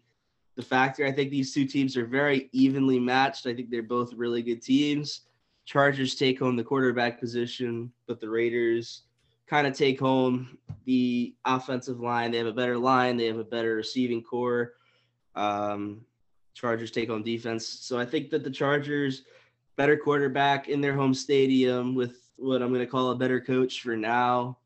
the 0.54 0.62
factor. 0.62 1.04
I 1.04 1.10
think 1.10 1.32
these 1.32 1.52
two 1.52 1.66
teams 1.66 1.96
are 1.96 2.06
very 2.06 2.50
evenly 2.52 3.00
matched. 3.00 3.48
I 3.48 3.52
think 3.52 3.70
they're 3.70 3.82
both 3.82 4.14
really 4.14 4.42
good 4.42 4.62
teams. 4.62 5.22
Chargers 5.64 6.14
take 6.14 6.38
home 6.38 6.54
the 6.54 6.62
quarterback 6.62 7.18
position, 7.18 7.90
but 8.06 8.20
the 8.20 8.30
Raiders 8.30 9.03
kind 9.46 9.66
of 9.66 9.74
take 9.74 10.00
home 10.00 10.58
the 10.84 11.34
offensive 11.44 12.00
line. 12.00 12.30
They 12.30 12.38
have 12.38 12.46
a 12.46 12.52
better 12.52 12.78
line, 12.78 13.16
they 13.16 13.26
have 13.26 13.38
a 13.38 13.44
better 13.44 13.76
receiving 13.76 14.22
corps. 14.22 14.74
Um, 15.34 16.04
Chargers 16.54 16.90
take 16.90 17.10
on 17.10 17.22
defense. 17.22 17.66
So 17.66 17.98
I 17.98 18.04
think 18.04 18.30
that 18.30 18.44
the 18.44 18.50
Chargers, 18.50 19.22
better 19.76 19.96
quarterback 19.96 20.68
in 20.68 20.80
their 20.80 20.94
home 20.94 21.12
stadium 21.12 21.94
with 21.94 22.30
what 22.36 22.62
I'm 22.62 22.68
going 22.68 22.80
to 22.80 22.86
call 22.86 23.10
a 23.10 23.16
better 23.16 23.40
coach 23.40 23.82
for 23.82 23.96
now. 23.96 24.58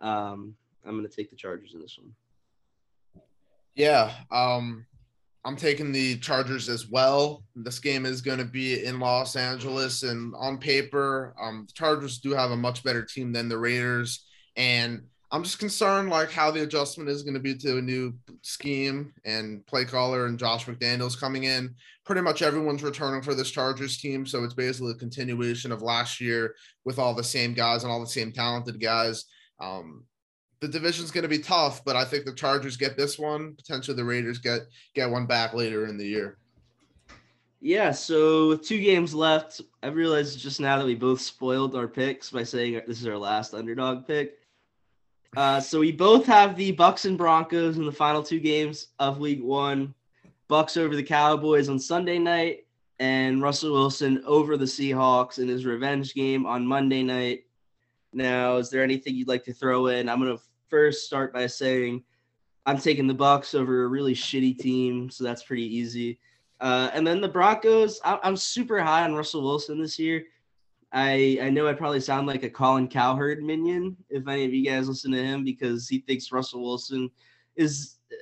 Um, 0.00 0.56
I'm 0.86 0.92
going 0.92 1.08
to 1.08 1.14
take 1.14 1.30
the 1.30 1.36
Chargers 1.36 1.74
in 1.74 1.80
this 1.80 1.98
one. 1.98 2.14
Yeah, 3.74 4.12
um, 4.30 4.86
I'm 5.44 5.56
taking 5.56 5.92
the 5.92 6.16
Chargers 6.18 6.68
as 6.68 6.88
well. 6.88 7.44
This 7.54 7.78
game 7.78 8.06
is 8.06 8.22
going 8.22 8.38
to 8.38 8.46
be 8.46 8.84
in 8.84 8.98
Los 8.98 9.36
Angeles, 9.36 10.02
and 10.02 10.34
on 10.38 10.56
paper, 10.58 11.34
um, 11.40 11.66
the 11.66 11.72
Chargers 11.74 12.18
do 12.18 12.30
have 12.30 12.50
a 12.50 12.56
much 12.56 12.82
better 12.82 13.04
team 13.04 13.32
than 13.32 13.48
the 13.48 13.58
Raiders. 13.58 14.24
And 14.56 15.02
I'm 15.30 15.42
just 15.42 15.58
concerned 15.58 16.10
like 16.10 16.30
how 16.30 16.50
the 16.50 16.62
adjustment 16.62 17.10
is 17.10 17.22
going 17.22 17.34
to 17.34 17.40
be 17.40 17.56
to 17.56 17.78
a 17.78 17.82
new 17.82 18.14
scheme 18.42 19.12
and 19.24 19.66
play 19.66 19.84
caller 19.84 20.26
and 20.26 20.38
Josh 20.38 20.64
McDaniels 20.64 21.18
coming 21.18 21.44
in. 21.44 21.74
Pretty 22.06 22.22
much 22.22 22.40
everyone's 22.40 22.82
returning 22.82 23.20
for 23.20 23.34
this 23.34 23.50
Chargers 23.50 23.98
team, 23.98 24.24
so 24.24 24.44
it's 24.44 24.54
basically 24.54 24.92
a 24.92 24.96
continuation 24.96 25.72
of 25.72 25.82
last 25.82 26.20
year 26.20 26.54
with 26.84 26.98
all 26.98 27.14
the 27.14 27.24
same 27.24 27.52
guys 27.52 27.82
and 27.82 27.92
all 27.92 28.00
the 28.00 28.06
same 28.06 28.32
talented 28.32 28.80
guys. 28.80 29.24
Um, 29.60 30.04
the 30.64 30.78
division's 30.78 31.10
going 31.10 31.24
to 31.24 31.28
be 31.28 31.40
tough, 31.40 31.84
but 31.84 31.94
I 31.94 32.06
think 32.06 32.24
the 32.24 32.32
Chargers 32.32 32.78
get 32.78 32.96
this 32.96 33.18
one. 33.18 33.54
Potentially, 33.54 33.94
the 33.94 34.04
Raiders 34.04 34.38
get 34.38 34.62
get 34.94 35.10
one 35.10 35.26
back 35.26 35.52
later 35.52 35.86
in 35.86 35.98
the 35.98 36.06
year. 36.06 36.38
Yeah, 37.60 37.90
so 37.90 38.48
with 38.48 38.66
two 38.66 38.80
games 38.80 39.14
left, 39.14 39.60
I 39.82 39.88
realized 39.88 40.38
just 40.38 40.60
now 40.60 40.78
that 40.78 40.86
we 40.86 40.94
both 40.94 41.20
spoiled 41.20 41.76
our 41.76 41.86
picks 41.86 42.30
by 42.30 42.44
saying 42.44 42.80
this 42.86 43.02
is 43.02 43.06
our 43.06 43.18
last 43.18 43.52
underdog 43.52 44.06
pick. 44.06 44.38
Uh, 45.36 45.60
so 45.60 45.80
we 45.80 45.92
both 45.92 46.24
have 46.24 46.56
the 46.56 46.72
Bucks 46.72 47.04
and 47.04 47.18
Broncos 47.18 47.76
in 47.76 47.84
the 47.84 47.92
final 47.92 48.22
two 48.22 48.40
games 48.40 48.88
of 48.98 49.18
Week 49.18 49.42
One. 49.42 49.94
Bucks 50.48 50.78
over 50.78 50.96
the 50.96 51.02
Cowboys 51.02 51.68
on 51.68 51.78
Sunday 51.78 52.18
night, 52.18 52.64
and 53.00 53.42
Russell 53.42 53.72
Wilson 53.72 54.22
over 54.26 54.56
the 54.56 54.64
Seahawks 54.64 55.38
in 55.38 55.46
his 55.46 55.66
revenge 55.66 56.14
game 56.14 56.46
on 56.46 56.66
Monday 56.66 57.02
night. 57.02 57.44
Now, 58.14 58.56
is 58.56 58.70
there 58.70 58.82
anything 58.82 59.14
you'd 59.14 59.28
like 59.28 59.44
to 59.44 59.52
throw 59.52 59.88
in? 59.88 60.08
I'm 60.08 60.20
gonna 60.20 60.38
first 60.68 61.06
start 61.06 61.32
by 61.32 61.46
saying 61.46 62.02
I'm 62.66 62.78
taking 62.78 63.06
the 63.06 63.14
Bucks 63.14 63.54
over 63.54 63.84
a 63.84 63.88
really 63.88 64.14
shitty 64.14 64.58
team, 64.58 65.10
so 65.10 65.24
that's 65.24 65.42
pretty 65.42 65.64
easy. 65.64 66.18
Uh, 66.60 66.90
and 66.94 67.06
then 67.06 67.20
the 67.20 67.28
Broncos, 67.28 68.00
I'm 68.04 68.36
super 68.36 68.80
high 68.80 69.02
on 69.02 69.14
Russell 69.14 69.42
Wilson 69.42 69.80
this 69.80 69.98
year. 69.98 70.24
I 70.92 71.38
I 71.42 71.50
know 71.50 71.66
I 71.66 71.72
probably 71.72 72.00
sound 72.00 72.28
like 72.28 72.44
a 72.44 72.50
Colin 72.50 72.86
Cowherd 72.88 73.42
minion 73.42 73.96
if 74.08 74.28
any 74.28 74.44
of 74.44 74.54
you 74.54 74.64
guys 74.64 74.88
listen 74.88 75.10
to 75.10 75.22
him 75.22 75.44
because 75.44 75.88
he 75.88 75.98
thinks 75.98 76.30
Russell 76.30 76.62
Wilson 76.62 77.10
is, 77.56 77.96
uh, 78.12 78.16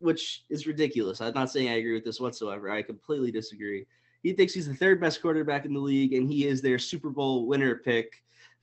which 0.00 0.44
is 0.50 0.66
ridiculous. 0.66 1.20
I'm 1.20 1.32
not 1.32 1.50
saying 1.50 1.68
I 1.68 1.74
agree 1.74 1.94
with 1.94 2.04
this 2.04 2.20
whatsoever. 2.20 2.70
I 2.70 2.82
completely 2.82 3.30
disagree. 3.30 3.86
He 4.24 4.32
thinks 4.32 4.52
he's 4.52 4.66
the 4.66 4.74
third 4.74 5.00
best 5.00 5.22
quarterback 5.22 5.64
in 5.64 5.72
the 5.72 5.78
league, 5.78 6.12
and 6.12 6.28
he 6.28 6.46
is 6.48 6.60
their 6.60 6.78
Super 6.78 7.08
Bowl 7.08 7.46
winner 7.46 7.76
pick 7.76 8.12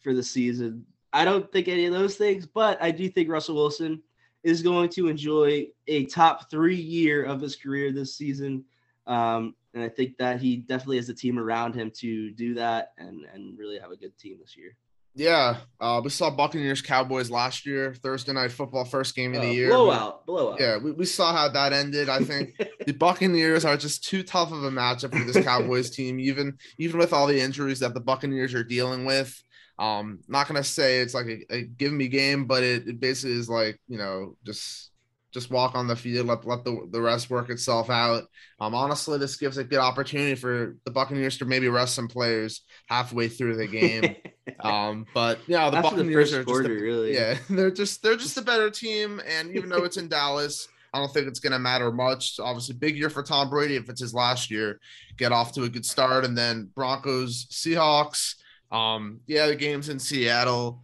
for 0.02 0.14
the 0.14 0.22
season. 0.24 0.86
I 1.16 1.24
don't 1.24 1.50
think 1.50 1.70
any 1.70 1.86
of 1.86 1.94
those 1.94 2.18
things, 2.18 2.46
but 2.46 2.78
I 2.82 2.92
do 2.92 3.08
think 3.08 3.30
Russell 3.30 3.56
Wilson 3.56 4.04
is 4.44 4.62
going 4.62 4.90
to 4.90 5.08
enjoy 5.08 5.68
a 5.88 6.06
top 6.08 6.52
three 6.52 6.76
year 6.76 7.24
of 7.24 7.40
his 7.40 7.56
career 7.56 7.94
this 7.94 8.18
season. 8.18 8.66
Um, 9.08 9.56
and 9.74 9.82
I 9.82 9.88
think 9.88 10.18
that 10.18 10.42
he 10.42 10.58
definitely 10.58 10.98
has 10.98 11.08
a 11.08 11.14
team 11.14 11.40
around 11.40 11.74
him 11.74 11.90
to 12.00 12.32
do 12.32 12.54
that 12.56 12.92
and 12.98 13.26
and 13.34 13.58
really 13.58 13.80
have 13.80 13.92
a 13.92 13.96
good 13.96 14.18
team 14.18 14.40
this 14.42 14.58
year. 14.58 14.76
Yeah, 15.18 15.58
uh, 15.80 16.02
we 16.04 16.10
saw 16.10 16.30
Buccaneers 16.30 16.82
Cowboys 16.82 17.32
last 17.32 17.66
year, 17.66 17.94
Thursday 17.94 18.34
night 18.34 18.52
football, 18.52 18.84
first 18.84 19.16
game 19.16 19.34
of 19.34 19.42
the 19.42 19.48
uh, 19.48 19.54
year. 19.54 19.70
Blowout, 19.70 20.26
blowout. 20.26 20.60
Yeah, 20.60 20.78
we, 20.78 20.92
we 20.92 21.06
saw 21.06 21.32
how 21.32 21.48
that 21.48 21.72
ended. 21.72 22.10
I 22.10 22.20
think 22.20 22.62
the 22.86 22.92
Buccaneers 23.00 23.64
are 23.64 23.78
just 23.78 24.04
too 24.04 24.24
tough 24.24 24.52
of 24.52 24.66
a 24.66 24.70
matchup 24.70 25.18
for 25.18 25.24
this 25.24 25.46
Cowboys 25.46 25.90
team, 25.90 26.20
even 26.20 26.58
even 26.78 27.00
with 27.00 27.14
all 27.14 27.28
the 27.28 27.40
injuries 27.40 27.80
that 27.80 27.94
the 27.94 28.02
Buccaneers 28.02 28.54
are 28.54 28.66
dealing 28.66 29.06
with. 29.06 29.42
Um, 29.78 30.20
not 30.28 30.48
gonna 30.48 30.64
say 30.64 31.00
it's 31.00 31.14
like 31.14 31.28
a, 31.28 31.54
a 31.54 31.62
give 31.64 31.92
me 31.92 32.08
game, 32.08 32.46
but 32.46 32.64
it, 32.64 32.88
it 32.88 33.00
basically 33.00 33.36
is 33.36 33.50
like 33.50 33.80
you 33.88 33.98
know 33.98 34.38
just 34.46 34.92
just 35.36 35.52
walk 35.52 35.76
on 35.76 35.86
the 35.86 35.96
field, 35.98 36.28
let 36.28 36.48
let 36.48 36.64
the, 36.64 36.88
the 36.92 37.02
rest 37.02 37.30
work 37.30 37.50
itself 37.50 37.90
out. 37.90 38.24
Um, 38.62 38.74
honestly, 38.74 39.18
this 39.20 39.36
gives 39.36 39.58
a 39.58 39.66
good 39.66 39.80
opportunity 39.80 40.34
for 40.34 40.78
the 40.86 40.92
Buccaneers 40.92 41.38
to 41.40 41.46
maybe 41.46 41.68
rest 41.68 41.94
some 41.94 42.08
players 42.08 42.62
halfway 42.88 43.28
through 43.28 43.58
the 43.58 43.68
game. 43.68 44.16
um, 44.62 45.06
but 45.14 45.40
yeah, 45.46 45.70
the 45.70 45.78
After 45.78 45.90
Buccaneers 45.98 46.32
the 46.32 46.40
are 46.40 46.44
quarter, 46.46 46.70
just 46.70 46.82
really. 46.82 47.14
yeah, 47.14 47.38
they're 47.50 47.70
just 47.70 48.02
they're 48.02 48.16
just 48.16 48.38
a 48.38 48.42
better 48.52 48.70
team, 48.70 49.22
and 49.28 49.54
even 49.54 49.70
though 49.70 49.84
it's 49.84 49.98
in 49.98 50.08
Dallas. 50.08 50.70
I 50.94 51.00
don't 51.00 51.14
think 51.14 51.28
it's 51.28 51.42
going 51.42 51.52
to 51.52 51.60
matter 51.60 51.92
much. 51.92 52.40
Obviously, 52.40 52.74
big 52.74 52.96
year 52.96 53.10
for 53.10 53.22
Tom 53.22 53.50
Brady 53.50 53.76
if 53.76 53.90
it's 53.90 54.00
his 54.00 54.14
last 54.14 54.50
year. 54.50 54.80
Get 55.18 55.34
off 55.34 55.52
to 55.56 55.64
a 55.64 55.70
good 55.70 55.86
start, 55.86 56.24
and 56.24 56.38
then 56.38 56.70
Broncos, 56.74 57.48
Seahawks. 57.48 58.36
Um, 58.76 59.22
yeah, 59.28 59.48
the 59.48 59.56
game's 59.56 59.90
in 59.90 60.00
Seattle 60.00 60.84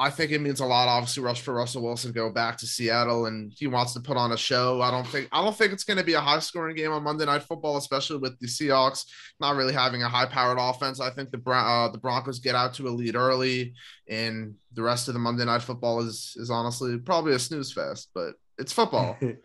I 0.00 0.10
think 0.10 0.30
it 0.30 0.40
means 0.40 0.60
a 0.60 0.64
lot. 0.64 0.86
Obviously, 0.86 1.24
rush 1.24 1.40
for 1.40 1.52
Russell 1.54 1.82
Wilson 1.82 2.12
go 2.12 2.30
back 2.30 2.56
to 2.58 2.66
Seattle, 2.66 3.26
and 3.26 3.52
he 3.52 3.66
wants 3.66 3.94
to 3.94 4.00
put 4.00 4.16
on 4.16 4.30
a 4.30 4.36
show. 4.36 4.80
I 4.80 4.92
don't 4.92 5.06
think 5.06 5.28
I 5.32 5.42
don't 5.42 5.56
think 5.56 5.72
it's 5.72 5.82
going 5.82 5.98
to 5.98 6.04
be 6.04 6.14
a 6.14 6.20
high 6.20 6.38
scoring 6.38 6.76
game 6.76 6.92
on 6.92 7.02
Monday 7.02 7.24
Night 7.24 7.42
Football, 7.42 7.76
especially 7.78 8.18
with 8.18 8.38
the 8.38 8.46
Seahawks 8.46 9.06
not 9.40 9.56
really 9.56 9.72
having 9.72 10.04
a 10.04 10.08
high 10.08 10.26
powered 10.26 10.58
offense. 10.60 11.00
I 11.00 11.10
think 11.10 11.32
the 11.32 11.50
uh, 11.50 11.90
the 11.90 11.98
Broncos 11.98 12.38
get 12.38 12.54
out 12.54 12.74
to 12.74 12.86
a 12.86 12.90
lead 12.90 13.16
early, 13.16 13.74
and 14.06 14.54
the 14.72 14.82
rest 14.82 15.08
of 15.08 15.14
the 15.14 15.20
Monday 15.20 15.44
Night 15.44 15.62
Football 15.62 16.00
is 16.00 16.36
is 16.36 16.48
honestly 16.48 16.96
probably 16.98 17.34
a 17.34 17.38
snooze 17.38 17.72
fest, 17.72 18.10
but 18.14 18.34
it's 18.56 18.72
football. 18.72 19.16
it 19.20 19.42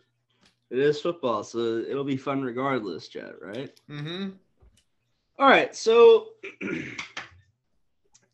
is 0.69 1.01
football, 1.01 1.43
so 1.43 1.79
it'll 1.79 2.03
be 2.03 2.17
fun 2.17 2.43
regardless, 2.43 3.07
Jet. 3.07 3.33
Right? 3.41 3.71
Mm-hmm. 3.89 4.29
All 5.39 5.49
right, 5.49 5.75
so 5.75 6.27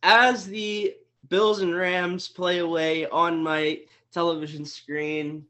as 0.03 0.45
the 0.45 0.95
Bills 1.27 1.59
and 1.59 1.75
Rams 1.75 2.27
play 2.27 2.59
away 2.59 3.05
on 3.07 3.43
my 3.43 3.81
television 4.11 4.65
screen. 4.65 5.45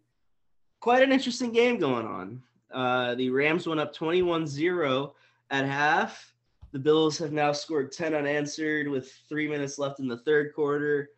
Quite 0.80 1.04
an 1.04 1.12
interesting 1.12 1.52
game 1.52 1.80
going 1.80 2.06
on. 2.06 2.42
Uh, 2.72 3.16
the 3.16 3.30
Rams 3.30 3.68
went 3.68 3.80
up 3.80 3.94
21 3.94 4.46
0 4.46 5.14
at 5.52 5.66
half. 5.66 6.34
The 6.72 6.80
Bills 6.80 7.18
have 7.18 7.32
now 7.32 7.52
scored 7.52 7.92
10 7.92 8.14
unanswered 8.14 8.88
with 8.88 9.12
three 9.28 9.48
minutes 9.48 9.80
left 9.80 10.00
in 10.00 10.08
the 10.08 10.18
third 10.18 10.54
quarter. 10.54 11.10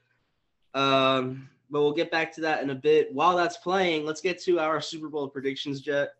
Um, 0.74 1.50
but 1.70 1.82
we'll 1.82 1.94
get 1.94 2.12
back 2.12 2.34
to 2.34 2.42
that 2.42 2.64
in 2.64 2.70
a 2.70 2.76
bit. 2.76 3.14
While 3.14 3.36
that's 3.36 3.58
playing, 3.58 4.06
let's 4.06 4.22
get 4.22 4.42
to 4.44 4.60
our 4.60 4.80
Super 4.82 5.10
Bowl 5.10 5.28
predictions, 5.28 5.82
Jet. 5.82 6.14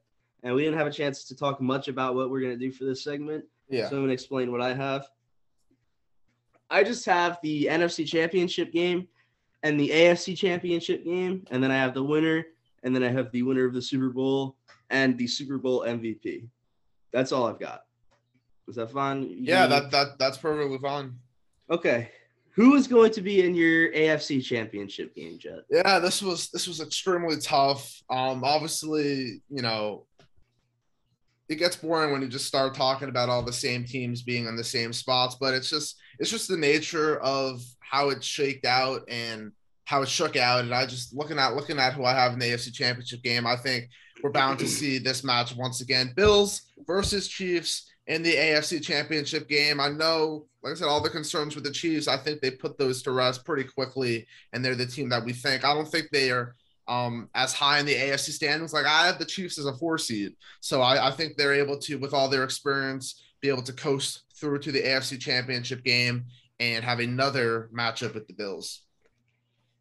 And 0.44 0.56
we 0.56 0.64
didn't 0.64 0.78
have 0.78 0.88
a 0.88 0.92
chance 0.92 1.24
to 1.26 1.36
talk 1.36 1.62
much 1.62 1.88
about 1.88 2.16
what 2.16 2.30
we're 2.30 2.42
going 2.42 2.58
to 2.58 2.66
do 2.66 2.72
for 2.72 2.84
this 2.84 3.04
segment. 3.04 3.46
Yeah. 3.70 3.88
So 3.88 3.96
I'm 3.96 4.02
going 4.02 4.08
to 4.08 4.14
explain 4.14 4.52
what 4.52 4.62
I 4.62 4.74
have. 4.74 5.08
I 6.72 6.84
just 6.84 7.06
have 7.06 7.38
the 7.44 7.66
NFC 7.66 8.08
Championship 8.08 8.72
game 8.72 9.08
and 9.62 9.80
the 9.80 9.90
AFC 9.90 10.38
Championship 10.38 11.04
game, 11.04 11.46
and 11.52 11.62
then 11.62 11.70
I 11.70 11.76
have 11.76 11.94
the 11.94 12.04
winner, 12.04 12.46
and 12.84 12.96
then 12.96 13.04
I 13.04 13.10
have 13.10 13.32
the 13.32 13.44
winner 13.44 13.66
of 13.66 13.74
the 13.74 13.82
Super 13.82 14.10
Bowl 14.10 14.56
and 14.90 15.18
the 15.18 15.28
Super 15.28 15.58
Bowl 15.58 15.82
MVP. 15.82 16.48
That's 17.12 17.32
all 17.32 17.46
I've 17.46 17.60
got. 17.60 17.82
Is 18.68 18.76
that 18.76 18.90
fine? 18.90 19.30
Yeah, 19.30 19.68
that 19.68 19.92
that 19.92 20.18
that's 20.18 20.38
perfectly 20.38 20.78
fine. 20.78 21.14
Okay. 21.70 22.10
Who 22.56 22.76
is 22.76 22.86
going 22.86 23.12
to 23.12 23.22
be 23.22 23.46
in 23.46 23.56
your 23.56 23.94
AFC 23.94 24.44
Championship 24.44 25.16
game, 25.16 25.38
Jet? 25.40 25.60
Yeah, 25.70 26.00
this 26.00 26.22
was 26.22 26.50
this 26.50 26.68
was 26.68 26.82
extremely 26.82 27.38
tough. 27.38 28.02
Um, 28.10 28.44
obviously, 28.44 29.42
you 29.50 29.62
know, 29.62 30.06
it 31.52 31.58
gets 31.58 31.76
boring 31.76 32.12
when 32.12 32.22
you 32.22 32.30
just 32.30 32.48
start 32.48 32.74
talking 32.74 33.10
about 33.10 33.28
all 33.28 33.44
the 33.44 33.52
same 33.52 33.84
teams 33.84 34.22
being 34.22 34.48
in 34.48 34.56
the 34.56 34.64
same 34.64 34.94
spots, 34.94 35.36
but 35.40 35.54
it's 35.54 35.70
just 35.70 35.98
it's 36.18 36.30
just 36.30 36.48
the 36.48 36.58
nature 36.58 37.20
of 37.20 37.62
how 37.80 38.10
it 38.10 38.24
shaked 38.24 38.66
out 38.66 39.02
and 39.10 39.52
how 39.84 40.02
it 40.02 40.08
shook 40.08 40.38
out. 40.38 40.62
And 40.62 40.74
I 40.74 40.86
just 40.86 41.14
looking 41.14 41.38
at 41.38 41.56
looking 41.56 41.78
at 41.78 41.94
who 41.94 42.06
I 42.06 42.14
have 42.14 42.32
in 42.32 42.40
the 42.40 42.46
AFC 42.46 42.74
Championship 42.74 43.22
game, 43.22 43.46
I 43.46 43.58
think 43.58 43.90
we're 44.24 44.32
bound 44.32 44.60
to 44.60 44.68
see 44.68 44.98
this 44.98 45.24
match 45.24 45.56
once 45.56 45.82
again. 45.82 46.14
Bills 46.16 46.62
versus 46.88 47.28
Chiefs 47.28 47.92
in 48.08 48.24
the 48.24 48.34
AFC 48.34 48.82
Championship 48.82 49.50
game. 49.50 49.80
I 49.80 49.90
know, 49.90 50.46
like 50.64 50.72
I 50.72 50.76
said, 50.76 50.88
all 50.88 51.02
the 51.02 51.10
concerns 51.10 51.56
with 51.56 51.66
the 51.66 51.72
Chiefs. 51.72 52.08
I 52.08 52.18
think 52.18 52.40
they 52.40 52.52
put 52.52 52.78
those 52.78 53.02
to 53.04 53.12
rest 53.12 53.44
pretty 53.44 53.66
quickly, 53.66 54.26
and 54.54 54.64
they're 54.64 54.76
the 54.76 54.86
team 54.86 55.10
that 55.10 55.26
we 55.26 55.34
think. 55.34 55.66
I 55.66 55.74
don't 55.74 55.88
think 55.88 56.10
they 56.12 56.32
are 56.32 56.56
um, 56.88 57.30
as 57.36 57.54
high 57.54 57.80
in 57.80 57.86
the 57.86 57.96
AFC 57.96 58.32
standings. 58.32 58.74
Like 58.74 58.86
I 58.86 59.06
have 59.06 59.20
the 59.20 59.26
Chiefs 59.26 59.58
as 59.58 59.66
a 59.66 59.74
four 59.74 59.98
seed, 59.98 60.34
so 60.60 60.82
I, 60.82 61.10
I 61.10 61.12
think 61.12 61.36
they're 61.36 61.54
able 61.54 61.78
to, 61.80 61.98
with 61.98 62.14
all 62.14 62.30
their 62.30 62.44
experience, 62.44 63.22
be 63.42 63.50
able 63.50 63.64
to 63.64 63.74
coast 63.74 64.24
through 64.36 64.60
to 64.60 64.72
the 64.72 64.82
AFC 64.82 65.20
Championship 65.20 65.84
game 65.84 66.26
and 66.60 66.84
have 66.84 67.00
another 67.00 67.70
matchup 67.74 68.14
with 68.14 68.28
the 68.28 68.34
Bills. 68.34 68.82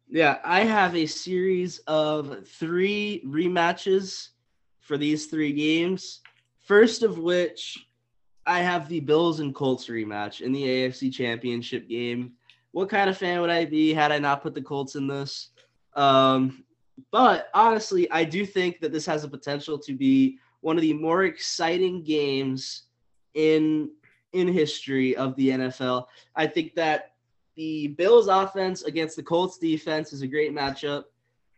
Yeah, 0.09 0.39
I 0.43 0.65
have 0.65 0.95
a 0.95 1.05
series 1.05 1.79
of 1.87 2.45
three 2.47 3.23
rematches 3.25 4.29
for 4.79 4.97
these 4.97 5.27
three 5.27 5.53
games. 5.53 6.19
First 6.59 7.03
of 7.03 7.17
which, 7.17 7.85
I 8.45 8.59
have 8.59 8.89
the 8.89 8.99
Bills 8.99 9.39
and 9.39 9.53
Colts 9.53 9.87
rematch 9.87 10.41
in 10.41 10.51
the 10.51 10.63
AFC 10.63 11.13
Championship 11.13 11.87
game. 11.87 12.33
What 12.71 12.89
kind 12.89 13.09
of 13.09 13.17
fan 13.17 13.41
would 13.41 13.49
I 13.49 13.65
be 13.65 13.93
had 13.93 14.11
I 14.11 14.19
not 14.19 14.41
put 14.41 14.53
the 14.53 14.61
Colts 14.61 14.95
in 14.95 15.07
this? 15.07 15.49
Um, 15.93 16.63
but 17.11 17.49
honestly, 17.53 18.09
I 18.11 18.23
do 18.23 18.45
think 18.45 18.79
that 18.81 18.91
this 18.91 19.05
has 19.05 19.21
the 19.23 19.27
potential 19.27 19.77
to 19.79 19.93
be 19.93 20.37
one 20.61 20.75
of 20.75 20.81
the 20.81 20.93
more 20.93 21.23
exciting 21.23 22.03
games 22.03 22.83
in 23.33 23.89
in 24.33 24.47
history 24.47 25.15
of 25.15 25.35
the 25.35 25.49
NFL. 25.49 26.05
I 26.35 26.47
think 26.47 26.75
that 26.75 27.13
the 27.55 27.87
Bills 27.87 28.27
offense 28.27 28.83
against 28.83 29.15
the 29.15 29.23
Colts 29.23 29.57
defense 29.57 30.13
is 30.13 30.21
a 30.21 30.27
great 30.27 30.53
matchup. 30.53 31.03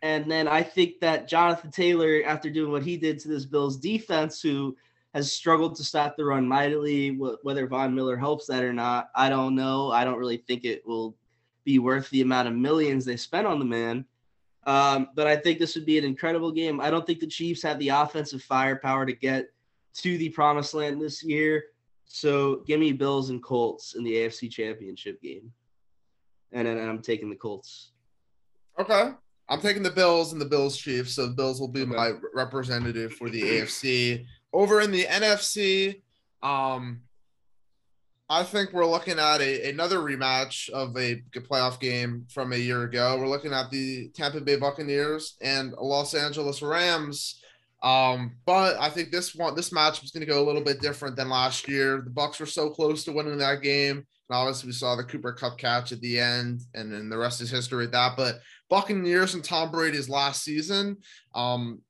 And 0.01 0.29
then 0.29 0.47
I 0.47 0.63
think 0.63 0.99
that 0.99 1.27
Jonathan 1.27 1.71
Taylor, 1.71 2.23
after 2.25 2.49
doing 2.49 2.71
what 2.71 2.83
he 2.83 2.97
did 2.97 3.19
to 3.19 3.27
this 3.27 3.45
Bills 3.45 3.77
defense, 3.77 4.41
who 4.41 4.75
has 5.13 5.31
struggled 5.31 5.75
to 5.75 5.83
stop 5.83 6.17
the 6.17 6.25
run 6.25 6.47
mightily, 6.47 7.09
whether 7.43 7.67
Von 7.67 7.93
Miller 7.93 8.17
helps 8.17 8.47
that 8.47 8.63
or 8.63 8.73
not, 8.73 9.09
I 9.15 9.29
don't 9.29 9.55
know. 9.55 9.91
I 9.91 10.03
don't 10.03 10.17
really 10.17 10.37
think 10.37 10.65
it 10.65 10.85
will 10.85 11.15
be 11.63 11.79
worth 11.79 12.09
the 12.09 12.21
amount 12.21 12.47
of 12.47 12.55
millions 12.55 13.05
they 13.05 13.15
spent 13.15 13.47
on 13.47 13.59
the 13.59 13.65
man. 13.65 14.05
Um, 14.65 15.09
but 15.15 15.27
I 15.27 15.35
think 15.35 15.59
this 15.59 15.75
would 15.75 15.85
be 15.85 15.97
an 15.97 16.05
incredible 16.05 16.51
game. 16.51 16.79
I 16.79 16.89
don't 16.89 17.05
think 17.05 17.19
the 17.19 17.27
Chiefs 17.27 17.61
have 17.63 17.79
the 17.79 17.89
offensive 17.89 18.41
firepower 18.41 19.05
to 19.05 19.13
get 19.13 19.49
to 19.95 20.17
the 20.17 20.29
promised 20.29 20.73
land 20.73 21.01
this 21.01 21.23
year. 21.23 21.65
So 22.05 22.63
give 22.67 22.79
me 22.79 22.91
Bills 22.91 23.29
and 23.29 23.43
Colts 23.43 23.95
in 23.95 24.03
the 24.03 24.13
AFC 24.13 24.49
Championship 24.49 25.21
game. 25.21 25.51
And 26.51 26.67
then 26.67 26.77
I'm 26.77 27.01
taking 27.01 27.29
the 27.29 27.35
Colts. 27.35 27.91
Okay. 28.79 29.11
I'm 29.49 29.59
taking 29.61 29.83
the 29.83 29.91
Bills 29.91 30.31
and 30.31 30.39
the 30.39 30.45
Bills 30.45 30.77
Chiefs. 30.77 31.15
So 31.15 31.27
the 31.27 31.33
Bills 31.33 31.59
will 31.59 31.67
be 31.67 31.81
okay. 31.81 31.91
my 31.91 32.11
representative 32.33 33.13
for 33.13 33.29
the 33.29 33.41
AFC. 33.41 34.25
Over 34.53 34.81
in 34.81 34.91
the 34.91 35.05
NFC, 35.05 36.01
um, 36.41 37.01
I 38.33 38.41
think 38.43 38.73
we're 38.73 38.87
looking 38.87 39.19
at 39.19 39.41
a, 39.41 39.69
another 39.69 39.99
rematch 39.99 40.67
of 40.71 40.97
a 40.97 41.21
playoff 41.35 41.79
game 41.79 42.25
from 42.33 42.51
a 42.51 42.57
year 42.57 42.81
ago. 42.81 43.15
We're 43.19 43.27
looking 43.27 43.53
at 43.53 43.69
the 43.69 44.09
Tampa 44.15 44.41
Bay 44.41 44.55
Buccaneers 44.55 45.35
and 45.39 45.71
Los 45.73 46.15
Angeles 46.15 46.63
Rams. 46.63 47.39
Um, 47.83 48.31
but 48.47 48.75
I 48.79 48.89
think 48.89 49.11
this 49.11 49.35
one, 49.35 49.55
this 49.55 49.71
match 49.71 50.01
was 50.01 50.09
going 50.09 50.25
to 50.25 50.31
go 50.31 50.41
a 50.41 50.47
little 50.47 50.63
bit 50.63 50.81
different 50.81 51.15
than 51.15 51.29
last 51.29 51.67
year. 51.67 52.01
The 52.03 52.09
Bucks 52.09 52.39
were 52.39 52.47
so 52.47 52.71
close 52.71 53.03
to 53.03 53.11
winning 53.11 53.37
that 53.37 53.61
game, 53.61 53.97
and 53.97 54.05
obviously 54.35 54.65
we 54.65 54.73
saw 54.73 54.95
the 54.95 55.03
Cooper 55.03 55.33
Kupp 55.33 55.59
catch 55.59 55.91
at 55.91 56.01
the 56.01 56.19
end, 56.19 56.61
and 56.73 56.91
then 56.91 57.09
the 57.09 57.17
rest 57.19 57.39
is 57.39 57.51
history 57.51 57.83
with 57.83 57.91
that. 57.91 58.13
But 58.17 58.39
Buccaneers 58.67 59.35
and 59.35 59.43
Tom 59.43 59.69
Brady's 59.69 60.09
last 60.09 60.43
season, 60.43 60.97
um, 61.35 61.81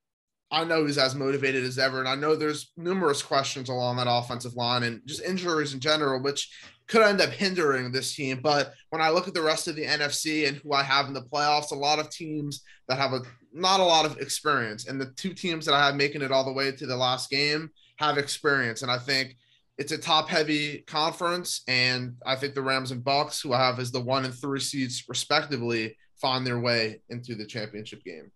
I 0.53 0.63
know 0.63 0.85
he's 0.85 0.99
as 0.99 1.15
motivated 1.15 1.63
as 1.63 1.79
ever. 1.79 1.99
And 1.99 2.07
I 2.07 2.13
know 2.13 2.35
there's 2.35 2.71
numerous 2.77 3.23
questions 3.23 3.69
along 3.69 3.97
that 3.97 4.07
offensive 4.07 4.53
line 4.53 4.83
and 4.83 5.01
just 5.07 5.23
injuries 5.23 5.73
in 5.73 5.79
general, 5.79 6.21
which 6.21 6.47
could 6.87 7.01
end 7.01 7.21
up 7.21 7.31
hindering 7.31 7.91
this 7.91 8.13
team. 8.13 8.39
But 8.39 8.71
when 8.91 9.01
I 9.01 9.09
look 9.09 9.27
at 9.27 9.33
the 9.33 9.41
rest 9.41 9.67
of 9.67 9.75
the 9.75 9.85
NFC 9.85 10.47
and 10.47 10.57
who 10.57 10.73
I 10.73 10.83
have 10.83 11.07
in 11.07 11.13
the 11.13 11.23
playoffs, 11.23 11.71
a 11.71 11.75
lot 11.75 11.97
of 11.97 12.11
teams 12.11 12.61
that 12.87 12.99
have 12.99 13.13
a 13.13 13.21
not 13.51 13.79
a 13.79 13.83
lot 13.83 14.05
of 14.05 14.19
experience. 14.19 14.87
And 14.87 15.01
the 15.01 15.11
two 15.15 15.33
teams 15.33 15.65
that 15.65 15.73
I 15.73 15.85
have 15.85 15.95
making 15.95 16.21
it 16.21 16.31
all 16.31 16.45
the 16.45 16.53
way 16.53 16.71
to 16.71 16.85
the 16.85 16.95
last 16.95 17.31
game 17.31 17.71
have 17.97 18.19
experience. 18.19 18.83
And 18.83 18.91
I 18.91 18.99
think 18.99 19.35
it's 19.79 19.91
a 19.91 19.97
top 19.97 20.29
heavy 20.29 20.83
conference. 20.85 21.61
And 21.67 22.15
I 22.27 22.35
think 22.35 22.53
the 22.53 22.61
Rams 22.61 22.91
and 22.91 23.03
Bucks, 23.03 23.41
who 23.41 23.53
I 23.53 23.59
have 23.59 23.79
as 23.79 23.91
the 23.91 24.01
one 24.01 24.23
and 24.23 24.33
three 24.33 24.59
seeds 24.59 25.03
respectively, 25.07 25.97
find 26.21 26.45
their 26.45 26.59
way 26.59 27.01
into 27.09 27.33
the 27.33 27.45
championship 27.45 28.03
game. 28.03 28.31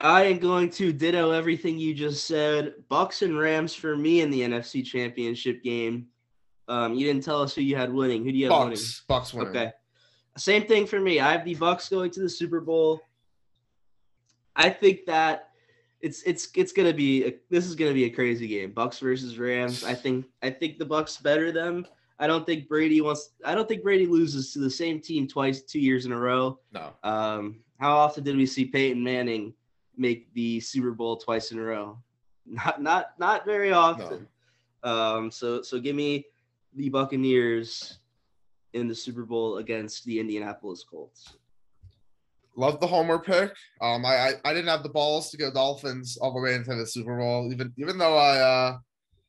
I 0.00 0.22
am 0.24 0.38
going 0.38 0.70
to 0.70 0.92
ditto 0.92 1.30
everything 1.30 1.78
you 1.78 1.94
just 1.94 2.26
said. 2.26 2.74
Bucks 2.88 3.22
and 3.22 3.38
Rams 3.38 3.74
for 3.74 3.96
me 3.96 4.22
in 4.22 4.30
the 4.30 4.40
NFC 4.40 4.84
Championship 4.84 5.62
game. 5.62 6.06
Um, 6.68 6.94
you 6.94 7.06
didn't 7.06 7.24
tell 7.24 7.42
us 7.42 7.54
who 7.54 7.60
you 7.60 7.76
had 7.76 7.92
winning. 7.92 8.24
Who 8.24 8.32
do 8.32 8.38
you 8.38 8.46
have 8.46 8.50
Bucks. 8.50 8.64
winning? 8.64 8.84
Bucks 9.08 9.34
winning. 9.34 9.56
Okay. 9.56 9.72
Same 10.36 10.66
thing 10.66 10.86
for 10.86 11.00
me. 11.00 11.20
I 11.20 11.32
have 11.32 11.44
the 11.44 11.54
Bucks 11.54 11.88
going 11.88 12.10
to 12.12 12.20
the 12.20 12.30
Super 12.30 12.60
Bowl. 12.60 13.00
I 14.56 14.70
think 14.70 15.04
that 15.06 15.48
it's 16.00 16.22
it's 16.22 16.48
it's 16.54 16.72
gonna 16.72 16.94
be 16.94 17.24
a, 17.26 17.34
this 17.50 17.66
is 17.66 17.74
gonna 17.74 17.92
be 17.92 18.04
a 18.04 18.10
crazy 18.10 18.46
game. 18.46 18.72
Bucks 18.72 19.00
versus 19.00 19.38
Rams. 19.38 19.84
I 19.84 19.94
think 19.94 20.24
I 20.42 20.50
think 20.50 20.78
the 20.78 20.84
Bucks 20.84 21.18
better 21.18 21.52
them. 21.52 21.86
I 22.18 22.26
don't 22.26 22.46
think 22.46 22.68
Brady 22.68 23.00
wants. 23.00 23.30
I 23.44 23.54
don't 23.54 23.68
think 23.68 23.82
Brady 23.82 24.06
loses 24.06 24.52
to 24.52 24.60
the 24.60 24.70
same 24.70 25.00
team 25.00 25.26
twice, 25.26 25.62
two 25.62 25.80
years 25.80 26.06
in 26.06 26.12
a 26.12 26.18
row. 26.18 26.58
No. 26.72 26.92
Um, 27.02 27.60
how 27.78 27.96
often 27.96 28.24
did 28.24 28.36
we 28.36 28.46
see 28.46 28.64
Peyton 28.64 29.02
Manning 29.02 29.54
make 30.00 30.32
the 30.34 30.58
Super 30.60 30.92
Bowl 30.92 31.16
twice 31.16 31.52
in 31.52 31.58
a 31.58 31.62
row? 31.62 31.98
Not 32.46 32.82
not 32.82 33.12
not 33.18 33.44
very 33.44 33.72
often. 33.72 34.26
No. 34.82 34.90
Um, 34.90 35.30
so 35.30 35.62
so 35.62 35.78
give 35.78 35.94
me 35.94 36.24
the 36.74 36.88
Buccaneers 36.88 37.98
in 38.72 38.88
the 38.88 38.94
Super 38.94 39.24
Bowl 39.24 39.58
against 39.58 40.04
the 40.04 40.18
Indianapolis 40.18 40.84
Colts. 40.88 41.36
Love 42.56 42.80
the 42.80 42.86
homer 42.86 43.18
pick. 43.18 43.54
Um, 43.80 44.04
I, 44.04 44.14
I, 44.14 44.32
I 44.44 44.52
didn't 44.52 44.68
have 44.68 44.82
the 44.82 44.88
balls 44.88 45.30
to 45.30 45.36
go 45.36 45.52
Dolphins 45.52 46.18
all 46.20 46.32
the 46.32 46.40
way 46.40 46.54
into 46.54 46.74
the 46.74 46.86
Super 46.86 47.16
Bowl, 47.16 47.52
even 47.52 47.72
even 47.76 47.98
though 47.98 48.16
I 48.16 48.38
uh 48.38 48.78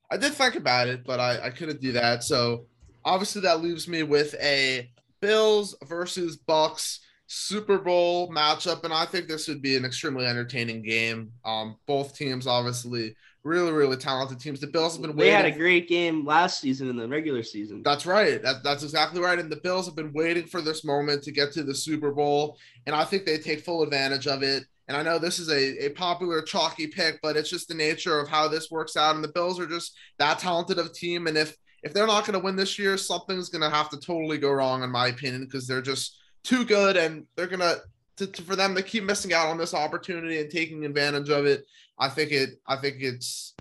I 0.09 0.17
did 0.17 0.33
think 0.33 0.55
about 0.55 0.87
it, 0.87 1.03
but 1.05 1.19
I, 1.19 1.45
I 1.45 1.49
couldn't 1.49 1.81
do 1.81 1.91
that. 1.93 2.23
So 2.23 2.65
obviously 3.05 3.41
that 3.43 3.61
leaves 3.61 3.87
me 3.87 4.03
with 4.03 4.33
a 4.41 4.89
Bills 5.21 5.75
versus 5.85 6.37
Bucks 6.37 6.99
Super 7.33 7.77
Bowl 7.77 8.29
matchup, 8.29 8.83
and 8.83 8.93
I 8.93 9.05
think 9.05 9.29
this 9.29 9.47
would 9.47 9.61
be 9.61 9.77
an 9.77 9.85
extremely 9.85 10.25
entertaining 10.25 10.81
game. 10.81 11.31
Um, 11.45 11.77
both 11.87 12.13
teams 12.13 12.45
obviously 12.45 13.15
really, 13.45 13.71
really 13.71 13.95
talented 13.95 14.37
teams. 14.37 14.59
The 14.59 14.67
Bills 14.67 14.97
have 14.97 15.01
been 15.01 15.15
They 15.15 15.31
had 15.31 15.45
a 15.45 15.51
great 15.51 15.87
game 15.87 16.25
last 16.25 16.59
season 16.59 16.89
in 16.89 16.97
the 16.97 17.07
regular 17.07 17.41
season. 17.41 17.83
That's 17.83 18.05
right. 18.05 18.43
That, 18.43 18.65
that's 18.65 18.83
exactly 18.83 19.21
right. 19.21 19.39
And 19.39 19.49
the 19.49 19.61
Bills 19.61 19.85
have 19.85 19.95
been 19.95 20.11
waiting 20.11 20.45
for 20.45 20.59
this 20.59 20.83
moment 20.83 21.23
to 21.23 21.31
get 21.31 21.53
to 21.53 21.63
the 21.63 21.73
Super 21.73 22.11
Bowl, 22.11 22.57
and 22.85 22.93
I 22.93 23.05
think 23.05 23.25
they 23.25 23.37
take 23.37 23.61
full 23.61 23.81
advantage 23.81 24.27
of 24.27 24.43
it. 24.43 24.65
And 24.89 24.97
I 24.97 25.01
know 25.01 25.17
this 25.17 25.39
is 25.39 25.49
a, 25.49 25.85
a 25.85 25.89
popular 25.91 26.41
chalky 26.41 26.87
pick, 26.87 27.21
but 27.21 27.37
it's 27.37 27.49
just 27.49 27.69
the 27.69 27.73
nature 27.73 28.19
of 28.19 28.27
how 28.27 28.49
this 28.49 28.69
works 28.69 28.97
out. 28.97 29.15
And 29.15 29.23
the 29.23 29.29
Bills 29.29 29.57
are 29.57 29.67
just 29.67 29.97
that 30.19 30.39
talented 30.39 30.79
of 30.79 30.87
a 30.87 30.93
team. 30.93 31.27
And 31.27 31.37
if 31.37 31.55
if 31.81 31.93
they're 31.93 32.07
not 32.07 32.25
going 32.25 32.37
to 32.37 32.43
win 32.43 32.57
this 32.57 32.77
year, 32.77 32.97
something's 32.97 33.47
going 33.47 33.61
to 33.61 33.73
have 33.73 33.89
to 33.91 33.99
totally 34.01 34.37
go 34.37 34.51
wrong, 34.51 34.83
in 34.83 34.91
my 34.91 35.07
opinion, 35.07 35.45
because 35.45 35.65
they're 35.65 35.81
just 35.81 36.17
too 36.43 36.65
good, 36.65 36.97
and 36.97 37.25
they're 37.35 37.47
gonna 37.47 37.77
to, 38.17 38.27
to, 38.27 38.41
for 38.43 38.55
them 38.55 38.75
to 38.75 38.83
keep 38.83 39.03
missing 39.03 39.33
out 39.33 39.47
on 39.47 39.57
this 39.57 39.73
opportunity 39.73 40.39
and 40.39 40.49
taking 40.49 40.85
advantage 40.85 41.29
of 41.29 41.45
it. 41.45 41.65
I 41.97 42.09
think 42.09 42.31
it. 42.31 42.59
I 42.67 42.75
think 42.75 42.97
it's 42.99 43.53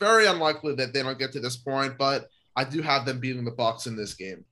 very 0.00 0.26
unlikely 0.26 0.74
that 0.76 0.92
they 0.92 1.02
don't 1.02 1.18
get 1.18 1.32
to 1.32 1.40
this 1.40 1.56
point, 1.56 1.96
but 1.98 2.28
I 2.56 2.64
do 2.64 2.82
have 2.82 3.04
them 3.04 3.20
beating 3.20 3.44
the 3.44 3.50
Bucks 3.50 3.86
in 3.86 3.96
this 3.96 4.14
game. 4.14 4.44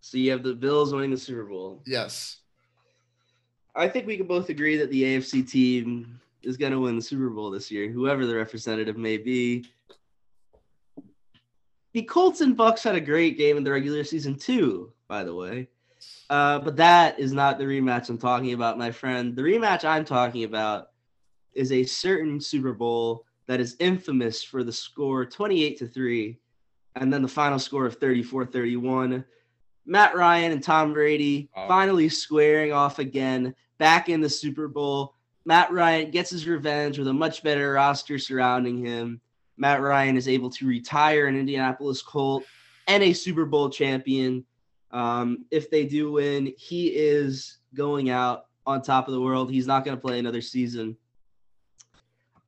So 0.00 0.18
you 0.18 0.30
have 0.32 0.42
the 0.42 0.54
Bills 0.54 0.92
winning 0.92 1.10
the 1.10 1.16
Super 1.16 1.44
Bowl. 1.44 1.82
Yes. 1.86 2.38
I 3.74 3.88
think 3.88 4.06
we 4.06 4.16
can 4.16 4.26
both 4.26 4.48
agree 4.50 4.76
that 4.76 4.90
the 4.90 5.02
AFC 5.02 5.48
team 5.48 6.20
is 6.42 6.56
going 6.56 6.72
to 6.72 6.80
win 6.80 6.96
the 6.96 7.02
Super 7.02 7.30
Bowl 7.30 7.50
this 7.50 7.70
year, 7.70 7.90
whoever 7.90 8.26
the 8.26 8.34
representative 8.34 8.96
may 8.96 9.16
be. 9.16 9.64
The 11.94 12.02
Colts 12.02 12.40
and 12.40 12.56
Bucks 12.56 12.82
had 12.82 12.96
a 12.96 13.00
great 13.00 13.38
game 13.38 13.56
in 13.56 13.64
the 13.64 13.70
regular 13.70 14.04
season 14.04 14.36
too, 14.36 14.92
by 15.08 15.24
the 15.24 15.34
way. 15.34 15.68
Uh, 16.32 16.58
but 16.60 16.76
that 16.76 17.18
is 17.20 17.30
not 17.34 17.58
the 17.58 17.64
rematch 17.64 18.08
I'm 18.08 18.16
talking 18.16 18.54
about, 18.54 18.78
my 18.78 18.90
friend. 18.90 19.36
The 19.36 19.42
rematch 19.42 19.84
I'm 19.84 20.02
talking 20.02 20.44
about 20.44 20.86
is 21.52 21.72
a 21.72 21.84
certain 21.84 22.40
Super 22.40 22.72
Bowl 22.72 23.26
that 23.48 23.60
is 23.60 23.76
infamous 23.80 24.42
for 24.42 24.64
the 24.64 24.72
score 24.72 25.26
28 25.26 25.76
to 25.80 25.86
3 25.86 26.38
and 26.96 27.12
then 27.12 27.20
the 27.20 27.28
final 27.28 27.58
score 27.58 27.84
of 27.84 28.00
34-31. 28.00 29.22
Matt 29.84 30.16
Ryan 30.16 30.52
and 30.52 30.62
Tom 30.62 30.94
Brady 30.94 31.50
Oh. 31.54 31.68
finally 31.68 32.08
squaring 32.08 32.72
off 32.72 32.98
again 32.98 33.54
back 33.76 34.08
in 34.08 34.22
the 34.22 34.30
Super 34.30 34.68
Bowl. 34.68 35.14
Matt 35.44 35.70
Ryan 35.70 36.10
gets 36.10 36.30
his 36.30 36.48
revenge 36.48 36.98
with 36.98 37.08
a 37.08 37.12
much 37.12 37.42
better 37.42 37.72
roster 37.74 38.18
surrounding 38.18 38.78
him. 38.78 39.20
Matt 39.58 39.82
Ryan 39.82 40.16
is 40.16 40.28
able 40.28 40.48
to 40.48 40.66
retire 40.66 41.26
an 41.26 41.36
Indianapolis 41.36 42.00
Colt 42.00 42.44
and 42.88 43.02
a 43.02 43.12
Super 43.12 43.44
Bowl 43.44 43.68
champion. 43.68 44.46
Um, 44.92 45.46
if 45.50 45.70
they 45.70 45.86
do 45.86 46.12
win, 46.12 46.52
he 46.56 46.88
is 46.88 47.58
going 47.74 48.10
out 48.10 48.46
on 48.66 48.82
top 48.82 49.08
of 49.08 49.14
the 49.14 49.20
world. 49.20 49.50
He's 49.50 49.66
not 49.66 49.84
going 49.84 49.96
to 49.96 50.00
play 50.00 50.18
another 50.18 50.40
season. 50.40 50.96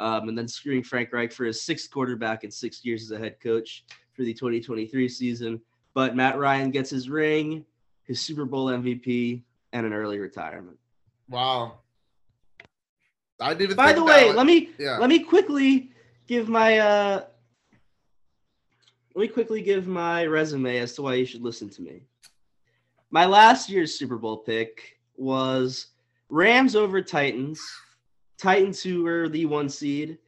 Um, 0.00 0.28
and 0.28 0.36
then 0.36 0.48
screwing 0.48 0.82
Frank 0.82 1.12
Reich 1.12 1.32
for 1.32 1.44
his 1.44 1.62
sixth 1.62 1.90
quarterback 1.90 2.44
in 2.44 2.50
six 2.50 2.84
years 2.84 3.02
as 3.02 3.10
a 3.12 3.18
head 3.18 3.40
coach 3.40 3.84
for 4.12 4.22
the 4.22 4.34
2023 4.34 5.08
season. 5.08 5.60
But 5.94 6.16
Matt 6.16 6.38
Ryan 6.38 6.70
gets 6.70 6.90
his 6.90 7.08
ring, 7.08 7.64
his 8.02 8.20
Super 8.20 8.44
Bowl 8.44 8.66
MVP, 8.66 9.42
and 9.72 9.86
an 9.86 9.92
early 9.92 10.18
retirement. 10.18 10.76
Wow. 11.28 11.78
I 13.40 13.50
didn't 13.50 13.62
even 13.62 13.76
By 13.76 13.92
the 13.92 14.04
way, 14.04 14.32
let 14.32 14.46
me 14.46 14.70
yeah. 14.78 14.98
let 14.98 15.08
me 15.08 15.20
quickly 15.20 15.90
give 16.26 16.48
my 16.48 16.78
uh 16.78 17.24
let 19.14 19.22
me 19.22 19.28
quickly 19.28 19.62
give 19.62 19.86
my 19.86 20.24
resume 20.26 20.78
as 20.78 20.94
to 20.94 21.02
why 21.02 21.14
you 21.14 21.26
should 21.26 21.42
listen 21.42 21.68
to 21.70 21.82
me. 21.82 22.02
My 23.14 23.26
last 23.26 23.70
year's 23.70 23.96
Super 23.96 24.18
Bowl 24.18 24.38
pick 24.38 24.98
was 25.16 25.92
Rams 26.30 26.74
over 26.74 27.00
Titans. 27.00 27.64
Titans 28.38 28.82
who 28.82 29.04
were 29.04 29.28
the 29.28 29.46
one 29.46 29.68
seed. 29.68 30.18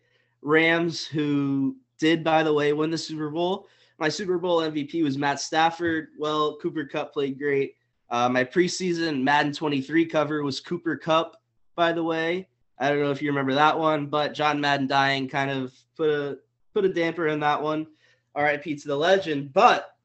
Rams 0.41 1.05
who 1.05 1.78
did, 1.99 2.22
by 2.22 2.45
the 2.45 2.55
way, 2.55 2.72
win 2.72 2.93
the 2.93 2.97
Super 2.97 3.28
Bowl. 3.28 3.66
My 3.99 4.09
Super 4.09 4.39
Bowl 4.39 4.61
MVP 4.61 5.03
was 5.03 5.18
Matt 5.18 5.41
Stafford. 5.41 6.11
Well, 6.16 6.59
Cooper 6.62 6.84
Kupp 6.84 7.12
played 7.12 7.41
great. 7.41 7.74
Uh, 8.09 8.28
my 8.28 8.45
preseason 8.45 9.20
Madden 9.20 9.53
23 9.53 10.07
cover 10.07 10.45
was 10.45 10.61
Cooper 10.61 10.97
Kupp, 10.97 11.37
by 11.74 11.93
the 11.93 12.05
way. 12.05 12.47
I 12.78 12.89
don't 12.89 13.01
know 13.01 13.11
if 13.11 13.20
you 13.20 13.30
remember 13.30 13.55
that 13.55 13.76
one, 13.76 14.07
but 14.07 14.32
John 14.32 14.61
Madden 14.61 14.87
dying 14.87 15.28
kind 15.28 15.51
of 15.51 15.74
put 15.97 16.09
a 16.09 16.39
put 16.72 16.84
a 16.84 16.89
damper 16.89 17.26
in 17.26 17.41
that 17.41 17.61
one. 17.61 17.89
R.I.P. 18.37 18.76
to 18.76 18.87
the 18.87 18.97
legend. 18.97 19.53
But 19.53 19.96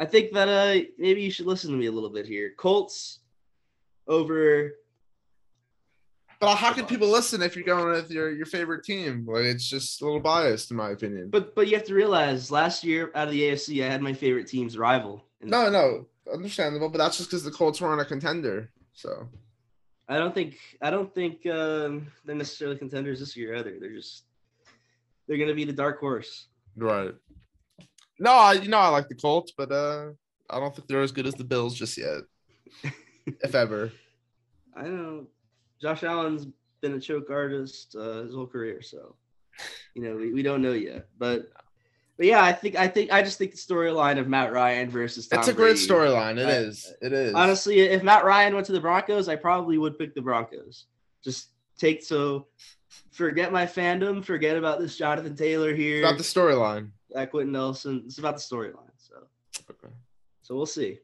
I 0.00 0.06
think 0.06 0.32
that 0.32 0.48
uh 0.48 0.82
maybe 0.98 1.20
you 1.20 1.30
should 1.30 1.46
listen 1.46 1.70
to 1.70 1.76
me 1.76 1.86
a 1.86 1.92
little 1.92 2.08
bit 2.10 2.26
here. 2.26 2.54
Colts 2.56 3.20
over 4.08 4.72
But 6.40 6.56
how 6.56 6.72
can 6.72 6.86
people 6.86 7.08
listen 7.08 7.42
if 7.42 7.54
you're 7.54 7.66
going 7.66 7.92
with 7.92 8.10
your, 8.10 8.32
your 8.32 8.46
favorite 8.46 8.82
team? 8.82 9.26
Like 9.28 9.44
it's 9.44 9.68
just 9.68 10.00
a 10.00 10.04
little 10.06 10.18
biased 10.18 10.70
in 10.70 10.78
my 10.78 10.90
opinion. 10.90 11.28
but 11.28 11.54
but 11.54 11.68
you 11.68 11.76
have 11.76 11.86
to 11.86 11.94
realize 11.94 12.50
last 12.50 12.82
year 12.82 13.12
out 13.14 13.28
of 13.28 13.32
the 13.34 13.42
AFC 13.42 13.84
I 13.84 13.90
had 13.90 14.00
my 14.00 14.14
favorite 14.14 14.48
team's 14.48 14.78
rival. 14.78 15.22
No, 15.42 15.68
no, 15.68 16.06
understandable. 16.32 16.88
But 16.88 16.98
that's 16.98 17.18
just 17.18 17.28
because 17.30 17.44
the 17.44 17.50
Colts 17.50 17.80
weren't 17.80 18.00
a 18.00 18.04
contender. 18.06 18.70
So 18.94 19.28
I 20.08 20.16
don't 20.18 20.34
think 20.34 20.56
I 20.80 20.90
don't 20.90 21.14
think 21.14 21.44
um, 21.46 22.06
they're 22.24 22.34
necessarily 22.34 22.78
contenders 22.78 23.20
this 23.20 23.36
year 23.36 23.54
either. 23.54 23.76
They're 23.78 23.92
just 23.92 24.24
they're 25.28 25.38
gonna 25.38 25.54
be 25.54 25.64
the 25.64 25.72
dark 25.74 26.00
horse. 26.00 26.46
right. 26.76 27.14
No, 28.20 28.32
I 28.32 28.52
you 28.52 28.68
know 28.68 28.78
I 28.78 28.88
like 28.88 29.08
the 29.08 29.14
Colts, 29.14 29.52
but 29.56 29.72
uh 29.72 30.10
I 30.48 30.60
don't 30.60 30.74
think 30.74 30.86
they're 30.86 31.00
as 31.00 31.12
good 31.12 31.26
as 31.26 31.34
the 31.34 31.44
Bills 31.44 31.74
just 31.74 31.96
yet. 31.96 32.20
if 33.26 33.54
ever. 33.54 33.90
I 34.76 34.82
know 34.82 35.26
Josh 35.80 36.04
Allen's 36.04 36.46
been 36.80 36.94
a 36.94 37.00
choke 37.00 37.30
artist 37.30 37.96
uh, 37.98 38.22
his 38.22 38.34
whole 38.34 38.46
career, 38.46 38.82
so 38.82 39.16
you 39.94 40.02
know 40.02 40.16
we, 40.16 40.32
we 40.32 40.42
don't 40.42 40.62
know 40.62 40.72
yet. 40.72 41.08
But 41.18 41.50
but 42.16 42.26
yeah, 42.26 42.44
I 42.44 42.52
think 42.52 42.76
I 42.76 42.86
think 42.86 43.10
I 43.10 43.22
just 43.22 43.38
think 43.38 43.52
the 43.52 43.56
storyline 43.56 44.18
of 44.18 44.28
Matt 44.28 44.52
Ryan 44.52 44.90
versus 44.90 45.26
Tom 45.26 45.40
It's 45.40 45.48
a 45.48 45.54
great 45.54 45.76
storyline. 45.76 46.38
It 46.38 46.46
I- 46.46 46.50
is. 46.50 46.92
It 47.00 47.12
is. 47.12 47.34
Honestly, 47.34 47.80
if 47.80 48.02
Matt 48.02 48.24
Ryan 48.24 48.54
went 48.54 48.66
to 48.66 48.72
the 48.72 48.80
Broncos, 48.80 49.28
I 49.28 49.36
probably 49.36 49.78
would 49.78 49.98
pick 49.98 50.14
the 50.14 50.20
Broncos. 50.20 50.84
Just 51.24 51.48
take 51.78 52.02
so 52.02 52.46
forget 53.10 53.52
my 53.52 53.66
fandom, 53.66 54.24
forget 54.24 54.56
about 54.56 54.78
this 54.80 54.96
Jonathan 54.96 55.36
Taylor 55.36 55.74
here, 55.74 56.02
It's 56.02 56.06
about 56.06 56.18
the 56.18 56.24
storyline. 56.24 56.90
That 57.12 57.30
Quenton 57.30 57.52
Nelson. 57.52 58.02
It's 58.06 58.18
about 58.18 58.36
the 58.36 58.40
storyline. 58.40 58.90
So 58.98 59.14
Okay. 59.70 59.92
so 60.42 60.54
we'll 60.54 60.66
see. 60.66 60.98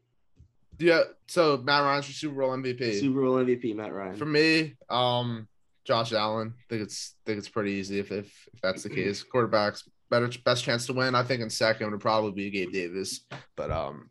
Yeah. 0.79 1.03
So 1.27 1.59
Matt 1.59 1.83
Ryan's 1.83 2.09
your 2.09 2.15
Super 2.15 2.41
Bowl 2.43 2.51
MVP. 2.51 3.01
Super 3.01 3.21
Bowl 3.23 3.37
MVP 3.37 3.75
Matt 3.75 3.93
Ryan. 3.93 4.17
For 4.17 4.27
me, 4.27 4.77
um, 4.91 5.49
Josh 5.85 6.13
Allen. 6.13 6.55
I 6.59 6.63
think 6.69 6.83
it's 6.83 7.15
think 7.25 7.39
it's 7.39 7.49
pretty 7.49 7.73
easy 7.73 7.99
if 7.99 8.13
if, 8.13 8.27
if 8.53 8.61
that's 8.61 8.83
the 8.83 8.91
case. 8.91 9.25
Quarterbacks 9.35 9.85
better 10.11 10.29
best 10.45 10.65
chance 10.65 10.87
to 10.87 10.93
win. 10.93 11.15
I 11.15 11.23
think 11.23 11.43
in 11.43 11.51
second 11.51 11.91
would 11.91 12.01
probably 12.01 12.33
be 12.33 12.51
Gabe 12.51 12.73
Davis, 12.73 13.21
but 13.57 13.71
um, 13.71 14.11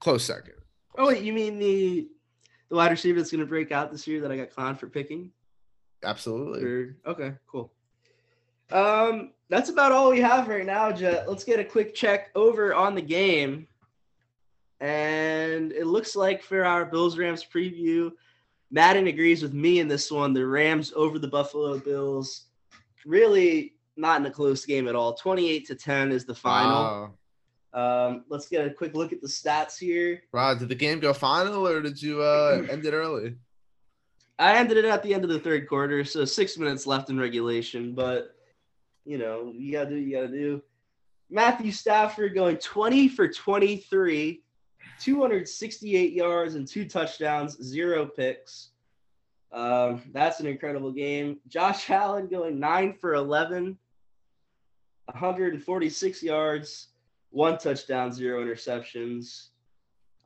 close 0.00 0.24
second. 0.24 0.54
Oh 0.98 1.08
wait, 1.08 1.22
you 1.22 1.32
mean 1.32 1.58
the 1.58 2.08
the 2.68 2.76
wide 2.76 2.90
receiver 2.90 3.18
that's 3.18 3.30
gonna 3.30 3.46
break 3.46 3.72
out 3.72 3.90
this 3.92 4.06
year 4.06 4.20
that 4.22 4.32
I 4.32 4.36
got 4.36 4.50
clowned 4.50 4.78
for 4.78 4.88
picking? 4.88 5.30
Absolutely. 6.04 6.64
Or 6.64 6.96
okay, 7.06 7.34
cool. 7.46 7.72
Um, 8.70 9.30
that's 9.48 9.68
about 9.68 9.92
all 9.92 10.10
we 10.10 10.20
have 10.20 10.48
right 10.48 10.64
now, 10.64 10.92
Jet. 10.92 11.28
Let's 11.28 11.44
get 11.44 11.60
a 11.60 11.64
quick 11.64 11.94
check 11.94 12.30
over 12.34 12.74
on 12.74 12.94
the 12.94 13.02
game. 13.02 13.66
And 14.80 15.72
it 15.72 15.86
looks 15.86 16.16
like 16.16 16.42
for 16.42 16.64
our 16.64 16.84
Bills 16.84 17.16
Rams 17.18 17.44
preview, 17.44 18.10
Madden 18.70 19.06
agrees 19.06 19.42
with 19.42 19.52
me 19.52 19.78
in 19.78 19.86
this 19.86 20.10
one. 20.10 20.32
The 20.32 20.46
Rams 20.46 20.92
over 20.96 21.18
the 21.18 21.28
Buffalo 21.28 21.78
Bills. 21.78 22.46
Really 23.04 23.74
not 23.96 24.20
in 24.20 24.26
a 24.26 24.30
close 24.30 24.64
game 24.64 24.88
at 24.88 24.96
all. 24.96 25.14
28 25.14 25.66
to 25.66 25.74
10 25.74 26.12
is 26.12 26.24
the 26.24 26.34
final. 26.34 27.12
Wow. 27.74 28.06
Um, 28.08 28.24
let's 28.28 28.48
get 28.48 28.66
a 28.66 28.70
quick 28.70 28.94
look 28.94 29.12
at 29.12 29.20
the 29.20 29.28
stats 29.28 29.78
here. 29.78 30.22
Wow. 30.32 30.54
Did 30.54 30.68
the 30.68 30.74
game 30.74 30.98
go 30.98 31.12
final 31.12 31.66
or 31.66 31.80
did 31.80 32.00
you 32.00 32.22
uh 32.22 32.66
end 32.70 32.84
it 32.84 32.92
early? 32.92 33.36
I 34.38 34.56
ended 34.56 34.78
it 34.78 34.84
at 34.84 35.02
the 35.02 35.14
end 35.14 35.24
of 35.24 35.30
the 35.30 35.38
third 35.38 35.68
quarter, 35.68 36.04
so 36.04 36.24
six 36.24 36.58
minutes 36.58 36.86
left 36.86 37.10
in 37.10 37.20
regulation. 37.20 37.94
But 37.94 38.34
you 39.04 39.18
know, 39.18 39.52
you 39.54 39.72
gotta 39.72 39.90
do 39.90 39.96
you 39.96 40.16
gotta 40.16 40.28
do. 40.28 40.62
Matthew 41.30 41.72
Stafford 41.72 42.34
going 42.34 42.58
20 42.58 43.08
for 43.08 43.26
23, 43.26 44.42
268 45.00 46.12
yards 46.12 46.54
and 46.54 46.68
two 46.68 46.84
touchdowns, 46.84 47.56
zero 47.62 48.06
picks. 48.06 48.70
Um, 49.50 50.02
that's 50.12 50.40
an 50.40 50.46
incredible 50.46 50.92
game. 50.92 51.38
Josh 51.48 51.88
Allen 51.90 52.28
going 52.28 52.58
nine 52.58 52.94
for 52.94 53.14
11, 53.14 53.78
146 55.06 56.22
yards, 56.22 56.88
one 57.30 57.58
touchdown, 57.58 58.12
zero 58.12 58.44
interceptions. 58.44 59.48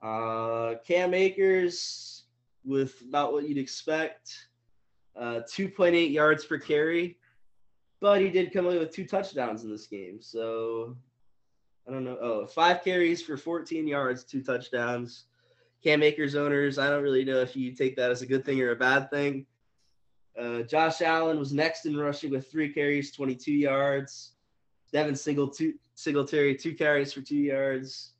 Uh, 0.02 0.74
Cam 0.86 1.14
Akers 1.14 2.24
with 2.64 3.00
about 3.02 3.32
what 3.32 3.48
you'd 3.48 3.58
expect, 3.58 4.48
uh, 5.16 5.40
2.8 5.48 6.12
yards 6.12 6.44
per 6.44 6.58
carry, 6.58 7.16
but 8.00 8.20
he 8.20 8.30
did 8.30 8.52
come 8.52 8.66
away 8.66 8.78
with 8.78 8.92
two 8.92 9.06
touchdowns 9.06 9.64
in 9.64 9.70
this 9.70 9.86
game. 9.86 10.20
So 10.20 10.96
I 11.88 11.92
don't 11.92 12.04
know. 12.04 12.18
Oh, 12.20 12.46
five 12.46 12.82
carries 12.82 13.22
for 13.22 13.36
14 13.36 13.86
yards, 13.86 14.24
two 14.24 14.42
touchdowns. 14.42 15.24
Cam 15.82 16.02
Akers 16.02 16.34
owners, 16.34 16.78
I 16.78 16.90
don't 16.90 17.02
really 17.02 17.24
know 17.24 17.40
if 17.40 17.54
you 17.54 17.72
take 17.72 17.96
that 17.96 18.10
as 18.10 18.22
a 18.22 18.26
good 18.26 18.44
thing 18.44 18.60
or 18.60 18.72
a 18.72 18.76
bad 18.76 19.10
thing. 19.10 19.46
Uh, 20.38 20.62
Josh 20.62 21.00
Allen 21.00 21.38
was 21.38 21.52
next 21.52 21.86
in 21.86 21.96
rushing 21.96 22.30
with 22.30 22.50
three 22.50 22.72
carries, 22.72 23.12
22 23.12 23.52
yards. 23.52 24.32
Devin 24.92 25.14
Singletary, 25.14 26.54
two 26.56 26.74
carries 26.74 27.12
for 27.12 27.20
two 27.20 27.36
yards. 27.36 28.12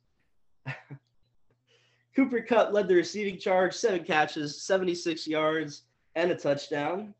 Cooper 2.15 2.41
Kupp 2.41 2.73
led 2.73 2.87
the 2.87 2.95
receiving 2.95 3.37
charge, 3.37 3.73
seven 3.73 4.03
catches, 4.03 4.61
76 4.61 5.27
yards, 5.27 5.83
and 6.15 6.31
a 6.31 6.35
touchdown. 6.35 7.13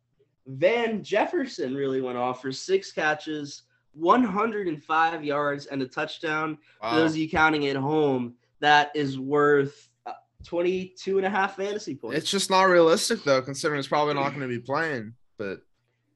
Van 0.47 1.03
Jefferson 1.03 1.75
really 1.75 2.01
went 2.01 2.17
off 2.17 2.41
for 2.41 2.51
six 2.51 2.91
catches, 2.91 3.63
105 3.93 5.23
yards, 5.23 5.65
and 5.65 5.81
a 5.81 5.87
touchdown. 5.87 6.57
Wow. 6.81 6.91
For 6.91 6.95
those 6.97 7.11
of 7.11 7.17
you 7.17 7.29
counting 7.29 7.67
at 7.67 7.75
home, 7.75 8.35
that 8.59 8.91
is 8.95 9.19
worth 9.19 9.89
uh, 10.05 10.13
22 10.45 11.17
and 11.17 11.27
a 11.27 11.29
half 11.29 11.57
fantasy 11.57 11.95
points. 11.95 12.17
It's 12.17 12.31
just 12.31 12.49
not 12.49 12.63
realistic 12.63 13.23
though, 13.23 13.41
considering 13.41 13.79
it's 13.79 13.87
probably 13.87 14.13
not 14.13 14.29
going 14.29 14.41
to 14.41 14.47
be 14.47 14.59
playing. 14.59 15.13
But 15.37 15.61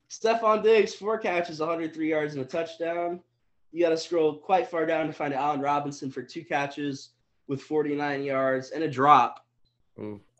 Stefon 0.09 0.63
Diggs, 0.63 0.93
four 0.95 1.17
catches, 1.17 1.59
103 1.59 2.09
yards, 2.09 2.33
and 2.33 2.41
a 2.41 2.45
touchdown. 2.45 3.19
You 3.71 3.83
got 3.83 3.91
to 3.91 3.97
scroll 3.97 4.37
quite 4.37 4.67
far 4.67 4.85
down 4.85 5.07
to 5.07 5.13
find 5.13 5.33
Allen 5.33 5.61
Robinson 5.61 6.11
for 6.11 6.21
two 6.21 6.43
catches 6.43 7.09
with 7.47 7.61
49 7.61 8.23
yards 8.23 8.71
and 8.71 8.83
a 8.83 8.89
drop. 8.89 9.45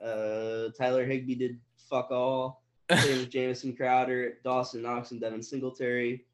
Uh, 0.03 0.69
Tyler 0.77 1.05
Higbee 1.05 1.35
did 1.35 1.59
fuck 1.89 2.11
all. 2.11 2.60
Same 2.97 3.19
with 3.19 3.29
Jamison 3.29 3.75
Crowder, 3.75 4.37
Dawson 4.43 4.81
Knox, 4.81 5.11
and 5.11 5.21
Devin 5.21 5.43
Singletary. 5.43 6.25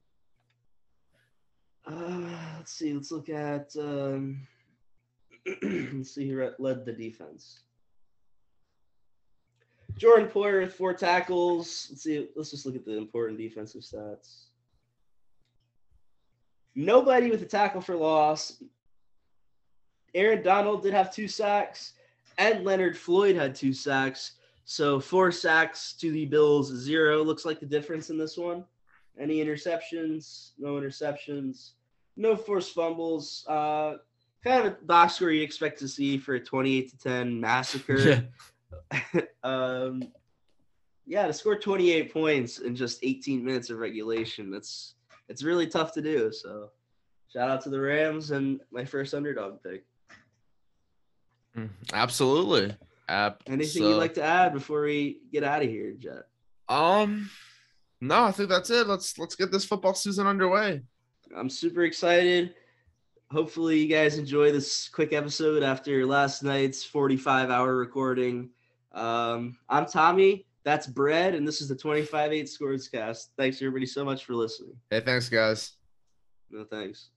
Uh, 1.85 2.21
let's 2.57 2.73
see. 2.73 2.93
Let's 2.93 3.11
look 3.11 3.29
at. 3.29 3.75
Um, 3.79 4.47
let's 5.61 6.11
see 6.11 6.29
who 6.29 6.49
led 6.59 6.85
the 6.85 6.93
defense. 6.93 7.59
Jordan 9.97 10.27
Poyer 10.27 10.61
with 10.61 10.75
four 10.75 10.93
tackles. 10.93 11.87
Let's 11.89 12.03
see. 12.03 12.27
Let's 12.35 12.51
just 12.51 12.65
look 12.65 12.75
at 12.75 12.85
the 12.85 12.97
important 12.97 13.39
defensive 13.39 13.81
stats. 13.81 14.43
Nobody 16.75 17.31
with 17.31 17.41
a 17.41 17.45
tackle 17.45 17.81
for 17.81 17.95
loss. 17.95 18.61
Aaron 20.13 20.43
Donald 20.43 20.83
did 20.83 20.93
have 20.93 21.13
two 21.13 21.27
sacks, 21.27 21.93
and 22.37 22.63
Leonard 22.63 22.97
Floyd 22.97 23.35
had 23.35 23.55
two 23.55 23.73
sacks. 23.73 24.33
So 24.69 24.99
four 24.99 25.31
sacks 25.31 25.93
to 25.93 26.11
the 26.11 26.25
Bills, 26.25 26.69
zero. 26.69 27.23
Looks 27.23 27.45
like 27.45 27.61
the 27.61 27.65
difference 27.65 28.09
in 28.09 28.17
this 28.17 28.37
one. 28.37 28.65
Any 29.17 29.37
interceptions? 29.37 30.51
No 30.59 30.73
interceptions. 30.73 31.71
No 32.17 32.35
forced 32.35 32.73
fumbles. 32.75 33.45
Uh, 33.47 33.95
kind 34.43 34.67
of 34.67 34.73
a 34.73 34.85
box 34.85 35.15
score 35.15 35.31
you 35.31 35.41
expect 35.41 35.79
to 35.79 35.87
see 35.87 36.17
for 36.17 36.35
a 36.35 36.39
28 36.39 36.89
to 36.89 36.97
10 36.97 37.39
massacre. 37.39 38.27
Yeah. 38.91 39.21
um, 39.43 40.03
yeah, 41.05 41.27
to 41.27 41.33
score 41.33 41.57
28 41.57 42.11
points 42.11 42.59
in 42.59 42.75
just 42.75 42.99
18 43.03 43.45
minutes 43.45 43.69
of 43.69 43.77
regulation, 43.77 44.51
that's 44.51 44.95
it's 45.29 45.43
really 45.43 45.67
tough 45.67 45.93
to 45.93 46.01
do. 46.01 46.29
So, 46.33 46.71
shout 47.31 47.49
out 47.49 47.61
to 47.61 47.69
the 47.69 47.79
Rams 47.79 48.31
and 48.31 48.59
my 48.69 48.83
first 48.83 49.13
underdog 49.13 49.63
pick. 49.63 49.85
Mm, 51.55 51.69
absolutely. 51.93 52.75
App. 53.09 53.43
Anything 53.47 53.83
you'd 53.83 53.97
like 53.97 54.13
to 54.15 54.23
add 54.23 54.53
before 54.53 54.81
we 54.81 55.21
get 55.31 55.43
out 55.43 55.63
of 55.63 55.69
here, 55.69 55.93
Jet? 55.97 56.23
Um, 56.69 57.29
no, 58.01 58.23
I 58.23 58.31
think 58.31 58.49
that's 58.49 58.69
it. 58.69 58.87
Let's 58.87 59.17
let's 59.17 59.35
get 59.35 59.51
this 59.51 59.65
football 59.65 59.93
season 59.93 60.27
underway. 60.27 60.81
I'm 61.35 61.49
super 61.49 61.83
excited. 61.83 62.53
Hopefully, 63.31 63.79
you 63.79 63.87
guys 63.87 64.17
enjoy 64.17 64.51
this 64.51 64.87
quick 64.87 65.13
episode 65.13 65.63
after 65.63 66.05
last 66.05 66.43
night's 66.43 66.83
45 66.83 67.49
hour 67.49 67.75
recording. 67.75 68.49
Um, 68.93 69.57
I'm 69.69 69.85
Tommy. 69.85 70.45
That's 70.63 70.87
Brad, 70.87 71.33
and 71.33 71.47
this 71.47 71.61
is 71.61 71.69
the 71.69 71.75
25 71.75 72.33
8 72.33 72.45
SportsCast. 72.45 73.27
Thanks, 73.37 73.57
everybody, 73.61 73.85
so 73.85 74.03
much 74.03 74.25
for 74.25 74.33
listening. 74.33 74.75
Hey, 74.89 75.01
thanks, 75.01 75.29
guys. 75.29 75.73
No 76.49 76.63
thanks. 76.63 77.09